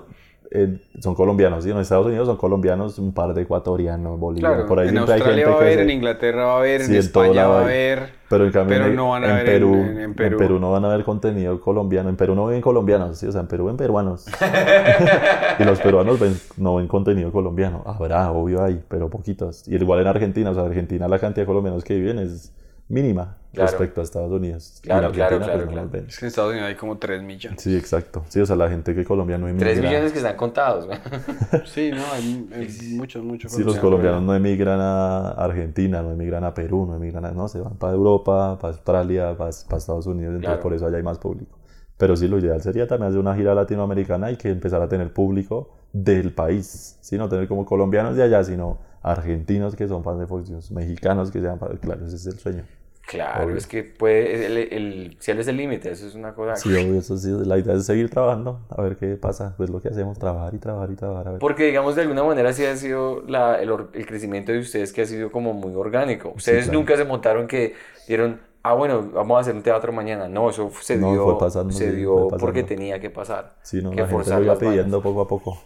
[0.50, 1.70] eh, son colombianos, ¿sí?
[1.70, 4.56] En Estados Unidos son colombianos, un par de ecuatorianos, bolivianos.
[4.56, 6.44] Claro, por ahí en siempre hay Australia gente va a que haber, se- en Inglaterra
[6.46, 8.16] va a haber, Sí, en España va a haber.
[8.28, 10.58] Pero en cambio Pero no van a en ver en- Perú, en- en Perú.
[10.58, 12.08] no van a ver contenido colombiano.
[12.08, 13.26] En Perú no ven colombianos, ¿sí?
[13.26, 14.26] o sea, en Perú ven peruanos.
[15.58, 17.82] y los peruanos ven- no ven contenido colombiano.
[17.86, 19.66] Habrá, obvio hay, pero poquitos.
[19.68, 22.52] Y igual en Argentina, o sea, en Argentina la cantidad de colombianos que viven es
[22.88, 23.70] mínima Claro.
[23.70, 24.80] respecto a Estados Unidos.
[24.82, 25.82] Claro, en claro, claro, pues, no claro.
[25.84, 26.04] los ven.
[26.08, 27.62] Es que en Estados Unidos hay como 3 millones.
[27.62, 28.22] Sí, exacto.
[28.28, 29.66] Sí, o sea, la gente que colombiano emigra.
[29.70, 30.86] Tres millones que están contados.
[31.64, 33.52] Sí, no, hay, hay muchos, muchos.
[33.52, 37.30] Sí, los colombianos no emigran a Argentina, no emigran a Perú, no emigran a...
[37.30, 40.60] No, se van para Europa, para Australia, para, para Estados Unidos, entonces Claro.
[40.62, 41.58] por eso allá hay más público.
[41.96, 45.14] Pero sí, lo ideal sería también hacer una gira latinoamericana y que empezar a tener
[45.14, 46.98] público del país.
[47.00, 50.70] Sí, no tener como colombianos de allá, sino argentinos que son fans de Fox News,
[50.72, 51.80] mexicanos que sean fans...
[51.80, 52.64] Claro, ese es el sueño.
[53.06, 53.56] Claro, Obvio.
[53.56, 56.56] es que puede, el, el cielo es el límite, eso es una cosa.
[56.56, 59.54] Sí, obvio, eso sí, la idea es seguir trabajando, a ver qué pasa.
[59.56, 61.28] Pues lo que hacemos, trabajar y trabajar y trabajar.
[61.28, 61.38] A ver.
[61.38, 65.02] Porque, digamos, de alguna manera sí ha sido la, el, el crecimiento de ustedes que
[65.02, 66.32] ha sido como muy orgánico.
[66.34, 66.78] Ustedes claro.
[66.80, 67.74] nunca se montaron que
[68.08, 70.28] dieron, ah, bueno, vamos a hacer un teatro mañana.
[70.28, 73.56] No, eso se No, dio, fue pasando, se sí, dio fue porque tenía que pasar.
[73.62, 75.58] Sí, no, que la gente lo iba pidiendo poco a poco.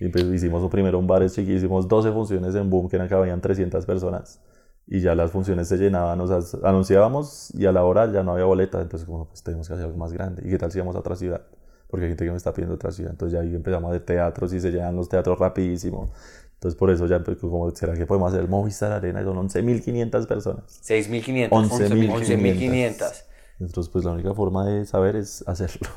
[0.00, 3.14] Y pues hicimos primero un bar chiqui, hicimos 12 funciones en Boom, que eran que
[3.14, 4.40] habían 300 personas.
[4.90, 8.32] Y ya las funciones se llenaban, o sea, anunciábamos y a la hora ya no
[8.32, 8.80] había boleta.
[8.80, 10.42] Entonces, como, pues tenemos que hacer algo más grande.
[10.46, 11.42] ¿Y qué tal si íbamos a otra ciudad?
[11.88, 13.12] Porque hay gente que me está pidiendo otra ciudad.
[13.12, 16.10] Entonces ya ahí empezamos a hacer teatros y se llenan los teatros rapidísimo.
[16.54, 19.22] Entonces por eso ya, pues, como, ¿será que podemos hacer el Movistar Arena?
[19.22, 20.80] Son 11.500 personas.
[20.82, 21.50] 6.500.
[21.50, 22.08] 11.500.
[22.08, 23.24] 11.500.
[23.60, 25.88] Entonces, pues la única forma de saber es hacerlo.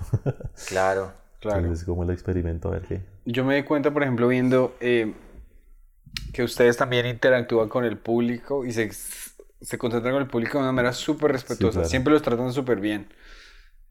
[0.68, 1.12] Claro.
[1.42, 1.58] Claro.
[1.58, 3.02] Entonces es como el experimento, a ver qué.
[3.26, 5.16] Yo me di cuenta, por ejemplo, viendo eh,
[6.34, 10.64] que ustedes también interactúan con el público y se, se concentran con el público de
[10.64, 11.80] una manera súper respetuosa.
[11.80, 11.90] claro.
[11.90, 13.08] Siempre los tratan súper bien.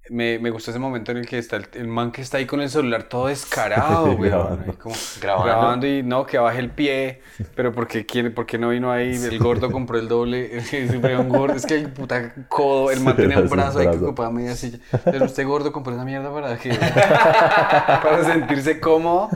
[0.09, 2.47] Me, me gustó ese momento en el que está el, el man que está ahí
[2.47, 4.31] con el celular todo descarado, güey.
[4.31, 4.77] Grabando.
[4.79, 5.87] como Grabando.
[5.87, 7.21] y no, que baje el pie.
[7.55, 9.15] Pero porque quiere, porque no vino ahí?
[9.15, 10.61] El gordo compró el doble.
[10.65, 11.55] Siempre un gordo.
[11.55, 14.31] Es que el puta codo, el man Sí, tenía un sí, brazo ahí que ocupaba
[14.33, 14.79] media silla.
[15.05, 19.29] Pero usted gordo compró esa mierda para que para sentirse cómodo.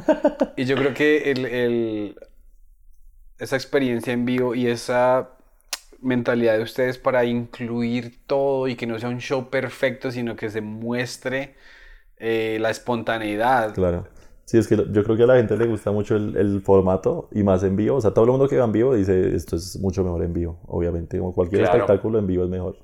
[0.56, 2.16] Y yo creo que el, el-
[3.44, 5.30] esa experiencia en vivo y esa
[6.00, 10.50] mentalidad de ustedes para incluir todo y que no sea un show perfecto, sino que
[10.50, 11.56] se muestre
[12.18, 13.74] eh, la espontaneidad.
[13.74, 14.06] Claro.
[14.46, 17.28] Sí, es que yo creo que a la gente le gusta mucho el, el formato
[17.32, 17.96] y más en vivo.
[17.96, 20.34] O sea, todo el mundo que va en vivo dice esto es mucho mejor en
[20.34, 21.18] vivo, obviamente.
[21.18, 21.78] Como cualquier Claro.
[21.78, 22.83] espectáculo en vivo es mejor.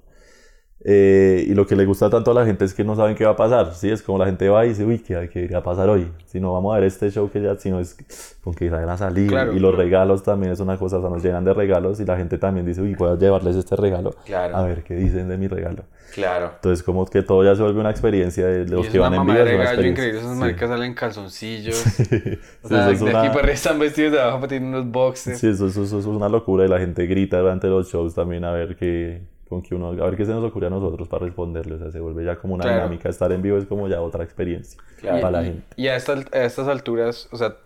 [0.82, 3.24] Eh, y lo que le gusta tanto a la gente es que no saben qué
[3.26, 3.74] va a pasar.
[3.74, 6.10] Sí, es como la gente va y dice, uy, ¿qué, qué irá a pasar hoy?
[6.24, 7.96] Si no vamos a ver este show que ya, si no es
[8.42, 9.28] con que irán a salir.
[9.28, 9.52] Claro.
[9.54, 12.16] Y los regalos también es una cosa, o sea, nos llenan de regalos y la
[12.16, 14.14] gente también dice, uy, voy a llevarles este regalo.
[14.24, 14.56] Claro.
[14.56, 15.84] A ver qué dicen de mi regalo.
[16.14, 16.52] Claro.
[16.54, 19.38] Entonces, como que todo ya se vuelve una experiencia de los que van en vivo.
[19.38, 20.18] increíble.
[20.18, 20.38] Esas Sí.
[20.40, 21.76] maricas salen en calzoncillos.
[22.00, 24.70] Sí, O sea, eso es de una- aquí para arriba están vestidos de abajo, tienen
[24.70, 25.38] unos boxers.
[25.38, 28.44] Sí, eso, eso- eso es una locura y la gente grita durante los shows también
[28.44, 31.26] a ver qué, con qué uno, a ver qué se nos ocurre a nosotros para
[31.26, 31.74] responderle.
[31.74, 32.78] O sea, se vuelve ya como una Claro.
[32.78, 33.10] dinámica.
[33.10, 35.20] Estar en vivo es como ya otra experiencia Claro.
[35.20, 35.66] para la gente.
[35.76, 37.56] Y a, esta- a estas alturas, o sea,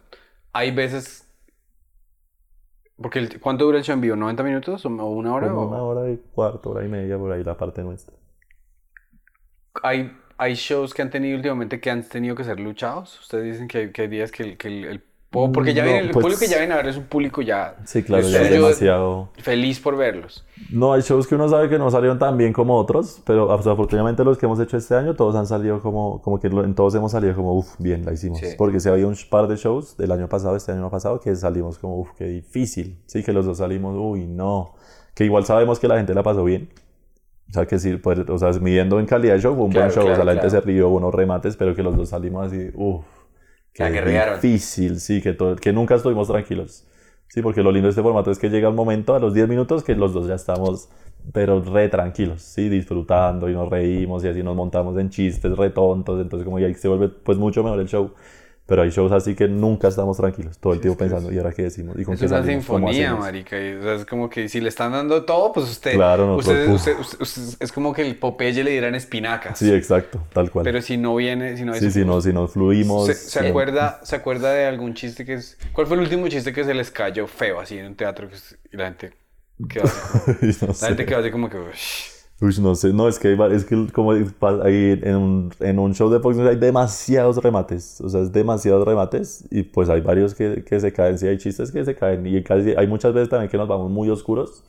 [0.52, 1.28] hay veces...
[2.96, 4.16] Porque el- ¿Cuánto dura el show en vivo?
[4.16, 5.48] ¿90 minutos o una hora?
[5.48, 8.14] Como o- una hora y cuarto, hora y media, por ahí la parte nuestra.
[9.82, 13.20] hay, hay shows que han tenido últimamente que han tenido que ser luchados.
[13.20, 15.04] Ustedes dicen que hay, que hay días que el, que el, el-
[15.52, 17.42] porque ya No, viene, el pues- público que ya viene a ver es un público
[17.42, 19.30] ya Sí, claro, ya es demasiado.
[19.38, 20.46] feliz por verlos.
[20.70, 24.22] No, hay shows que uno sabe que no salieron tan bien como otros, pero afortunadamente
[24.24, 27.12] los que hemos hecho este año, todos han salido como, como que en todos hemos
[27.12, 28.38] salido como, uff, bien, la hicimos.
[28.38, 28.48] Sí.
[28.56, 31.78] Porque si había un par de shows del año pasado, este año pasado, que salimos
[31.78, 32.98] como, uff, qué difícil.
[33.06, 34.74] Sí, que los dos salimos, uy, no.
[35.14, 36.70] Que igual sabemos que la gente la pasó bien.
[37.50, 39.86] O sea, que sí, pues, o sea, midiendo en calidad de show, fue un Claro,
[39.86, 40.02] buen show.
[40.04, 40.62] o sea, claro, la gente claro.
[40.64, 43.04] se rió, buenos remates, pero que los dos salimos así, uff,
[43.74, 44.40] Qué guerrearon.
[44.40, 46.86] difícil, sí, que, todo, que nunca estuvimos tranquilos.
[47.28, 49.48] Sí, porque lo lindo de este formato es que llega un momento a los 10
[49.48, 50.88] minutos que los dos ya estamos,
[51.32, 55.70] pero re tranquilos, sí, disfrutando y nos reímos y así nos montamos en chistes re
[55.70, 58.12] tontos, entonces como ya se vuelve pues mucho mejor el show.
[58.66, 61.64] Pero hay shows así que nunca estamos tranquilos, todo el tiempo pensando, ¿y ahora qué
[61.64, 61.96] decimos?
[61.98, 63.60] ¿Y con Es qué una sinfonía, marica.
[63.60, 65.92] y, o sea, es como que si le están dando todo, pues usted...
[65.92, 66.86] Claro, nosotros,
[67.20, 69.58] usted, es como que el Popeye le dieran espinacas.
[69.58, 70.64] Sí, exacto, tal cual.
[70.64, 73.14] Pero si no viene, si no hay sí, si no, si nos fluimos.
[73.14, 75.58] ¿Se, acuerda, ¿Se acuerda de algún chiste que es...
[75.72, 78.28] ¿Cuál fue el último chiste que se les cayó feo así en un teatro?
[78.30, 79.12] Que la gente
[79.68, 80.00] quedó así
[80.58, 80.72] como...
[80.72, 81.58] no La gente quedó así como que...
[82.40, 85.94] Uy, no sé, no, es que, hay es que como hay en, un, en un
[85.94, 90.00] show de Fox News hay demasiados remates, o sea, es demasiados remates y pues hay
[90.00, 93.14] varios que, que se caen, sí hay chistes que se caen y casi, hay muchas
[93.14, 94.64] veces también que nos vamos muy oscuros,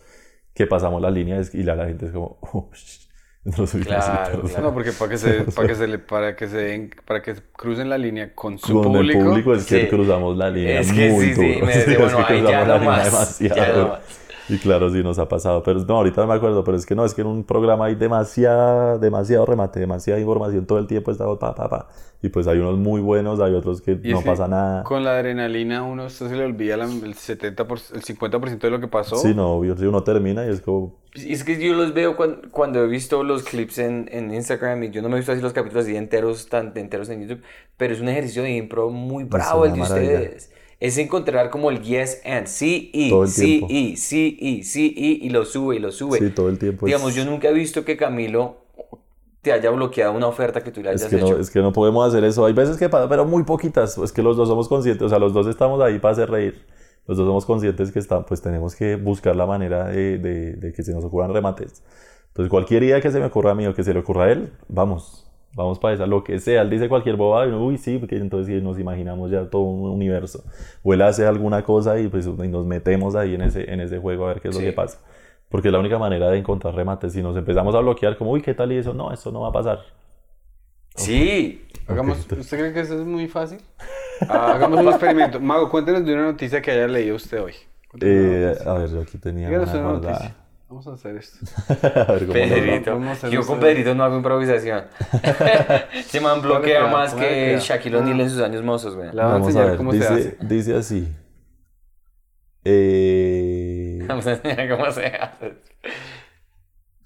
[0.54, 3.08] que pasamos la línea es- y la, la gente es como, "Ush",
[3.44, 4.62] no soy Claro, claro.
[4.62, 7.34] No, porque para que se, para que se le, para que se den, para que
[7.54, 9.20] crucen la línea con su Con público.
[9.20, 9.88] el público es que Sí.
[9.88, 11.66] cruzamos la línea Es que muy sí, sí, duro.
[11.66, 13.90] me Sí, es bueno, que ahí ya la línea más, demasiado ya no duro.
[13.90, 14.25] más.
[14.48, 15.64] Y claro, sí nos ha pasado.
[15.64, 17.86] Pero no, ahorita no me acuerdo, pero es que no, es que en un programa
[17.86, 21.88] hay demasiada, demasiado remate, demasiada información todo el tiempo, estamos pa, pa, pa.
[22.22, 24.84] Y pues hay unos muy buenos, hay otros que Y no que pasa nada.
[24.84, 28.88] Con la adrenalina uno se le olvida la- el 70%, el 50% de lo que
[28.88, 29.16] pasó.
[29.18, 32.50] Sí, no, obvio, si uno termina y es como, Es que yo los veo cuando,
[32.52, 35.42] cuando he visto los clips en, en Instagram y yo no me he visto así
[35.42, 37.42] los capítulos así enteros, tan enteros en YouTube,
[37.78, 40.12] pero es un ejercicio de impro muy bravo el de maravilla.
[40.20, 40.52] ustedes.
[40.80, 43.68] Es encontrar como el yes and, sí y, Todo el sí tiempo.
[43.70, 46.20] y, sí y, sí y, y lo sube y lo sube.
[46.20, 46.86] sí, todo el tiempo.
[46.86, 48.58] Digamos, es, yo nunca he visto que Camilo
[49.42, 51.36] te haya bloqueado una oferta que tú le hayas es que, hecho.
[51.36, 52.46] no, es que no podemos hacer eso.
[52.46, 53.98] Hay veces que pasa, pero muy poquitas.
[53.98, 56.66] Es que los dos somos conscientes, o sea, los dos estamos ahí para hacer reír.
[57.08, 60.74] Los dos somos conscientes que está, pues tenemos que buscar la manera de, de- de
[60.74, 61.84] que se nos ocurran remates.
[62.30, 64.32] Entonces, cualquier idea que se me ocurra a mí o que se le ocurra a
[64.32, 65.25] él, vamos,
[65.56, 66.62] vamos para esa, lo que sea.
[66.62, 69.90] Él dice cualquier bobada y uno, uy, sí, porque entonces nos imaginamos ya todo un
[69.90, 70.44] universo.
[70.84, 73.98] O él hace alguna cosa y pues y nos metemos ahí en ese, en ese
[73.98, 74.62] juego a ver qué es Sí.
[74.62, 75.00] lo que pasa.
[75.50, 77.14] Porque es la única manera de encontrar remates.
[77.14, 78.94] Si nos empezamos a bloquear, como, uy, ¿qué tal y eso?
[78.94, 79.80] No, eso no va a pasar.
[80.96, 83.60] Sí, Hagamos, ¿Usted cree que eso es muy fácil?
[84.28, 85.40] Ah, hagamos un experimento.
[85.40, 87.54] Mago, cuéntenos de una noticia que haya leído usted hoy.
[88.02, 90.36] Eh, a ver, yo aquí tenía una noticia.
[90.76, 91.38] Vamos a hacer esto.
[91.70, 92.92] a ver cómo lo Pedrito.
[92.92, 93.52] vamos a hacer Yo esto.
[93.54, 94.84] con Pedrito no hago improvisación.
[96.06, 97.58] Se me han bloquea más que.
[97.62, 99.10] Shaquille O'Neal en sus años mozos, güey.
[99.14, 100.38] La a Vamos a enseñar ver, cómo se dice, hace.
[100.42, 101.08] dice así.
[102.68, 105.54] Eh, Vamos a enseñar cómo se hace.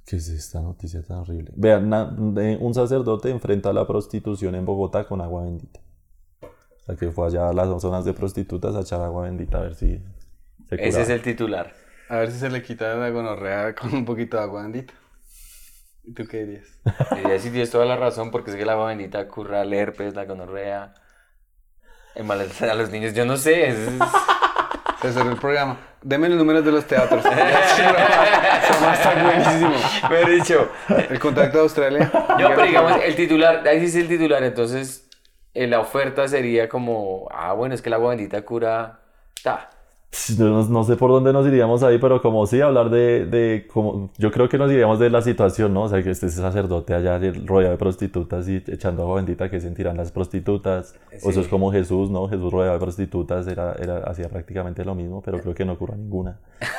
[0.06, 1.52] ¿Qué es esta noticia tan horrible?
[1.56, 5.82] Vean, na- de- un sacerdote enfrenta la prostitución en Bogotá con agua bendita.
[6.42, 9.62] O sea, que fue allá a las zonas de prostitutas a echar agua bendita a
[9.64, 10.02] ver si
[10.70, 10.76] se.
[10.76, 11.74] Ese es el titular.
[12.10, 14.94] A ver si se le quita la gonorrea con un poquito de agua bendita.
[16.04, 16.68] ¿Y tú qué dirías?
[17.16, 20.16] Diría sí tienes toda la razón porque es que la agua bendita curra el herpes,
[20.16, 20.94] la gonorrea,
[22.16, 23.14] embarazar a los niños.
[23.14, 23.68] Yo no sé.
[23.70, 23.94] es- es-
[25.02, 25.78] Se cerró el programa.
[26.02, 27.24] Deme los números de los teatros.
[29.24, 29.72] Buenísimo.
[30.10, 30.70] Me he dicho.
[31.10, 32.12] El contacto de Australia.
[32.14, 35.08] No, pero digamos, el titular, ahí dice el titular, entonces
[35.54, 39.00] eh, la oferta sería como, ah, bueno, es que el agua bendita cura,
[39.44, 39.70] ta.
[40.40, 44.10] No, no sé por dónde nos iríamos ahí, pero como sí, hablar de, de como,
[44.18, 45.84] yo creo que nos iríamos de la situación, ¿no?
[45.84, 49.98] O sea, que este sacerdote allá rodeado de prostitutas y echando agua bendita que sentirán
[49.98, 50.96] las prostitutas.
[51.24, 52.28] O eso es como Jesús, ¿no?
[52.28, 55.96] Jesús rodeado de prostitutas era, era, hacía prácticamente lo mismo, pero creo que no ocurrió
[55.96, 56.40] ninguna.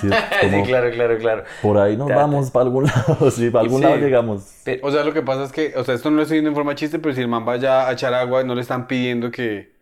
[0.00, 1.44] Sí, Sí, como claro, claro, claro.
[1.62, 3.84] Por ahí nos vamos para algún lado, sí, para algún Sí.
[3.84, 4.42] lado llegamos.
[4.82, 6.56] O sea, lo que pasa es que, o sea, esto no lo estoy diciendo en
[6.56, 9.73] forma chiste, pero si el man vaya a echar agua, no le están pidiendo que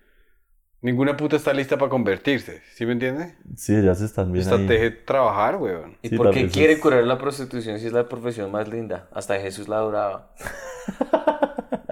[0.82, 3.34] ninguna puta está lista para convertirse, ¿sí me entiende?
[3.56, 4.52] Sí, ellas están bien ahí.
[4.52, 5.96] Estrategia de trabajar, weón.
[6.02, 9.08] ¿Y Sí, por qué quiere es- curar la prostitución si es la profesión más linda?
[9.12, 10.34] Hasta Jesús la adoraba.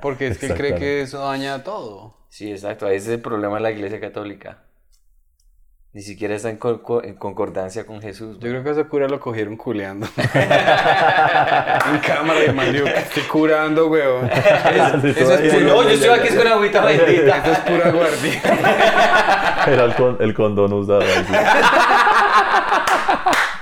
[0.02, 2.16] Porque es que cree que eso daña todo.
[2.28, 2.86] Sí, exacto.
[2.88, 4.62] Ese es el problema de la iglesia católica.
[5.92, 8.36] Ni siquiera está en, co- co- en concordancia con Jesús.
[8.38, 10.06] Yo creo que a ese cura lo cogieron culeando.
[10.16, 12.52] en cámara de
[12.84, 14.30] que estoy curando, weón.
[15.04, 17.42] Eso es puro- No, yo estoy aquí con agüita Eso bendita.
[17.52, 18.40] es pura guardia.
[19.66, 21.00] Era el, con, el condón usado.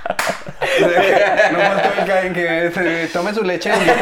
[1.52, 3.94] no faltó el que- en que se tome su leche bendita,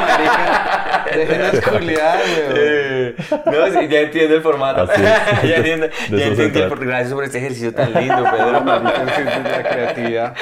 [0.00, 1.04] marica.
[1.14, 2.18] Déjenos culiar.
[2.26, 3.14] Eh,
[3.46, 4.82] no, sí, ya entiendo el formato.
[4.82, 5.42] Así es.
[5.50, 6.68] ya entiendo, De ya trata.
[6.68, 8.64] por- Gracias por este ejercicio tan lindo, Pedro.
[8.64, 10.34] La creatividad.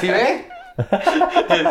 [0.00, 0.44] ¿Sí ve?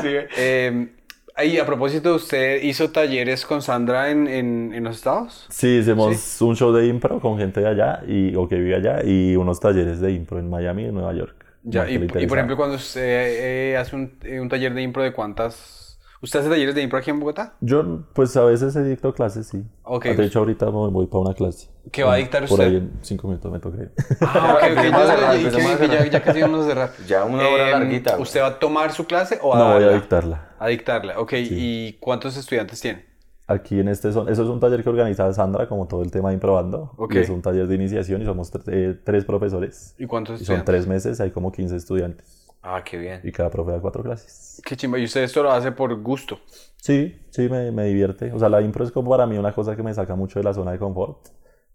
[0.02, 0.16] Sí.
[0.38, 0.88] Eh,
[1.36, 5.46] ahí, a propósito, ¿usted hizo talleres con Sandra en, en, en los estados?
[5.50, 9.04] Sí, hicimos un show de impro con gente de allá y, o que vive allá
[9.04, 11.36] y unos talleres de impro en Miami y en Nueva York.
[11.64, 11.98] Ya, y,
[12.28, 15.82] por ejemplo, cuando usted eh, hace un, eh, un taller de impro, ¿de cuántas?
[16.22, 17.56] ¿Usted hace talleres de impro aquí en Bogotá?
[17.60, 19.62] Yo, pues a veces he dictado clases, sí.
[20.02, 21.70] De hecho, ahorita me voy para una clase.
[21.92, 22.66] ¿Qué va a dictar Por usted?
[22.72, 23.92] ahí en cinco minutos me toca ir.
[24.22, 26.92] Ah, ok, ok, ya, ya, casi vamos a cerrar.
[27.08, 28.18] Ya una hora Em, larguita.
[28.18, 30.56] ¿Usted va a tomar su clase o a No, voy a dictarla.
[30.60, 31.34] A dictarla, ok.
[31.36, 33.06] ¿Y cuántos estudiantes tiene?
[33.54, 36.30] Aquí en este son, eso es un taller que organiza Sandra, como todo el tema
[36.30, 36.92] de improbando.
[36.98, 37.16] Ok.
[37.16, 39.96] Y es un taller de iniciación y somos eh, tres profesores.
[39.98, 42.46] ¿Y cuántos Y son tres meses, hay como 15 estudiantes.
[42.62, 43.20] Ah, qué bien.
[43.24, 44.62] Y cada profe da cuatro clases.
[44.66, 44.98] Qué chimba.
[44.98, 46.40] ¿Y usted esto lo hace por gusto?
[46.78, 48.32] Sí, sí, me, me divierte.
[48.32, 50.44] O sea, la impro es como para mí una cosa que me saca mucho de
[50.46, 51.28] la zona de confort.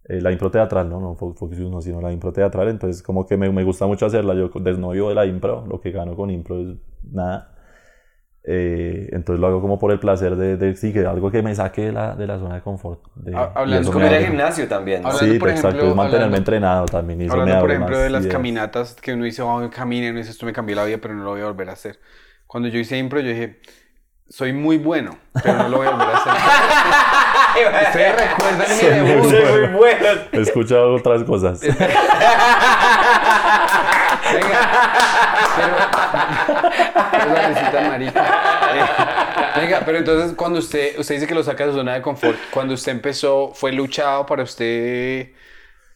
[0.04, 1.00] Eh, la impro teatral, ¿no?
[1.00, 2.68] No Fo- Focus no, sino la impro teatral.
[2.68, 4.34] Entonces, como que me, me gusta mucho hacerla.
[4.34, 6.76] Yo desnovio de la impro, lo que gano con impro es
[7.10, 7.54] nada.
[8.44, 11.54] Eh, entonces lo hago como por el placer de, de sí, que algo que me
[11.54, 13.00] saque de la, de la zona de confort.
[13.16, 14.26] De, hablando Como me ir al abre.
[14.28, 15.02] gimnasio también.
[15.02, 15.08] ¿no?
[15.08, 17.20] Hablando, Sí, por exacto, ejemplo, es mantenerme hablando- entrenado también.
[17.20, 18.32] Y eso me Hablando, por abre ejemplo, de las ideas.
[18.34, 21.24] caminatas que uno dice, oh, camine, uno dice, esto me cambió la vida, pero no
[21.24, 21.98] lo voy a volver a hacer.
[22.46, 23.60] Cuando yo hice impro, yo dije,
[24.30, 26.32] soy muy bueno, pero no lo voy a volver a hacer.
[27.88, 29.30] Ustedes recuerdan mi debut.
[29.30, 30.06] Soy muy bueno.
[30.32, 31.60] He escuchado otras cosas.
[34.32, 34.58] Venga,
[35.56, 35.76] pero...
[37.18, 38.24] Es la risita marica.
[39.56, 42.36] Venga, pero entonces cuando usted, usted dice que lo saca de su zona de confort,
[42.52, 45.28] cuando usted empezó, ¿fue luchado para usted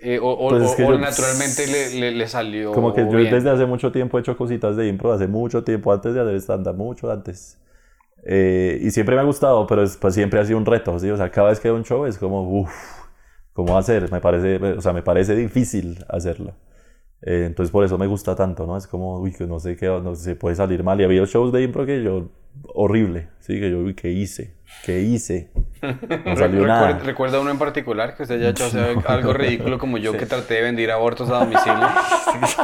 [0.04, 3.02] eh, o, o- Pues es que o yo- naturalmente le, le- le salió Como que
[3.02, 3.30] yo bien?
[3.32, 6.34] desde hace mucho tiempo he hecho cositas de impro, hace mucho tiempo, antes de hacer
[6.40, 7.58] stand-up, mucho antes.
[8.24, 11.08] Eh, y siempre me ha gustado, pero es- pues siempre ha sido un reto, ¿sí?
[11.10, 12.72] O sea, cada vez que hay un show es como, uff,
[13.52, 14.10] ¿cómo hacer?
[14.10, 16.52] Me parece, o sea, me parece difícil hacerlo.
[17.22, 18.76] Eh, entonces por eso me gusta tanto, ¿no?
[18.76, 21.00] Es como, uy, que no sé qué, no sé, puede salir mal.
[21.00, 22.28] Y había shows de impro que yo,
[22.74, 23.60] horrible, ¿sí?
[23.60, 24.54] Que yo, uy, ¿qué hice?
[24.84, 25.50] ¿Qué hice?
[26.24, 27.00] No salió nada.
[27.00, 28.70] ¿Recuerda uno en particular que usted haya hecho
[29.08, 31.88] algo ridículo como yo que traté de vender abortos a domicilio?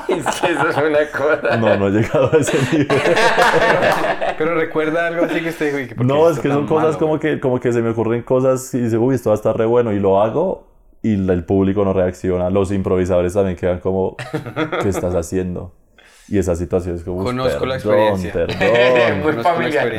[0.08, 1.56] Es que eso es una cosa.
[1.56, 2.86] No, no he llegado a ese nivel.
[4.38, 6.90] Pero recuerda algo así que usted dijo, "Uy, ¿por qué No, es que son cosas
[6.90, 9.34] malo, como güey?" que, como que se me ocurren cosas y dice, uy, esto va
[9.34, 10.67] a estar re bueno y lo hago
[11.12, 12.50] y la- el público no reacciona.
[12.50, 14.16] Los improvisadores también quedan como,
[14.82, 15.74] ¿qué estás haciendo?
[16.28, 18.32] Y esa situación es como, "Uy, Conozco la perdón, experiencia.
[18.58, 19.20] Perdón.
[19.22, 19.92] Muy la familiar.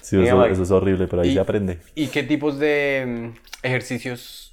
[0.00, 1.78] Sí, eso, eso es horrible, pero ahí se aprende.
[1.94, 4.47] ¿Y qué tipos de mm, ejercicios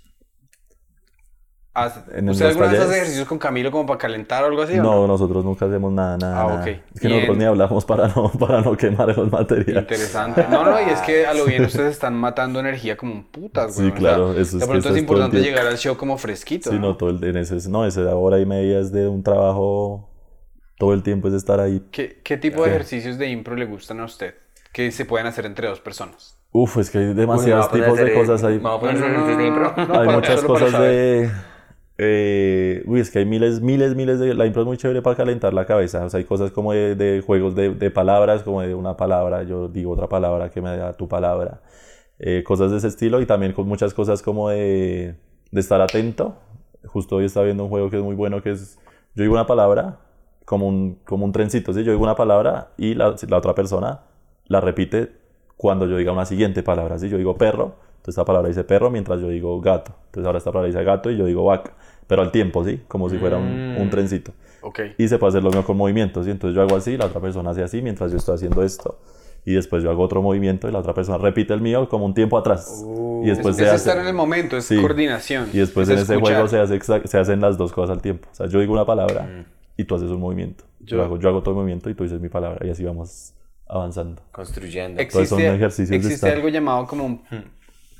[1.76, 4.80] ¿Usted los alguna vez hace ejercicios con Camilo como para calentar o algo así?
[4.80, 6.42] o No, nosotros nunca hacemos nada, nada.
[6.42, 6.62] Ah, nada.
[6.62, 6.68] ok.
[6.94, 9.82] Es que nosotros en- ni hablamos para no, para no quemar los materiales.
[9.84, 10.46] Interesante.
[10.50, 13.76] No, no, y es que a lo bien ustedes están matando energía como un putas,
[13.76, 13.94] Sí, güey.
[13.94, 15.98] claro, eso es De que pronto eso es es todo el importante llegar al show
[15.98, 16.70] como fresquito.
[16.70, 16.82] Sí, ¿no?
[16.90, 20.10] no, todo el, en ese, no, esa hora y media es de un trabajo,
[20.78, 23.66] todo el tiempo es de estar ahí ¿Qué, qué tipo de ejercicios de impro le
[23.66, 24.36] gustan a usted?
[24.72, 26.38] Que se pueden hacer entre dos personas.
[26.52, 28.58] Uf, es que hay demasiados tipos de cosas ahí.
[28.60, 29.74] me va a poner No, no, no, ejercicios de impro.
[29.76, 30.92] no, no, hay para- muchas cosas saber.
[30.92, 31.32] de...
[31.98, 34.34] eh, uy, es que hay miles, miles, miles de...
[34.34, 36.04] La impro es muy chévere para calentar la cabeza.
[36.06, 39.68] O sea, hay cosas como de, de juegos de, palabras, como de una palabra, yo
[39.70, 41.62] digo otra palabra que me da tu palabra.
[42.20, 45.16] Eh, cosas de ese estilo y también con muchas cosas como de,
[45.54, 46.36] estar atento.
[46.86, 48.78] Justo hoy estaba viendo un juego que es muy bueno, que es...
[49.16, 50.00] Yo digo una palabra
[50.44, 51.84] como un, como un trencito, ¿sí?
[51.84, 54.02] Yo digo una palabra y la, otra persona
[54.48, 55.14] la repite
[55.56, 57.00] cuando yo diga una siguiente palabra.
[57.00, 57.76] Si yo digo perro,
[58.06, 59.96] entonces esta palabra dice perro mientras yo digo gato.
[60.06, 61.74] Entonces ahora esta palabra dice gato y yo digo vaca.
[62.08, 62.82] pero al tiempo, ¿sí?
[62.88, 63.82] Como si fuera un, Mm.
[63.82, 64.32] un trencito.
[64.62, 64.80] Ok.
[65.00, 66.30] Y se puede hacer lo mismo con movimientos, ¿sí?
[66.32, 69.00] Entonces yo hago así, la otra persona hace así mientras yo estoy haciendo esto.
[69.44, 72.14] Y después yo hago otro movimiento y la otra persona repite el mío como un
[72.14, 72.84] tiempo atrás.
[73.24, 74.02] y después Uh, es se estar hace...
[74.02, 74.80] en el momento, es Sí.
[74.80, 75.50] coordinación.
[75.52, 76.36] Y después es en ese escuchar.
[76.36, 78.28] juego se, hace exact- se hacen las dos cosas al tiempo.
[78.32, 79.46] O sea, yo digo una palabra Mm.
[79.78, 80.64] y tú haces un movimiento.
[80.82, 82.84] Yo, Yo- hago, yo hago todo el movimiento y tú dices mi palabra y así
[82.84, 83.34] vamos
[83.68, 84.22] avanzando.
[84.32, 85.02] Construyendo.
[85.02, 86.34] Entonces son Existe, ejercicios de existe estar.
[86.34, 87.04] algo llamado como...
[87.06, 87.22] un-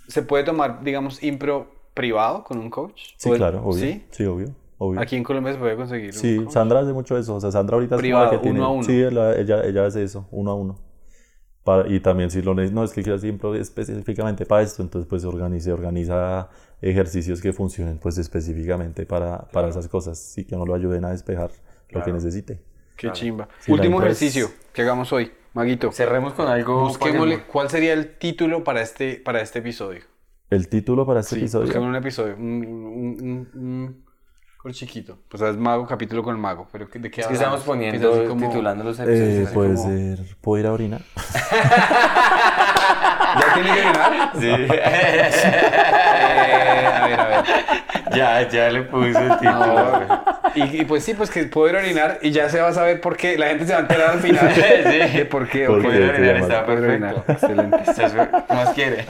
[0.08, 3.02] ¿Se puede tomar, digamos, impro privado con un coach?
[3.18, 3.80] Sí, ¿O el- claro, obvio.
[3.80, 4.06] ¿Sí?
[4.12, 4.48] Sí, obvio.
[4.78, 5.00] obvio.
[5.00, 6.52] Aquí en Colombia se puede conseguir un Sí, coach?
[6.54, 7.36] Sandra hace mucho eso.
[7.36, 8.60] O sea, Sandra ahorita Privado, es como la que tiene.
[8.60, 8.84] uno a uno.
[8.84, 10.76] Sí, ella, ella, ella hace eso, uno a uno.
[11.64, 15.24] Para- y también si lo no es que quiero siempre específicamente para esto, entonces pues
[15.24, 16.50] se organiza, organiza
[16.82, 21.10] ejercicios que funcionen pues específicamente para, para esas cosas, sí que no lo ayuden a
[21.10, 21.50] despejar
[21.90, 22.62] lo que necesite.
[22.96, 23.48] Qué chimba.
[23.60, 25.32] Sí, la Último impro es- ejercicio que hagamos hoy.
[25.56, 26.82] Maguito, Cerremos con algo.
[26.82, 30.02] busquémosle cuál sería el título para este, para este episodio.
[30.50, 31.66] El título para este Sí, episodio.
[31.66, 32.36] busquemos un episodio.
[32.36, 34.06] Un, un, un, un-
[34.66, 35.20] un chiquito.
[35.30, 36.68] Pues es mago, capítulo con el mago.
[36.72, 39.52] Pero ¿de qué Es que estamos poniendo, como- titulando los Eh, episodios.
[39.52, 41.02] puede como- ser, ¿puedo ir a orinar?
[43.40, 44.32] ¿Ya tiene que ganar?
[44.40, 44.48] Sí.
[46.28, 47.35] Eh, a ver, a ver.
[48.16, 50.08] ya, ya le puse el título.
[50.56, 52.74] Y, y pues sí, pues que puedo ir a orinar y ya se va a
[52.74, 53.38] saber por qué.
[53.38, 54.62] La gente se va a enterar al final Sí.
[55.18, 55.66] de por qué.
[55.68, 55.82] ¿Por ok.
[55.84, 55.88] qué?
[55.90, 57.14] Puede se orinar, está orinar.
[57.16, 57.32] perfecto.
[57.34, 57.78] Excelente.
[57.92, 58.14] Estás-
[58.48, 59.06] ¿Qué más quiere?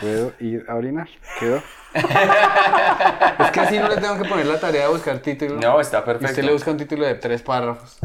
[0.00, 1.08] Puedo ir a orinar.
[1.40, 1.62] ¿Quedó?
[1.94, 5.56] es que así no le tengo que poner la tarea de buscar título.
[5.60, 6.30] No, está perfecto.
[6.30, 7.98] Usted le busca un título de tres párrafos.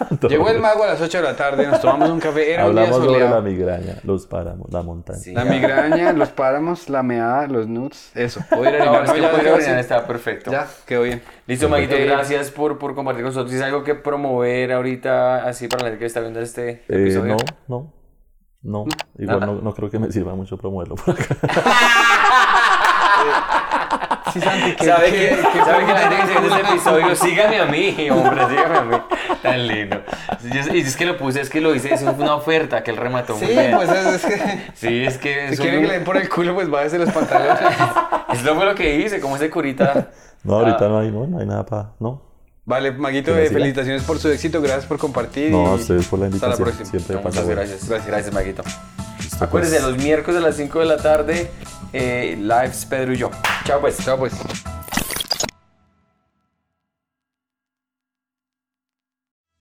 [0.28, 2.54] Llegó el mago a las 8 de la tarde, nos tomamos un café.
[2.54, 5.18] Era un día Hablamos sobre la migraña, los páramos, la montaña.
[5.18, 5.32] Sí.
[5.32, 8.12] La migraña, los páramos, la meada, los nuts.
[8.14, 8.40] Eso.
[8.50, 9.70] Puedo ir a No, es No, ya, sí.
[9.80, 10.50] está perfecto.
[10.50, 11.22] Ya, quedó bien.
[11.46, 13.50] Listo, Maguito, Eh, gracias por, por compartir con nosotros.
[13.50, 17.36] ¿Tienes algo que promover ahorita así para la gente que está viendo este Eh, episodio?
[17.68, 17.92] no, no,
[18.62, 18.84] no.
[19.18, 21.36] Igual no, no creo que me sirva mucho promoverlo por acá.
[24.32, 26.56] Sí, Santi, ¿qué- ¿Sabe qué- que, qué ¿sabe que la gente que sigue pregunta?
[26.60, 27.16] este episodio?
[27.16, 28.96] Sígame a mí, hombre, sígame a mí.
[29.42, 30.02] Tan lindo.
[30.72, 33.36] Y es que lo puse, es que lo hice, es una oferta que él remató
[33.36, 33.76] muy Sí, bien.
[33.76, 34.62] pues es, es que...
[34.74, 36.98] Sí, es que Si es, quiere un- que le den por el culo, pues bájese
[36.98, 37.58] los pantalones.
[38.32, 40.08] eso fue lo que hice, como ese curita.
[40.44, 41.90] No, ahorita no hay, no, no hay nada para.
[42.00, 42.22] No.
[42.64, 44.60] Vale, Maguito, Que eh, felicitaciones por su éxito.
[44.62, 45.50] Gracias por compartir.
[45.50, 46.64] No, a y ustedes por la Hasta la invitación.
[46.68, 46.90] próxima.
[46.90, 47.60] Siempre Muchas pasa bueno.
[47.60, 47.88] gracias.
[47.88, 48.06] Gracias.
[48.08, 48.62] Gracias, Maguito.
[49.42, 49.92] Listo, Acuérdense, pues.
[49.94, 51.50] los miércoles a las 5 de la tarde,
[51.92, 53.30] eh, lives Pedro y yo.
[53.64, 53.98] Chao, pues.
[53.98, 54.32] Chao, pues.